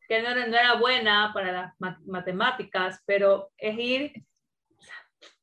que 0.08 0.22
no, 0.22 0.34
no 0.34 0.56
era 0.56 0.76
buena 0.76 1.32
para 1.34 1.52
las 1.52 2.00
matemáticas, 2.06 3.02
pero 3.04 3.50
es 3.58 3.78
ir 3.78 4.12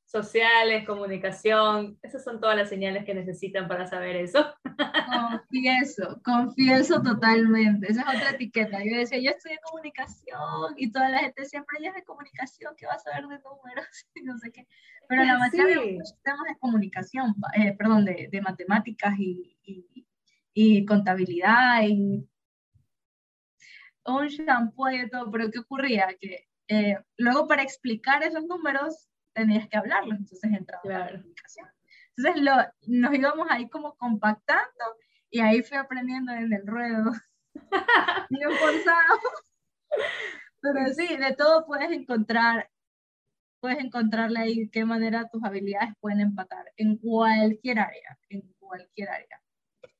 sociales, 0.09 0.87
comunicación, 0.87 1.99
esas 2.01 2.23
son 2.23 2.39
todas 2.39 2.57
las 2.57 2.67
señales 2.67 3.05
que 3.05 3.13
necesitan 3.13 3.67
para 3.67 3.85
saber 3.85 4.15
eso. 4.15 4.43
Confieso, 5.51 6.19
confieso 6.23 7.01
totalmente, 7.03 7.91
esa 7.91 8.01
es 8.01 8.17
otra 8.17 8.31
etiqueta. 8.31 8.79
Yo 8.83 8.97
decía, 8.97 9.19
yo 9.19 9.29
estudié 9.29 9.59
comunicación 9.63 10.73
y 10.77 10.91
toda 10.91 11.09
la 11.09 11.19
gente 11.19 11.45
siempre, 11.45 11.77
ella 11.79 11.89
es 11.89 11.95
de 11.95 12.03
comunicación, 12.03 12.73
¿qué 12.75 12.87
vas 12.87 13.05
a 13.05 13.11
ver 13.11 13.27
de 13.27 13.39
números? 13.39 13.85
no 14.23 14.37
sé 14.39 14.51
qué. 14.51 14.67
Pero 15.07 15.23
la 15.23 15.37
mayoría 15.37 15.65
de 15.67 15.97
los 15.97 16.09
sistemas 16.09 16.45
de 16.47 16.57
comunicación, 16.59 17.35
eh, 17.55 17.75
perdón, 17.77 18.05
de, 18.05 18.29
de 18.31 18.41
matemáticas 18.41 19.13
y, 19.19 19.57
y, 19.63 20.07
y, 20.53 20.85
contabilidad 20.85 21.83
y 21.83 22.27
un 24.05 24.27
shampoo 24.27 24.89
y 24.89 25.07
todo, 25.09 25.29
pero 25.29 25.51
¿qué 25.51 25.59
ocurría? 25.59 26.07
Que 26.19 26.47
eh, 26.67 26.97
luego 27.17 27.47
para 27.47 27.61
explicar 27.61 28.23
esos 28.23 28.45
números 28.45 29.08
tenías 29.39 29.67
que 29.67 29.77
hablarlos, 29.77 30.17
entonces 30.17 30.51
entraba 30.51 30.81
la 30.83 31.11
comunicación. 31.11 31.67
Entonces 32.17 32.43
lo, 32.43 32.53
nos 32.87 33.13
íbamos 33.13 33.47
ahí 33.49 33.69
como 33.69 33.95
compactando 33.95 34.85
y 35.29 35.39
ahí 35.39 35.61
fui 35.63 35.77
aprendiendo 35.77 36.31
en 36.33 36.51
el 36.51 36.65
ruedo. 36.65 37.11
Bien 38.29 38.51
forzado. 38.51 39.19
Pero 40.61 40.93
sí, 40.93 41.15
de 41.15 41.33
todo 41.35 41.65
puedes 41.65 41.91
encontrar, 41.91 42.69
puedes 43.61 43.79
encontrarle 43.79 44.39
ahí 44.39 44.69
qué 44.69 44.83
manera 44.85 45.29
tus 45.29 45.43
habilidades 45.43 45.93
pueden 45.99 46.19
empatar 46.19 46.65
en 46.75 46.97
cualquier 46.97 47.79
área, 47.79 48.17
en 48.29 48.53
cualquier 48.59 49.09
área. 49.09 49.41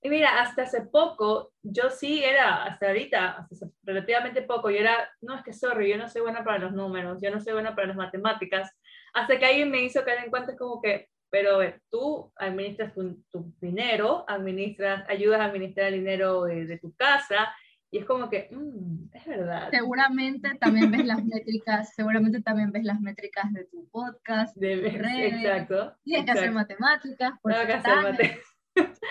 Y 0.02 0.10
mira, 0.10 0.42
hasta 0.42 0.64
hace 0.64 0.82
poco, 0.82 1.52
yo 1.62 1.90
sí 1.90 2.24
era, 2.24 2.64
hasta 2.64 2.88
ahorita, 2.88 3.48
hasta 3.52 3.68
relativamente 3.84 4.42
poco, 4.42 4.70
yo 4.70 4.78
era, 4.78 5.10
no 5.22 5.36
es 5.36 5.44
que 5.44 5.52
sorry, 5.52 5.90
yo 5.90 5.98
no 5.98 6.08
soy 6.08 6.22
buena 6.22 6.44
para 6.44 6.58
los 6.58 6.72
números, 6.72 7.20
yo 7.22 7.30
no 7.32 7.42
soy 7.42 7.54
buena 7.54 7.76
para 7.76 7.88
las 7.88 7.98
matemáticas, 7.98 8.72
hasta 9.14 9.40
que 9.40 9.46
alguien 9.46 9.72
me 9.72 9.84
hizo 9.84 10.04
caer 10.04 10.24
en 10.24 10.30
cuenta 10.30 10.56
como 10.58 10.82
que, 10.82 11.08
pero 11.30 11.60
tú 11.92 12.32
administras 12.38 12.94
tu, 12.94 13.54
dinero, 13.62 14.26
administras, 14.28 15.08
ayudas 15.10 15.42
a 15.42 15.46
administrar 15.46 15.88
el 15.88 16.00
dinero 16.00 16.44
de, 16.44 16.78
tu 16.80 16.94
casa 16.96 17.54
Y 17.92 18.00
es 18.00 18.06
como 18.06 18.30
que, 18.30 18.50
mm, 18.52 19.16
es 19.16 19.26
verdad. 19.26 19.70
Seguramente 19.72 20.56
también 20.60 20.92
ves 20.92 21.06
las 21.06 21.24
métricas, 21.24 21.94
seguramente 21.96 22.42
también 22.42 22.72
ves 22.72 22.84
las 22.84 23.00
métricas 23.00 23.52
de 23.54 23.66
tu 23.66 23.88
podcast, 23.90 24.56
de 24.58 24.76
redes, 24.76 25.34
exacto. 25.34 25.96
Tienes 26.04 26.26
que 26.26 26.32
hacer 26.32 26.52
matemáticas. 26.52 27.34
Por 27.42 27.54
que 27.54 27.74
hacer 27.74 27.96
matemáticas. 27.96 28.46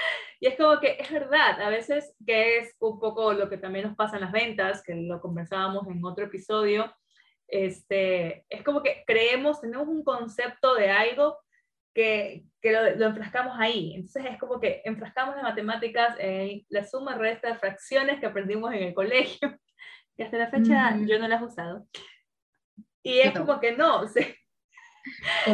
y 0.41 0.47
es 0.47 0.57
como 0.57 0.79
que 0.81 0.97
es 0.99 1.11
verdad, 1.11 1.61
a 1.61 1.69
veces 1.69 2.15
que 2.27 2.59
es 2.59 2.75
un 2.81 2.99
poco 2.99 3.33
lo 3.33 3.49
que 3.49 3.59
también 3.59 3.87
nos 3.87 3.97
pasa 3.97 4.17
en 4.17 4.23
las 4.23 4.33
ventas, 4.33 4.83
que 4.83 4.95
lo 4.95 5.21
conversábamos 5.21 5.87
en 5.89 6.05
otro 6.05 6.25
episodio, 6.25 6.93
este, 7.49 8.45
es 8.49 8.63
como 8.63 8.83
que 8.83 9.03
creemos, 9.07 9.61
tenemos 9.61 9.89
un 9.89 10.05
concepto 10.05 10.75
de 10.75 10.91
algo 10.91 11.39
que, 11.95 12.45
que 12.61 12.73
lo, 12.73 12.97
lo, 12.97 13.07
enfrascamos 13.07 13.59
ahí. 13.59 13.95
Entonces 13.95 14.27
es 14.27 14.39
como 14.39 14.61
que 14.61 14.83
enfrascamos 14.85 15.35
las 15.35 15.43
matemáticas 15.45 16.15
en 16.19 16.65
la 16.69 16.85
suma, 16.85 17.17
resta, 17.17 17.57
fracciones 17.57 18.21
que 18.21 18.27
aprendimos 18.27 18.73
en 18.73 18.85
el 18.85 18.95
colegio, 18.95 19.59
que 20.17 20.25
hasta 20.25 20.39
la 20.39 20.51
fecha 20.51 20.97
yo 21.07 21.19
no 21.19 21.27
las 21.27 21.43
he 21.43 21.47
usado. 21.47 21.87
Y 23.03 23.19
es 23.21 23.33
como 23.33 23.59
que 23.59 23.73
no, 23.73 24.05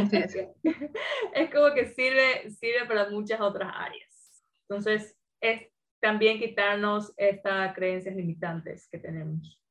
es 1.32 1.50
como 1.52 1.72
que 1.74 1.86
sirve, 1.86 2.50
sirve 2.50 2.86
para 2.86 3.08
muchas 3.08 3.40
otras 3.40 3.72
áreas. 3.74 4.44
Entonces 4.68 5.16
es 5.40 5.68
también 6.00 6.38
quitarnos 6.38 7.14
estas 7.16 7.74
creencias 7.74 8.14
limitantes 8.16 8.88
que 8.90 8.98
tenemos. 8.98 9.63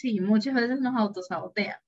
Sí, 0.00 0.18
muchas 0.18 0.54
veces 0.54 0.80
nos 0.80 0.96
autosabotean. 0.96 1.78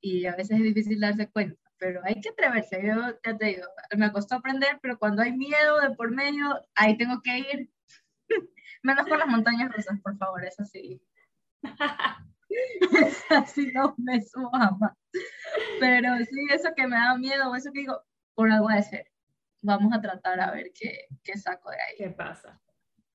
Y 0.00 0.26
a 0.26 0.34
veces 0.34 0.56
es 0.58 0.64
difícil 0.64 0.98
darse 0.98 1.30
cuenta, 1.30 1.70
pero 1.78 2.00
hay 2.02 2.20
que 2.20 2.30
atreverse. 2.30 2.84
Yo 2.84 2.94
ya 3.24 3.38
te 3.38 3.44
digo, 3.44 3.68
me 3.96 4.10
costó 4.10 4.34
aprender, 4.34 4.80
pero 4.82 4.98
cuando 4.98 5.22
hay 5.22 5.30
miedo 5.30 5.80
de 5.80 5.94
por 5.94 6.10
medio, 6.10 6.60
ahí 6.74 6.96
tengo 6.98 7.22
que 7.22 7.38
ir. 7.38 7.70
Menos 8.82 9.08
por 9.08 9.18
las 9.18 9.28
montañas 9.28 9.70
rusas, 9.72 10.00
por 10.00 10.18
favor, 10.18 10.44
eso 10.44 10.64
sí. 10.64 11.00
así 13.30 13.70
no 13.72 13.94
me 13.98 14.20
subo 14.20 14.50
jamás. 14.50 14.96
Pero 15.78 16.16
sí, 16.28 16.46
eso 16.52 16.70
que 16.74 16.88
me 16.88 16.96
da 16.96 17.16
miedo, 17.18 17.54
eso 17.54 17.70
que 17.72 17.82
digo, 17.82 18.02
por 18.34 18.50
algo 18.50 18.68
de 18.68 18.82
ser. 18.82 19.06
Vamos 19.60 19.92
a 19.96 20.00
tratar 20.00 20.40
a 20.40 20.50
ver 20.50 20.72
qué, 20.74 21.06
qué 21.22 21.38
saco 21.38 21.70
de 21.70 21.76
ahí. 21.76 21.94
¿Qué 21.98 22.10
pasa? 22.10 22.60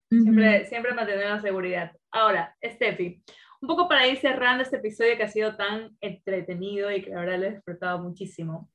Siempre, 0.10 0.66
siempre 0.66 0.93
mantener 0.93 1.30
la 1.30 1.41
seguridad. 1.41 1.91
Ahora, 2.12 2.55
Steffi, 2.64 3.22
un 3.62 3.68
poco 3.68 3.88
para 3.88 4.08
ir 4.08 4.18
cerrando 4.18 4.64
este 4.64 4.78
episodio 4.78 5.18
que 5.18 5.24
ha 5.24 5.28
sido 5.28 5.55
tan 5.55 5.97
entretenido 5.99 6.91
y 6.91 7.01
que 7.01 7.10
la 7.10 7.20
verdad 7.20 7.39
lo 7.39 7.45
he 7.45 7.51
disfrutado 7.55 7.99
muchísimo. 7.99 8.70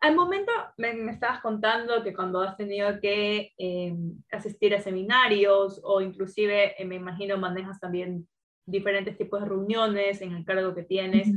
Al 0.00 0.14
momento 0.14 0.52
me, 0.76 0.94
me 0.94 1.12
estabas 1.12 1.40
contando 1.40 2.02
que 2.02 2.14
cuando 2.14 2.40
has 2.40 2.56
tenido 2.56 3.00
que 3.00 3.52
eh, 3.58 3.94
asistir 4.30 4.74
a 4.74 4.80
seminarios 4.80 5.80
o 5.82 6.00
inclusive, 6.00 6.80
eh, 6.80 6.84
me 6.84 6.96
imagino, 6.96 7.38
manejas 7.38 7.80
también 7.80 8.28
diferentes 8.66 9.16
tipos 9.16 9.40
de 9.40 9.48
reuniones 9.48 10.20
en 10.20 10.32
el 10.32 10.44
cargo 10.44 10.74
que 10.74 10.82
tienes. 10.82 11.28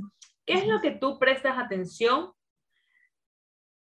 ¿Qué 0.46 0.54
es 0.54 0.68
lo 0.68 0.82
que 0.82 0.92
tú 0.92 1.20
prestas 1.20 1.58
atención 1.58 2.32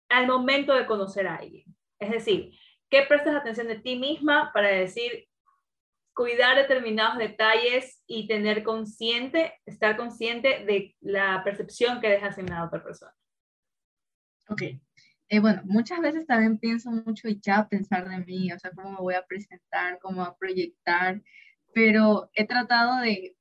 al 0.10 0.28
momento 0.28 0.74
de 0.74 0.86
conocer 0.86 1.28
a 1.28 1.36
alguien? 1.36 1.66
Es 2.00 2.12
decir, 2.12 2.52
¿Qué 2.96 3.02
prestas 3.02 3.36
atención 3.36 3.68
de 3.68 3.76
ti 3.76 3.98
misma 3.98 4.52
para 4.54 4.70
decir, 4.70 5.28
cuidar 6.14 6.56
determinados 6.56 7.18
detalles 7.18 8.02
y 8.08 8.26
tener 8.26 8.64
consciente, 8.64 9.52
estar 9.66 9.98
consciente 9.98 10.64
de 10.64 10.96
la 11.02 11.44
percepción 11.44 12.00
que 12.00 12.08
dejas 12.08 12.38
en 12.38 12.46
la 12.46 12.64
otra 12.64 12.82
persona? 12.82 13.14
Ok. 14.48 14.62
Eh, 15.28 15.40
bueno, 15.42 15.62
muchas 15.66 16.00
veces 16.00 16.26
también 16.26 16.58
pienso 16.58 16.90
mucho 16.90 17.28
y 17.28 17.38
ya 17.42 17.68
pensar 17.68 18.08
de 18.08 18.20
mí, 18.20 18.50
o 18.54 18.60
sea, 18.60 18.72
cómo 18.72 18.92
me 18.92 19.00
voy 19.00 19.16
a 19.16 19.26
presentar, 19.26 20.00
cómo 20.00 20.24
a 20.24 20.38
proyectar, 20.38 21.22
pero 21.74 22.30
he 22.32 22.48
tratado 22.48 23.02
de, 23.02 23.36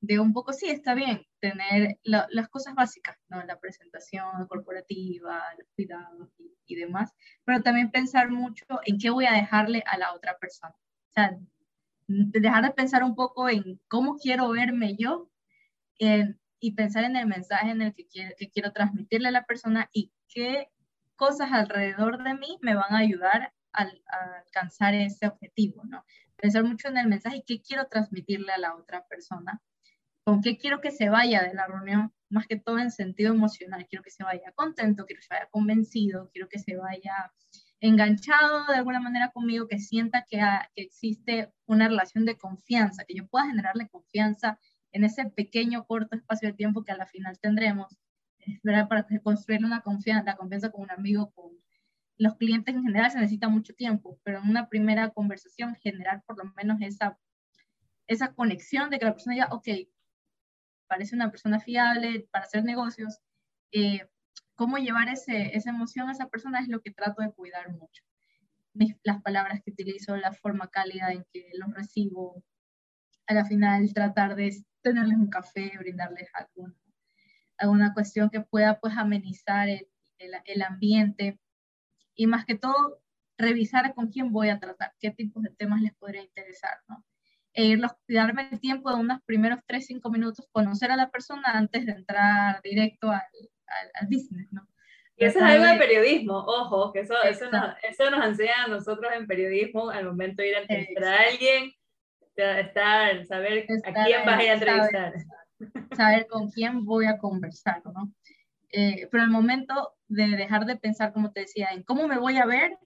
de 0.00 0.18
un 0.18 0.32
poco, 0.32 0.52
sí, 0.52 0.68
está 0.68 0.94
bien, 0.96 1.24
tener 1.44 1.98
las 2.04 2.48
cosas 2.48 2.74
básicas, 2.74 3.18
¿no? 3.28 3.44
La 3.44 3.60
presentación 3.60 4.46
corporativa, 4.48 5.42
los 5.58 5.68
cuidados 5.76 6.30
y, 6.66 6.74
demás, 6.74 7.12
pero 7.44 7.62
también 7.62 7.90
pensar 7.90 8.30
mucho 8.30 8.64
en 8.86 8.98
qué 8.98 9.10
voy 9.10 9.26
a 9.26 9.34
dejarle 9.34 9.84
a 9.86 9.98
la 9.98 10.14
otra 10.14 10.38
persona. 10.38 10.74
O 10.74 11.12
sea, 11.12 11.36
dejar 12.06 12.64
de 12.64 12.70
pensar 12.70 13.04
un 13.04 13.14
poco 13.14 13.50
en 13.50 13.78
cómo 13.88 14.16
quiero 14.16 14.48
verme 14.52 14.96
yo 14.96 15.30
y 15.98 16.72
pensar 16.72 17.04
en 17.04 17.16
el 17.16 17.26
mensaje 17.26 17.70
en 17.70 17.82
el 17.82 17.94
que 17.94 18.06
quiero, 18.06 18.34
que 18.38 18.50
quiero 18.50 18.72
transmitirle 18.72 19.28
a 19.28 19.32
la 19.32 19.44
persona 19.44 19.90
y 19.92 20.12
qué 20.28 20.70
cosas 21.14 21.52
alrededor 21.52 22.24
de 22.24 22.32
mí 22.32 22.58
me 22.62 22.74
van 22.74 22.94
a 22.94 22.98
ayudar 23.00 23.52
a, 23.74 23.82
a 23.82 24.38
alcanzar 24.46 24.94
ese 24.94 25.26
objetivo, 25.26 25.82
¿no? 25.84 26.06
Pensar 26.36 26.64
mucho 26.64 26.88
en 26.88 26.96
el 26.96 27.08
mensaje 27.08 27.36
y 27.36 27.44
qué 27.44 27.60
quiero 27.60 27.86
transmitirle 27.86 28.50
a 28.52 28.58
la 28.58 28.74
otra 28.76 29.06
persona 29.06 29.60
con 30.24 30.40
qué 30.40 30.56
quiero 30.56 30.80
que 30.80 30.90
se 30.90 31.10
vaya 31.10 31.42
de 31.42 31.54
la 31.54 31.66
reunión, 31.66 32.12
más 32.30 32.46
que 32.46 32.58
todo 32.58 32.78
en 32.78 32.90
sentido 32.90 33.32
emocional. 33.32 33.86
Quiero 33.88 34.02
que 34.02 34.10
se 34.10 34.24
vaya 34.24 34.52
contento, 34.54 35.04
quiero 35.06 35.20
que 35.20 35.26
se 35.26 35.34
vaya 35.34 35.48
convencido, 35.50 36.30
quiero 36.32 36.48
que 36.48 36.58
se 36.58 36.76
vaya 36.76 37.32
enganchado 37.80 38.64
de 38.66 38.76
alguna 38.76 39.00
manera 39.00 39.30
conmigo, 39.30 39.68
que 39.68 39.78
sienta 39.78 40.24
que, 40.28 40.40
existe 40.74 41.52
una 41.66 41.88
relación 41.88 42.24
de 42.24 42.38
confianza, 42.38 43.04
que 43.04 43.14
yo 43.14 43.26
pueda 43.26 43.46
generarle 43.46 43.88
confianza 43.88 44.58
en 44.92 45.04
ese 45.04 45.26
pequeño, 45.26 45.84
corto 45.84 46.16
espacio 46.16 46.48
de 46.48 46.54
tiempo 46.54 46.82
que 46.82 46.92
a 46.92 46.96
la 46.96 47.06
final 47.06 47.38
tendremos, 47.38 47.94
¿verdad? 48.62 48.88
para 48.88 49.06
construir 49.22 49.64
una 49.64 49.82
confianza, 49.82 50.30
la 50.30 50.36
confianza 50.36 50.70
con 50.70 50.82
un 50.82 50.90
amigo, 50.90 51.30
con 51.32 51.52
los 52.16 52.36
clientes 52.36 52.74
en 52.74 52.84
general 52.84 53.10
se 53.10 53.18
necesita 53.18 53.48
mucho 53.48 53.74
tiempo, 53.74 54.18
pero 54.22 54.38
en 54.38 54.48
una 54.48 54.68
primera 54.68 55.10
conversación 55.10 55.74
generar 55.74 56.22
por 56.26 56.38
lo 56.38 56.52
menos 56.54 56.80
esa, 56.80 57.18
esa 58.06 58.34
conexión 58.34 58.88
de 58.88 58.98
que 58.98 59.04
la 59.04 59.12
persona 59.12 59.34
diga, 59.34 59.48
ok, 59.50 59.68
parece 60.94 61.16
una 61.16 61.32
persona 61.32 61.58
fiable 61.58 62.28
para 62.30 62.44
hacer 62.44 62.62
negocios, 62.62 63.18
eh, 63.72 64.08
cómo 64.54 64.78
llevar 64.78 65.08
ese, 65.08 65.56
esa 65.56 65.70
emoción 65.70 66.08
a 66.08 66.12
esa 66.12 66.28
persona 66.28 66.60
es 66.60 66.68
lo 66.68 66.82
que 66.82 66.92
trato 66.92 67.20
de 67.20 67.32
cuidar 67.32 67.72
mucho. 67.72 68.04
las 69.02 69.20
palabras 69.20 69.60
que 69.64 69.72
utilizo, 69.72 70.16
la 70.16 70.32
forma 70.32 70.68
cálida 70.68 71.12
en 71.12 71.24
que 71.32 71.50
los 71.58 71.74
recibo, 71.74 72.44
a 73.26 73.34
la 73.34 73.44
final 73.44 73.92
tratar 73.92 74.36
de 74.36 74.54
tenerles 74.82 75.18
un 75.18 75.30
café, 75.30 75.72
brindarles 75.78 76.28
alguna, 76.32 76.76
alguna 77.58 77.92
cuestión 77.92 78.30
que 78.30 78.42
pueda 78.42 78.78
pues 78.78 78.96
amenizar 78.96 79.68
el, 79.68 79.88
el, 80.18 80.32
el 80.44 80.62
ambiente 80.62 81.40
y 82.14 82.28
más 82.28 82.44
que 82.44 82.54
todo 82.56 83.02
revisar 83.36 83.94
con 83.94 84.12
quién 84.12 84.30
voy 84.30 84.48
a 84.50 84.60
tratar, 84.60 84.94
qué 85.00 85.10
tipos 85.10 85.42
de 85.42 85.50
temas 85.50 85.82
les 85.82 85.94
podría 85.94 86.22
interesar, 86.22 86.78
¿no? 86.88 87.04
E 87.54 87.64
irlos, 87.64 87.92
darme 88.08 88.48
el 88.50 88.60
tiempo 88.60 88.90
de 88.90 88.96
unos 88.96 89.22
primeros 89.24 89.60
3, 89.66 89.86
5 89.86 90.10
minutos, 90.10 90.46
conocer 90.50 90.90
a 90.90 90.96
la 90.96 91.10
persona 91.10 91.44
antes 91.46 91.86
de 91.86 91.92
entrar 91.92 92.60
directo 92.62 93.10
al, 93.10 93.22
al, 93.94 94.06
business, 94.08 94.52
¿no? 94.52 94.66
Y 95.16 95.24
eso 95.24 95.38
es 95.38 95.44
algo 95.44 95.64
de 95.64 95.78
periodismo, 95.78 96.38
ojo, 96.38 96.92
que 96.92 97.00
eso, 97.00 97.14
eso, 97.22 97.48
nos, 97.52 97.76
eso 97.84 98.10
nos 98.10 98.26
enseña 98.26 98.64
a 98.64 98.68
nosotros 98.68 99.12
en 99.14 99.28
periodismo 99.28 99.88
al 99.90 100.06
momento 100.06 100.42
de 100.42 100.48
ir 100.48 100.56
a 100.56 100.60
entrevistar 100.62 101.04
a 101.04 101.22
alguien, 101.30 101.72
estar, 102.34 103.24
saber 103.24 103.64
a 103.84 104.04
quién 104.04 104.24
vas 104.26 104.38
a 104.38 104.42
ir 104.42 104.50
a 104.50 104.54
entrevistar. 104.54 105.12
Saber, 105.12 105.16
saber, 105.96 106.26
con 106.26 106.50
quién 106.50 106.84
voy 106.84 107.06
a 107.06 107.18
conversar, 107.18 107.80
¿no? 107.86 108.12
Eh, 108.72 109.06
pero 109.12 109.22
el 109.22 109.30
momento 109.30 109.94
de 110.08 110.26
dejar 110.30 110.66
de 110.66 110.74
pensar, 110.74 111.12
como 111.12 111.30
te 111.30 111.42
decía, 111.42 111.68
en 111.70 111.84
cómo 111.84 112.08
me 112.08 112.18
voy 112.18 112.38
a 112.38 112.44
ver 112.44 112.76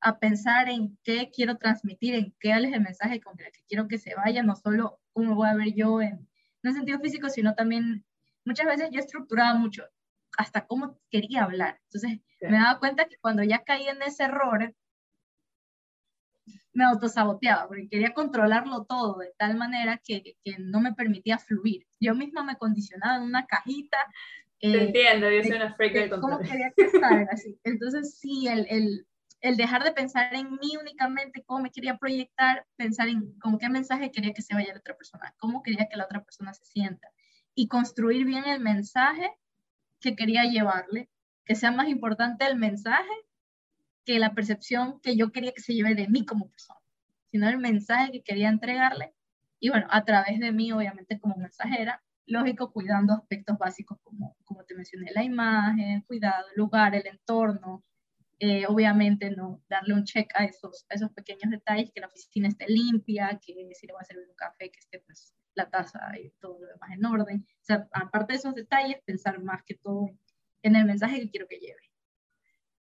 a 0.00 0.18
pensar 0.18 0.68
en 0.68 0.96
qué 1.02 1.30
quiero 1.34 1.56
transmitir, 1.56 2.14
en 2.14 2.34
qué 2.40 2.50
es 2.50 2.72
el 2.72 2.80
mensaje 2.80 3.20
con 3.20 3.38
el 3.38 3.52
que 3.52 3.62
quiero 3.68 3.88
que 3.88 3.98
se 3.98 4.14
vaya, 4.14 4.42
no 4.42 4.54
solo 4.54 5.00
cómo 5.12 5.34
voy 5.34 5.48
a 5.48 5.54
ver 5.54 5.74
yo 5.74 6.00
en, 6.00 6.28
no 6.62 6.70
en 6.70 6.76
sentido 6.76 7.00
físico, 7.00 7.28
sino 7.28 7.54
también 7.54 8.04
muchas 8.44 8.66
veces 8.66 8.90
yo 8.92 9.00
estructuraba 9.00 9.54
mucho 9.54 9.84
hasta 10.36 10.66
cómo 10.66 11.00
quería 11.10 11.44
hablar. 11.44 11.80
Entonces 11.84 12.20
me 12.40 12.58
daba 12.58 12.78
cuenta 12.78 13.06
que 13.06 13.16
cuando 13.20 13.42
ya 13.42 13.64
caí 13.64 13.88
en 13.88 14.02
ese 14.02 14.24
error, 14.24 14.74
me 16.72 16.84
autosaboteaba, 16.84 17.66
porque 17.66 17.88
quería 17.88 18.14
controlarlo 18.14 18.84
todo 18.84 19.18
de 19.18 19.32
tal 19.36 19.56
manera 19.56 20.00
que, 20.02 20.36
que 20.44 20.56
no 20.58 20.80
me 20.80 20.94
permitía 20.94 21.38
fluir. 21.38 21.86
Yo 21.98 22.14
misma 22.14 22.44
me 22.44 22.56
condicionaba 22.56 23.16
en 23.16 23.22
una 23.22 23.46
cajita. 23.46 23.98
Te 24.60 24.68
eh, 24.68 24.84
entiendo, 24.84 25.28
yo 25.28 25.42
soy 25.42 25.56
una 25.56 25.74
freak 25.74 25.92
de 25.94 26.10
¿Cómo 26.20 26.38
quería 26.38 26.72
que 26.76 26.84
así? 27.32 27.58
Entonces 27.64 28.18
sí, 28.18 28.46
el, 28.46 28.66
el 28.70 29.06
el 29.40 29.56
dejar 29.56 29.84
de 29.84 29.92
pensar 29.92 30.34
en 30.34 30.50
mí 30.52 30.76
únicamente, 30.80 31.44
cómo 31.44 31.62
me 31.62 31.70
quería 31.70 31.96
proyectar, 31.96 32.66
pensar 32.76 33.08
en 33.08 33.38
con 33.38 33.58
qué 33.58 33.68
mensaje 33.68 34.10
quería 34.10 34.32
que 34.32 34.42
se 34.42 34.54
vaya 34.54 34.72
la 34.72 34.80
otra 34.80 34.96
persona, 34.96 35.34
cómo 35.38 35.62
quería 35.62 35.88
que 35.88 35.96
la 35.96 36.04
otra 36.04 36.24
persona 36.24 36.52
se 36.54 36.64
sienta 36.64 37.08
y 37.54 37.68
construir 37.68 38.24
bien 38.24 38.44
el 38.46 38.60
mensaje 38.60 39.30
que 40.00 40.16
quería 40.16 40.44
llevarle, 40.44 41.08
que 41.44 41.54
sea 41.54 41.70
más 41.70 41.88
importante 41.88 42.46
el 42.46 42.56
mensaje 42.56 43.10
que 44.04 44.18
la 44.18 44.34
percepción 44.34 45.00
que 45.00 45.16
yo 45.16 45.32
quería 45.32 45.52
que 45.52 45.60
se 45.60 45.74
lleve 45.74 45.94
de 45.94 46.08
mí 46.08 46.24
como 46.24 46.48
persona, 46.48 46.80
sino 47.30 47.48
el 47.48 47.58
mensaje 47.58 48.10
que 48.10 48.22
quería 48.22 48.48
entregarle. 48.48 49.14
Y 49.60 49.70
bueno, 49.70 49.86
a 49.90 50.04
través 50.04 50.38
de 50.40 50.52
mí, 50.52 50.72
obviamente 50.72 51.18
como 51.20 51.36
mensajera, 51.36 52.02
lógico, 52.26 52.72
cuidando 52.72 53.12
aspectos 53.12 53.58
básicos 53.58 53.98
como, 54.02 54.36
como 54.44 54.64
te 54.64 54.74
mencioné, 54.74 55.10
la 55.12 55.24
imagen, 55.24 56.02
cuidado, 56.02 56.46
el 56.48 56.56
lugar, 56.56 56.94
el 56.94 57.06
entorno, 57.06 57.84
Eh, 58.40 58.66
obviamente, 58.68 59.30
no 59.30 59.60
darle 59.68 59.94
un 59.94 60.04
check 60.04 60.30
a 60.34 60.44
esos, 60.44 60.86
a 60.90 60.94
esos 60.94 61.10
pequeños 61.10 61.50
detalles, 61.50 61.90
que 61.92 62.00
la 62.00 62.06
oficina 62.06 62.48
esté 62.48 62.66
limpia, 62.68 63.40
que 63.44 63.74
si 63.74 63.86
le 63.86 63.92
va 63.92 64.00
a 64.00 64.04
servir 64.04 64.28
un 64.28 64.36
café, 64.36 64.70
que 64.70 64.78
esté 64.78 65.00
pues 65.00 65.34
la 65.54 65.68
taza 65.68 66.00
y 66.22 66.30
todo 66.40 66.60
lo 66.60 66.66
demás 66.68 66.90
en 66.92 67.04
orden. 67.04 67.46
O 67.48 67.64
sea, 67.64 67.88
aparte 67.92 68.34
de 68.34 68.38
esos 68.38 68.54
detalles, 68.54 69.02
pensar 69.04 69.42
más 69.42 69.62
que 69.64 69.74
todo 69.74 70.10
en 70.62 70.76
el 70.76 70.84
mensaje 70.84 71.20
que 71.20 71.30
quiero 71.30 71.48
que 71.48 71.58
lleve. 71.58 71.80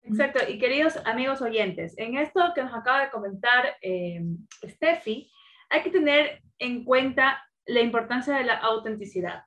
Exacto, 0.04 0.40
y 0.48 0.58
queridos 0.58 0.96
amigos 1.04 1.42
oyentes, 1.42 1.94
en 1.96 2.16
esto 2.16 2.52
que 2.54 2.62
nos 2.62 2.74
acaba 2.74 3.02
de 3.02 3.10
comentar 3.10 3.76
eh, 3.82 4.20
Steffi, 4.64 5.30
hay 5.70 5.82
que 5.82 5.90
tener 5.90 6.42
en 6.58 6.84
cuenta 6.84 7.40
la 7.66 7.80
importancia 7.80 8.36
de 8.36 8.44
la 8.44 8.54
autenticidad, 8.54 9.44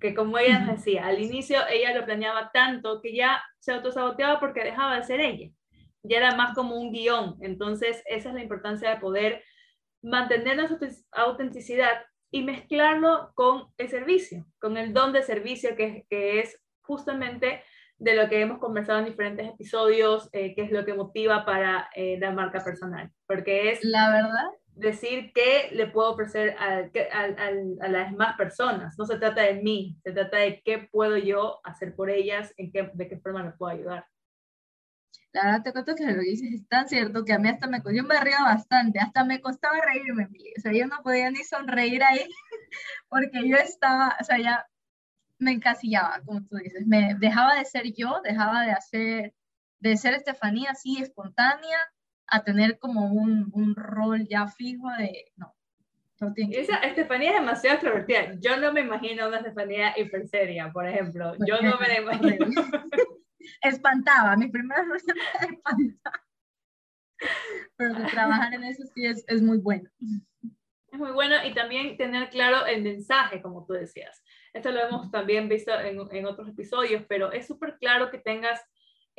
que 0.00 0.14
como 0.14 0.38
ella 0.38 0.60
nos 0.60 0.76
decía, 0.76 1.06
al 1.06 1.20
inicio 1.20 1.58
ella 1.70 1.94
lo 1.94 2.04
planeaba 2.04 2.50
tanto 2.52 3.00
que 3.00 3.14
ya 3.14 3.42
se 3.58 3.72
autosaboteaba 3.72 4.40
porque 4.40 4.64
dejaba 4.64 4.96
de 4.96 5.04
ser 5.04 5.20
ella, 5.20 5.50
ya 6.02 6.16
era 6.16 6.34
más 6.34 6.54
como 6.54 6.76
un 6.76 6.92
guion, 6.92 7.36
entonces 7.40 8.02
esa 8.06 8.30
es 8.30 8.34
la 8.34 8.42
importancia 8.42 8.90
de 8.90 9.00
poder 9.00 9.44
mantener 10.02 10.56
nuestra 10.56 10.88
autenticidad 11.12 12.04
y 12.30 12.42
mezclarlo 12.42 13.32
con 13.34 13.68
el 13.76 13.88
servicio, 13.88 14.46
con 14.60 14.76
el 14.76 14.92
don 14.92 15.12
de 15.12 15.22
servicio 15.22 15.76
que, 15.76 16.06
que 16.08 16.40
es 16.40 16.58
justamente 16.80 17.62
de 18.00 18.14
lo 18.14 18.28
que 18.28 18.40
hemos 18.40 18.58
conversado 18.58 19.00
en 19.00 19.04
diferentes 19.04 19.46
episodios, 19.46 20.30
eh, 20.32 20.54
que 20.54 20.62
es 20.62 20.70
lo 20.70 20.84
que 20.86 20.94
motiva 20.94 21.44
para 21.44 21.90
eh, 21.94 22.18
la 22.18 22.32
marca 22.32 22.64
personal, 22.64 23.10
porque 23.26 23.72
es... 23.72 23.84
La 23.84 24.10
verdad. 24.10 24.48
Decir 24.80 25.32
qué 25.34 25.68
le 25.72 25.88
puedo 25.88 26.10
ofrecer 26.10 26.56
a, 26.58 26.88
a, 27.12 27.88
las 27.88 28.12
más 28.12 28.36
personas. 28.36 28.98
No 28.98 29.04
se 29.04 29.18
trata 29.18 29.42
de 29.42 29.54
mí, 29.54 29.98
se 30.02 30.12
trata 30.12 30.38
de 30.38 30.62
qué 30.64 30.88
puedo 30.90 31.18
yo 31.18 31.60
hacer 31.64 31.94
por 31.94 32.08
ellas, 32.08 32.54
en 32.56 32.72
qué, 32.72 32.90
de 32.94 33.08
qué 33.08 33.18
forma 33.18 33.42
les 33.42 33.54
puedo 33.56 33.72
ayudar. 33.72 34.06
La 35.32 35.44
verdad 35.44 35.62
te 35.62 35.72
cuento 35.72 35.94
que 35.94 36.06
lo 36.06 36.14
que 36.14 36.30
dices 36.30 36.52
es 36.52 36.68
tan 36.68 36.88
cierto 36.88 37.24
que 37.24 37.32
a 37.32 37.38
mí 37.38 37.48
hasta 37.48 37.68
me, 37.68 37.80
yo 37.94 38.02
me 38.02 38.20
río 38.20 38.36
bastante, 38.42 38.98
hasta 38.98 39.24
me 39.24 39.40
costaba 39.40 39.76
reírme, 39.80 40.24
o 40.24 40.60
sea, 40.60 40.72
yo 40.72 40.86
no 40.86 41.02
podía 41.02 41.30
ni 41.30 41.44
sonreír 41.44 42.02
ahí 42.02 42.26
porque 43.08 43.48
yo 43.48 43.56
estaba, 43.56 44.16
o 44.20 44.24
sea, 44.24 44.38
ya 44.38 44.66
me 45.38 45.52
encasillaba, 45.52 46.20
como 46.24 46.42
tú 46.46 46.56
dices, 46.56 46.86
me 46.86 47.14
dejaba 47.18 47.54
de 47.54 47.64
ser 47.64 47.92
yo, 47.94 48.20
dejaba 48.24 48.62
de 48.62 48.72
hacer, 48.72 49.34
de 49.78 49.96
ser 49.96 50.14
Estefanía 50.14 50.70
así 50.72 51.00
espontánea, 51.00 51.78
a 52.30 52.42
tener 52.44 52.78
como 52.78 53.12
un, 53.12 53.50
un 53.52 53.74
rol 53.74 54.26
ya 54.28 54.46
fijo 54.46 54.88
de, 54.98 55.32
no. 55.36 55.54
Esa 56.50 56.76
Estefanía 56.78 57.30
es 57.30 57.40
demasiado 57.40 57.76
extrovertida. 57.76 58.34
Yo 58.40 58.58
no 58.58 58.74
me 58.74 58.82
imagino 58.82 59.26
una 59.26 59.38
Estefanía 59.38 59.98
hiperseria, 59.98 60.70
por 60.70 60.86
ejemplo. 60.86 61.32
Pues 61.36 61.48
yo 61.48 61.62
no 61.62 61.78
me 61.78 61.88
la 61.88 62.00
imagino. 62.00 62.46
espantaba, 63.62 64.36
mi 64.36 64.48
primera 64.48 64.82
me 64.84 64.96
espantaba. 64.96 66.24
Pero 67.76 67.94
trabajar 68.10 68.52
en 68.52 68.64
eso 68.64 68.82
sí 68.94 69.06
es, 69.06 69.24
es 69.28 69.40
muy 69.40 69.58
bueno. 69.58 69.88
Es 70.92 70.98
muy 70.98 71.12
bueno 71.12 71.36
y 71.44 71.54
también 71.54 71.96
tener 71.96 72.28
claro 72.28 72.66
el 72.66 72.82
mensaje, 72.82 73.40
como 73.40 73.64
tú 73.64 73.72
decías. 73.72 74.22
Esto 74.52 74.72
lo 74.72 74.80
hemos 74.80 75.10
también 75.10 75.48
visto 75.48 75.72
en, 75.78 76.00
en 76.10 76.26
otros 76.26 76.48
episodios, 76.48 77.04
pero 77.08 77.32
es 77.32 77.46
súper 77.46 77.78
claro 77.78 78.10
que 78.10 78.18
tengas 78.18 78.60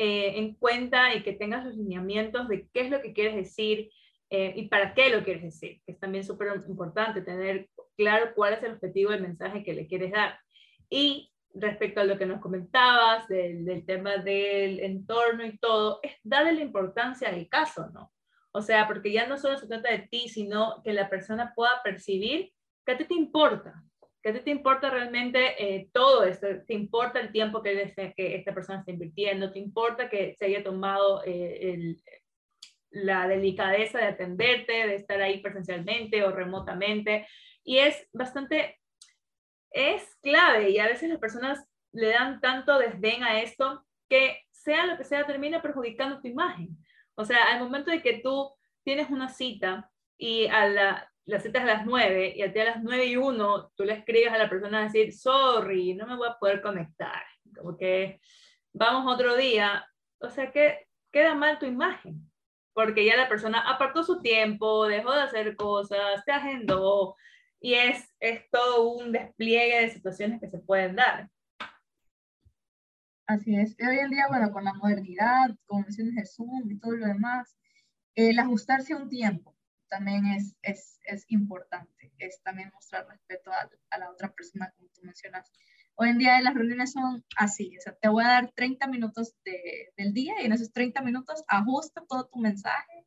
eh, 0.03 0.39
en 0.39 0.55
cuenta 0.55 1.13
y 1.13 1.21
que 1.21 1.33
tengas 1.33 1.63
los 1.63 1.75
lineamientos 1.75 2.47
de 2.47 2.67
qué 2.73 2.81
es 2.81 2.89
lo 2.89 3.03
que 3.03 3.13
quieres 3.13 3.35
decir 3.35 3.91
eh, 4.31 4.51
y 4.55 4.67
para 4.67 4.95
qué 4.95 5.11
lo 5.11 5.23
quieres 5.23 5.43
decir, 5.43 5.79
que 5.85 5.91
es 5.91 5.99
también 5.99 6.23
súper 6.23 6.47
importante 6.67 7.21
tener 7.21 7.69
claro 7.95 8.31
cuál 8.33 8.53
es 8.53 8.63
el 8.63 8.71
objetivo 8.71 9.11
del 9.11 9.21
mensaje 9.21 9.63
que 9.63 9.75
le 9.75 9.85
quieres 9.85 10.11
dar. 10.11 10.39
Y 10.89 11.31
respecto 11.53 12.01
a 12.01 12.05
lo 12.05 12.17
que 12.17 12.25
nos 12.25 12.41
comentabas 12.41 13.27
del, 13.27 13.63
del 13.63 13.85
tema 13.85 14.17
del 14.17 14.79
entorno 14.79 15.45
y 15.45 15.59
todo, 15.59 15.99
es 16.01 16.13
darle 16.23 16.53
la 16.53 16.61
importancia 16.61 17.29
al 17.29 17.47
caso, 17.47 17.91
¿no? 17.93 18.11
O 18.53 18.63
sea, 18.63 18.87
porque 18.87 19.11
ya 19.11 19.27
no 19.27 19.37
solo 19.37 19.59
se 19.59 19.67
trata 19.67 19.91
de 19.91 20.07
ti, 20.09 20.29
sino 20.29 20.81
que 20.83 20.93
la 20.93 21.11
persona 21.11 21.53
pueda 21.55 21.79
percibir 21.83 22.51
que 22.87 22.93
a 22.93 22.97
ti 22.97 23.05
te 23.05 23.13
importa, 23.13 23.83
que 24.21 24.29
a 24.29 24.33
ti 24.33 24.39
te 24.41 24.51
importa 24.51 24.89
realmente 24.89 25.55
eh, 25.57 25.89
todo 25.91 26.23
esto, 26.23 26.47
te 26.67 26.73
importa 26.73 27.19
el 27.19 27.31
tiempo 27.31 27.61
que, 27.61 27.93
que, 28.15 28.35
esta 28.35 28.53
persona 28.53 28.79
está 28.79 28.91
invirtiendo, 28.91 29.51
te 29.51 29.59
importa 29.59 30.09
que 30.09 30.35
se 30.37 30.45
haya 30.45 30.63
tomado 30.63 31.23
eh, 31.25 31.73
el, 31.73 32.01
la 32.91 33.27
delicadeza 33.27 33.97
de 33.97 34.05
atenderte, 34.05 34.73
de 34.73 34.95
estar 34.95 35.21
ahí 35.21 35.39
presencialmente 35.39 36.23
o 36.23 36.31
remotamente. 36.31 37.27
Y 37.63 37.77
es 37.77 38.07
bastante, 38.13 38.79
es 39.71 40.15
clave 40.21 40.69
y 40.69 40.79
a 40.79 40.87
veces 40.87 41.09
las 41.09 41.19
personas 41.19 41.65
le 41.93 42.09
dan 42.09 42.39
tanto 42.41 42.77
desdén 42.77 43.23
a 43.23 43.41
esto 43.41 43.85
que 44.09 44.43
sea 44.51 44.85
lo 44.85 44.97
que 44.97 45.03
sea 45.03 45.25
termina 45.25 45.61
perjudicando 45.61 46.21
tu 46.21 46.27
imagen. 46.27 46.77
O 47.15 47.25
sea, 47.25 47.51
al 47.51 47.59
momento 47.59 47.91
de 47.91 48.01
que 48.01 48.19
tú 48.19 48.51
tienes 48.83 49.09
una 49.09 49.29
cita 49.29 49.90
y 50.21 50.45
a 50.45 50.67
la, 50.67 51.11
la 51.25 51.39
cita 51.39 51.57
es 51.57 51.63
a 51.63 51.77
las 51.77 51.85
9 51.85 52.33
y 52.35 52.43
a 52.43 52.53
ti 52.53 52.59
a 52.59 52.65
las 52.65 52.83
9 52.83 53.05
y 53.05 53.17
1 53.17 53.71
tú 53.75 53.83
le 53.83 53.93
escribes 53.93 54.31
a 54.31 54.37
la 54.37 54.47
persona 54.47 54.79
a 54.79 54.83
decir, 54.83 55.11
sorry, 55.13 55.95
no 55.95 56.05
me 56.05 56.15
voy 56.15 56.27
a 56.29 56.37
poder 56.37 56.61
conectar, 56.61 57.23
como 57.55 57.75
que 57.75 58.21
vamos 58.71 59.11
otro 59.11 59.35
día, 59.35 59.83
o 60.19 60.29
sea 60.29 60.51
que 60.51 60.87
queda 61.11 61.33
mal 61.33 61.57
tu 61.57 61.65
imagen, 61.65 62.31
porque 62.73 63.03
ya 63.03 63.17
la 63.17 63.27
persona 63.27 63.61
apartó 63.61 64.03
su 64.03 64.21
tiempo, 64.21 64.85
dejó 64.85 65.11
de 65.11 65.21
hacer 65.21 65.55
cosas, 65.55 66.23
te 66.23 66.31
agendó 66.31 67.15
y 67.59 67.73
es, 67.73 68.07
es 68.19 68.47
todo 68.51 68.89
un 68.89 69.11
despliegue 69.11 69.81
de 69.81 69.89
situaciones 69.89 70.39
que 70.39 70.49
se 70.49 70.59
pueden 70.59 70.97
dar. 70.97 71.29
Así 73.25 73.55
es. 73.55 73.75
hoy 73.79 73.97
en 73.97 74.11
día, 74.11 74.27
bueno, 74.29 74.51
con 74.51 74.65
la 74.65 74.73
modernidad, 74.75 75.49
con 75.65 75.81
menciones 75.81 76.13
de 76.13 76.25
Zoom 76.27 76.69
y 76.69 76.79
todo 76.79 76.91
lo 76.91 77.07
demás, 77.07 77.57
el 78.13 78.37
ajustarse 78.37 78.93
a 78.93 78.97
un 78.97 79.09
tiempo 79.09 79.50
también 79.91 80.25
es, 80.25 80.55
es, 80.61 80.99
es 81.03 81.25
importante, 81.27 82.13
es 82.17 82.41
también 82.41 82.71
mostrar 82.73 83.05
respeto 83.07 83.51
a, 83.51 83.69
a, 83.89 83.97
la 83.99 84.09
otra 84.09 84.33
persona, 84.33 84.73
como 84.77 84.89
tú 84.89 85.01
mencionas. 85.03 85.51
Hoy 85.95 86.09
en 86.09 86.17
día 86.17 86.41
las 86.41 86.53
reuniones 86.55 86.93
son 86.93 87.23
así, 87.35 87.77
o 87.77 87.81
sea, 87.81 87.93
te 87.93 88.07
voy 88.07 88.23
a 88.23 88.29
dar 88.29 88.51
30 88.55 88.87
minutos 88.87 89.35
de, 89.43 89.91
del 89.97 90.13
día 90.13 90.35
y 90.41 90.45
en 90.45 90.53
esos 90.53 90.71
30 90.71 91.01
minutos 91.01 91.43
ajusta 91.45 92.03
todo 92.07 92.27
tu 92.27 92.39
mensaje 92.39 93.05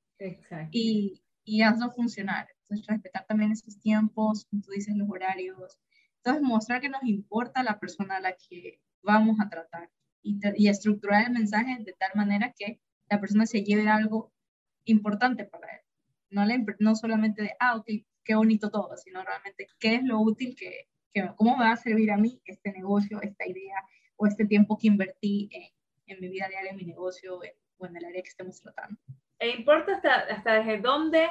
y, 0.71 1.23
y 1.43 1.63
hazlo 1.63 1.91
funcionar. 1.91 2.49
Entonces, 2.61 2.87
respetar 2.87 3.25
también 3.27 3.51
esos 3.51 3.81
tiempos, 3.81 4.45
como 4.45 4.63
tú 4.63 4.71
dices, 4.71 4.95
los 4.95 5.09
horarios. 5.09 5.79
Entonces, 6.19 6.43
mostrar 6.43 6.83
que 6.83 6.91
nos 6.91 7.03
importa 7.05 7.63
la 7.63 7.81
persona 7.81 8.17
a 8.17 8.21
la 8.21 8.37
que 8.37 8.81
vamos 9.03 9.39
a 9.41 9.49
tratar 9.49 9.91
y, 10.23 10.39
y 10.57 10.69
estructurar 10.69 11.27
el 11.27 11.33
mensaje 11.33 11.79
de 11.81 11.95
tal 11.95 12.11
manera 12.15 12.53
que 12.57 12.79
la 13.09 13.21
persona 13.21 13.47
se 13.47 13.65
lleve 13.65 13.89
algo 13.89 14.33
importante 14.85 15.45
para 15.45 15.67
él 15.77 15.84
no, 16.35 16.45
no 16.81 16.95
solamente 16.95 17.43
de, 17.43 17.53
ah, 17.61 17.77
ok, 17.77 17.87
qué 18.25 18.35
bonito 18.35 18.71
todo, 18.71 18.97
sino 18.97 19.23
realmente 19.23 19.67
qué 19.79 19.97
es 19.97 20.03
lo 20.03 20.21
útil 20.21 20.55
que, 20.57 20.89
que, 21.13 21.31
cómo 21.37 21.57
me 21.57 21.65
va 21.65 21.73
a 21.73 21.77
servir 21.77 22.11
a 22.11 22.17
mí 22.17 22.41
este 22.45 22.73
negocio, 22.73 23.21
esta 23.23 23.47
idea 23.47 23.77
o 24.17 24.27
este 24.27 24.47
tiempo 24.47 24.79
que 24.79 24.89
invertí 24.89 25.49
en, 25.53 25.63
en 26.07 26.21
mi 26.21 26.29
vida 26.29 26.49
diaria, 26.49 26.71
en 26.71 26.77
mi 26.77 26.85
negocio 26.85 27.39
o 27.79 27.87
en 27.87 27.97
el 27.97 28.05
área 28.05 28.23
que 28.23 28.29
estemos 28.29 28.61
tratando. 28.61 28.99
E 29.39 29.51
importa 29.51 29.97
hasta, 29.97 30.15
hasta 30.21 30.55
desde 30.55 30.81
dónde 30.81 31.29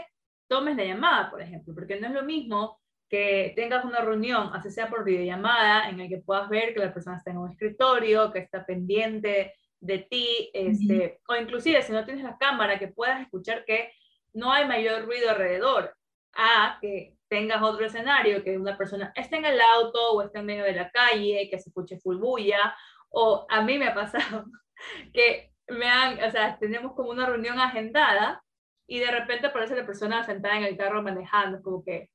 tomes 0.48 0.76
la 0.76 0.86
llamada, 0.86 1.32
por 1.32 1.42
ejemplo, 1.42 1.74
porque 1.74 2.00
no 2.00 2.08
es 2.08 2.14
lo 2.14 2.24
mismo 2.24 2.80
que 3.10 3.54
tengas 3.56 3.86
una 3.86 4.02
reunión, 4.02 4.50
así 4.54 4.72
sea 4.72 4.90
por 4.90 5.04
videollamada, 5.04 5.90
en 5.90 6.00
el 6.00 6.10
que 6.10 6.18
puedas 6.18 6.50
ver 6.50 6.74
que 6.74 6.80
la 6.80 6.94
persona 6.94 7.18
está 7.18 7.32
en 7.32 7.38
un 7.38 7.52
escritorio, 7.52 8.32
que 8.32 8.40
está 8.40 8.66
pendiente 8.66 9.54
de 9.80 10.00
ti, 10.00 10.50
este, 10.54 11.20
o 11.28 11.36
inclusive 11.36 11.82
si 11.82 11.92
no 11.92 12.06
tienes 12.06 12.24
la 12.24 12.38
cámara, 12.38 12.80
que 12.80 12.88
puedas 12.88 13.22
escuchar 13.22 13.66
que 13.66 13.92
no 14.34 14.52
hay 14.52 14.68
mayor 14.68 15.06
ruido 15.06 15.30
alrededor 15.30 15.96
a 16.36 16.78
que 16.82 17.16
tengas 17.30 17.62
otro 17.62 17.86
escenario, 17.86 18.44
que 18.44 18.58
una 18.58 18.78
persona 18.78 19.12
esté 19.16 19.38
en 19.38 19.46
el 19.46 19.60
auto 19.60 20.12
o 20.12 20.22
esté 20.22 20.40
en 20.40 20.46
medio 20.46 20.64
de 20.64 20.74
la 20.74 20.92
calle, 20.92 21.48
que 21.50 21.60
se 21.60 21.70
escuche 21.70 22.00
full 22.00 22.18
bulla, 22.18 22.76
o 23.10 23.46
a 23.50 23.62
mí 23.62 23.78
me 23.78 23.88
ha 23.88 23.94
pasado 23.94 24.46
que 25.14 25.52
me 25.68 25.88
han, 25.88 26.22
o 26.24 26.32
sea, 26.32 26.58
tenemos 26.60 26.94
como 26.94 27.10
una 27.10 27.26
reunión 27.26 27.60
agendada 27.60 28.44
y 28.88 29.00
de 29.00 29.12
repente 29.12 29.48
aparece 29.48 29.76
la 29.76 29.86
persona 29.86 30.24
sentada 30.24 30.58
en 30.58 30.64
el 30.64 30.78
carro 30.78 31.02
manejando, 31.02 31.62
como 31.62 31.84
que 31.84 32.10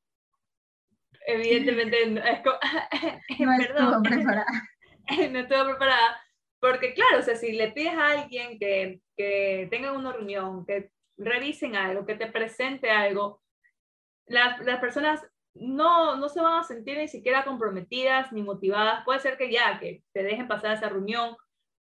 evidentemente 1.27 2.07
no, 2.07 2.23
es 2.23 2.41
como, 2.43 2.57
no 3.39 3.59
perdón, 3.59 4.03
preparada. 4.03 4.47
no 5.31 5.39
estuvo 5.39 5.64
preparada, 5.64 6.21
porque 6.61 6.95
claro, 6.95 7.21
o 7.21 7.23
sea, 7.23 7.37
si 7.37 7.53
le 7.53 7.73
pides 7.73 7.95
a 7.95 8.11
alguien 8.11 8.59
que, 8.59 9.01
que 9.16 9.69
tenga 9.71 9.93
una 9.93 10.12
reunión, 10.12 10.66
que 10.66 10.91
revisen 11.19 11.77
algo, 11.77 12.07
que 12.07 12.14
te 12.14 12.27
presente 12.27 12.91
algo, 12.91 13.43
las, 14.27 14.64
las 14.64 14.79
personas 14.81 15.27
no, 15.55 16.16
no 16.16 16.29
se 16.29 16.41
van 16.41 16.61
a 16.61 16.64
sentir 16.64 16.99
ni 16.99 17.09
siquiera 17.09 17.45
comprometidas 17.45 18.33
ni 18.33 18.43
motivadas. 18.43 19.05
Puede 19.05 19.21
ser 19.21 19.37
que 19.37 19.51
ya, 19.51 19.79
que 19.79 20.05
te 20.12 20.23
dejen 20.23 20.49
pasar 20.49 20.73
esa 20.77 20.89
reunión, 20.89 21.37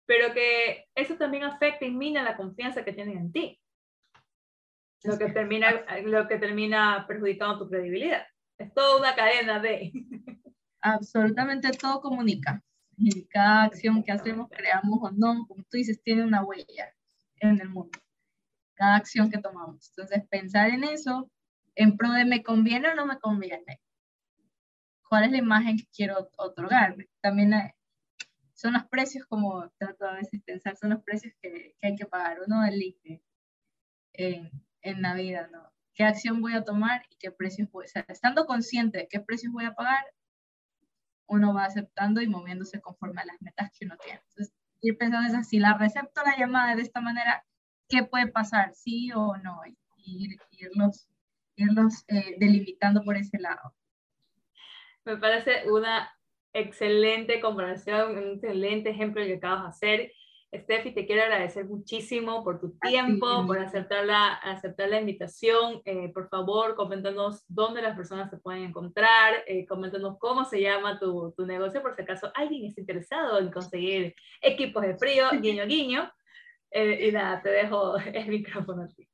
pero 0.06 0.34
que 0.34 0.86
eso 0.96 1.16
también 1.16 1.44
afecta 1.44 1.86
y 1.86 1.92
mina 1.92 2.24
la 2.24 2.38
confianza 2.38 2.84
que 2.84 2.94
tienen 2.94 3.18
en 3.18 3.32
ti. 3.32 3.60
Lo 5.04 5.18
que 5.18 5.30
termina, 5.30 5.86
lo 6.04 6.28
que 6.28 6.38
termina 6.38 7.06
perjudicando 7.08 7.60
tu 7.60 7.70
credibilidad. 7.70 8.26
Es 8.58 8.74
toda 8.74 8.98
una 9.00 9.16
cadena 9.16 9.60
de... 9.60 9.92
Absolutamente 10.82 11.70
todo 11.72 12.02
comunica. 12.02 12.64
Y 12.98 13.28
cada 13.28 13.66
acción 13.66 14.04
que 14.04 14.12
hacemos, 14.12 14.50
creamos 14.50 15.00
o 15.02 15.12
no, 15.12 15.46
como 15.48 15.64
tú 15.64 15.78
dices, 15.78 16.02
tiene 16.02 16.24
una 16.24 16.44
huella 16.44 16.92
en 17.40 17.62
el 17.62 17.70
mundo, 17.70 18.00
cada 18.78 18.96
acción 18.96 19.30
que 19.30 19.40
tomamos. 19.40 19.90
Entonces, 19.90 20.24
pensar 20.30 20.70
en 20.70 20.84
eso, 20.84 21.30
en 21.76 21.98
pro 21.98 22.12
de 22.12 22.26
me 22.26 22.44
conviene 22.44 22.90
o 22.90 22.96
no 22.96 23.06
me 23.06 23.20
conviene. 23.20 23.82
¿Cuál 25.10 25.26
es 25.26 25.32
la 25.32 25.38
imagen 25.38 25.78
que 25.78 25.88
quiero 25.94 26.30
otorgar? 26.38 26.96
También 27.22 27.54
son 28.54 28.74
los 28.74 28.86
precios, 28.86 29.26
como 29.28 29.70
trato 29.78 30.06
a 30.06 30.14
veces 30.14 30.42
pensar, 30.46 30.76
son 30.78 30.92
los 30.92 31.04
precios 31.04 31.34
que, 31.42 31.76
que 31.80 31.88
hay 31.88 31.96
que 31.96 32.06
pagar. 32.06 32.40
Uno 32.46 32.64
elige 32.66 33.22
en, 34.14 34.52
en 34.82 35.02
la 35.02 35.14
vida, 35.14 35.50
¿no? 35.52 35.72
¿Qué 35.94 36.04
acción 36.04 36.42
voy 36.42 36.54
a 36.54 36.64
tomar 36.64 37.04
y 37.10 37.16
qué 37.18 37.32
precios 37.32 37.70
voy 37.72 37.86
a... 37.86 37.86
hacer? 37.86 38.06
estando 38.08 38.46
consciente 38.46 39.00
de 39.00 39.08
qué 39.08 39.20
precios 39.20 39.52
voy 39.52 39.66
a 39.66 39.74
pagar, 39.74 40.06
uno 41.28 41.54
va 41.54 41.66
aceptando 41.66 42.22
y 42.22 42.28
moviéndose 42.28 42.80
conforme 42.82 43.22
a 43.22 43.26
las 43.26 43.42
metas 43.42 43.72
que 43.72 43.86
uno 43.86 43.98
tiene. 43.98 44.22
Entonces, 44.30 44.54
ir 44.82 44.98
pensando 44.98 45.28
es 45.28 45.36
así, 45.36 45.60
la 45.60 45.78
recepto 45.78 46.22
la 46.24 46.38
llamada 46.38 46.76
de 46.76 46.84
esta 46.84 47.02
manera, 47.02 47.46
¿qué 47.88 48.04
puede 48.04 48.28
pasar? 48.28 48.74
¿Sí 48.74 49.12
o 49.14 49.36
no? 49.38 49.62
Y 49.98 50.38
irlos, 50.52 51.10
irlos 51.56 52.04
eh, 52.08 52.36
delimitando 52.40 53.04
por 53.04 53.18
ese 53.18 53.40
lado. 53.40 53.74
Me 55.06 55.18
parece 55.18 55.70
una 55.72 56.12
excelente 56.54 57.40
comparación, 57.40 58.18
un 58.18 58.34
excelente 58.34 58.90
ejemplo 58.90 59.24
que 59.24 59.36
acabas 59.36 59.64
de 59.64 59.70
hacer. 59.70 60.12
Steffi, 60.56 60.94
te 60.94 61.06
quiero 61.06 61.24
agradecer 61.24 61.66
muchísimo 61.66 62.42
por 62.44 62.60
tu 62.60 62.78
tiempo, 62.80 63.46
por 63.46 63.60
aceptar 63.60 64.06
la, 64.06 64.34
aceptar 64.34 64.90
la 64.90 65.00
invitación. 65.00 65.82
Eh, 65.84 66.10
por 66.14 66.30
favor, 66.30 66.76
coméntanos 66.76 67.44
dónde 67.50 67.82
las 67.82 67.98
personas 67.98 68.30
te 68.32 68.38
pueden 68.38 68.64
encontrar, 68.64 69.44
eh, 69.46 69.66
coméntanos 69.66 70.18
cómo 70.20 70.46
se 70.46 70.62
llama 70.62 71.00
tu, 71.00 71.34
tu, 71.36 71.46
negocio, 71.46 71.82
por 71.82 71.96
si 71.96 72.04
acaso 72.04 72.32
alguien 72.34 72.66
está 72.66 72.80
interesado 72.80 73.40
en 73.40 73.52
conseguir 73.52 74.16
equipos 74.42 74.84
de 74.84 74.98
frío, 74.98 75.26
guiño, 75.42 75.66
guiño. 75.66 76.12
Eh, 76.72 77.08
y 77.08 77.12
nada, 77.12 77.42
te 77.42 77.50
dejo 77.50 77.98
el 78.14 78.28
micrófono 78.28 78.84
a 78.84 78.88
ti. 78.88 79.08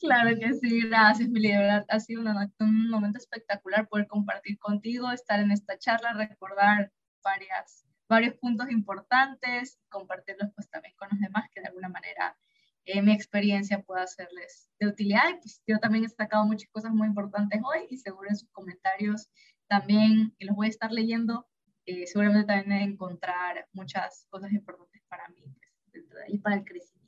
Claro 0.00 0.38
que 0.38 0.54
sí, 0.54 0.88
gracias, 0.88 1.28
Mili. 1.28 1.52
Ha 1.52 2.00
sido 2.00 2.22
un 2.22 2.90
momento 2.90 3.18
espectacular 3.18 3.88
poder 3.88 4.06
compartir 4.06 4.58
contigo, 4.58 5.10
estar 5.10 5.40
en 5.40 5.50
esta 5.50 5.76
charla, 5.76 6.12
recordar 6.12 6.92
varias 7.24 7.88
varios 8.08 8.34
puntos 8.36 8.70
importantes, 8.70 9.78
compartirlos 9.88 10.50
pues 10.54 10.68
también 10.70 10.94
con 10.96 11.08
los 11.10 11.20
demás, 11.20 11.48
que 11.54 11.60
de 11.60 11.68
alguna 11.68 11.88
manera 11.88 12.36
eh, 12.86 13.02
mi 13.02 13.12
experiencia 13.12 13.82
pueda 13.82 14.06
serles 14.06 14.70
de 14.80 14.88
utilidad. 14.88 15.28
Y 15.30 15.34
pues 15.34 15.62
yo 15.66 15.78
también 15.78 16.04
he 16.04 16.08
destacado 16.08 16.44
muchas 16.46 16.70
cosas 16.70 16.92
muy 16.92 17.06
importantes 17.06 17.60
hoy 17.64 17.86
y 17.90 17.98
seguro 17.98 18.28
en 18.30 18.36
sus 18.36 18.48
comentarios 18.50 19.30
también, 19.68 20.34
los 20.40 20.56
voy 20.56 20.68
a 20.68 20.70
estar 20.70 20.90
leyendo, 20.90 21.46
eh, 21.84 22.06
seguramente 22.06 22.46
también 22.46 22.80
encontrar 22.80 23.68
muchas 23.72 24.26
cosas 24.30 24.50
importantes 24.52 25.02
para 25.08 25.28
mí 25.28 25.44
y 26.28 26.38
para 26.38 26.56
el 26.56 26.64
crecimiento. 26.64 26.98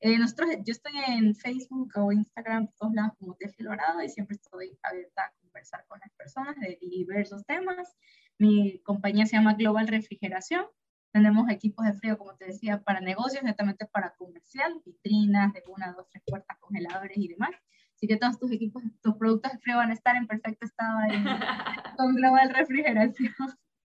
Eh, 0.00 0.16
nosotros, 0.16 0.50
yo 0.64 0.72
estoy 0.72 0.92
en 1.08 1.34
Facebook 1.34 1.92
o 1.96 2.12
Instagram, 2.12 2.68
todos 2.78 2.94
lados 2.94 3.14
como 3.18 3.34
Tefi 3.34 3.64
Lorado 3.64 4.00
y 4.02 4.08
siempre 4.08 4.36
estoy 4.36 4.78
abierta 4.82 5.24
a 5.24 5.32
conversar 5.40 5.84
con 5.88 5.98
las 5.98 6.12
personas 6.12 6.56
de 6.60 6.78
diversos 6.80 7.44
temas. 7.46 7.96
Mi 8.38 8.78
compañía 8.80 9.26
se 9.26 9.36
llama 9.36 9.54
Global 9.54 9.88
Refrigeración. 9.88 10.66
Tenemos 11.12 11.50
equipos 11.50 11.84
de 11.84 11.94
frío, 11.94 12.16
como 12.16 12.36
te 12.36 12.46
decía, 12.46 12.80
para 12.82 13.00
negocios, 13.00 13.42
netamente 13.42 13.86
para 13.86 14.14
comercial, 14.14 14.80
vitrinas 14.84 15.52
de 15.52 15.64
una, 15.66 15.92
dos, 15.92 16.06
tres 16.10 16.22
puertas, 16.24 16.56
congeladores 16.60 17.16
y 17.16 17.28
demás. 17.28 17.50
Así 17.96 18.06
que 18.06 18.16
todos 18.16 18.38
tus 18.38 18.52
equipos, 18.52 18.84
tus 19.02 19.16
productos 19.16 19.50
de 19.50 19.58
frío 19.58 19.78
van 19.78 19.90
a 19.90 19.94
estar 19.94 20.14
en 20.14 20.28
perfecto 20.28 20.64
estado 20.64 20.98
ahí 20.98 21.24
con 21.96 22.14
Global 22.14 22.50
Refrigeración. 22.50 23.34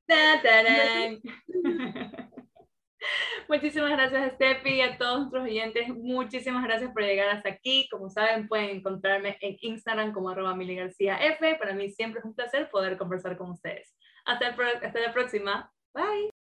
Muchísimas 3.48 3.90
gracias, 3.90 4.34
Steffi, 4.34 4.74
y 4.74 4.80
a 4.80 4.98
todos 4.98 5.20
nuestros 5.20 5.44
oyentes. 5.44 5.88
Muchísimas 5.88 6.64
gracias 6.64 6.92
por 6.92 7.02
llegar 7.02 7.28
hasta 7.28 7.48
aquí. 7.48 7.88
Como 7.90 8.10
saben, 8.10 8.48
pueden 8.48 8.70
encontrarme 8.76 9.38
en 9.40 9.56
Instagram 9.60 10.12
como 10.12 10.30
arroba. 10.30 10.56
Para 11.58 11.74
mí 11.74 11.90
siempre 11.90 12.20
es 12.20 12.24
un 12.24 12.34
placer 12.34 12.68
poder 12.70 12.96
conversar 12.98 13.36
con 13.36 13.50
ustedes. 13.50 13.94
Hasta, 14.24 14.48
hasta 14.48 15.00
la 15.00 15.12
próxima. 15.12 15.72
Bye. 15.94 16.37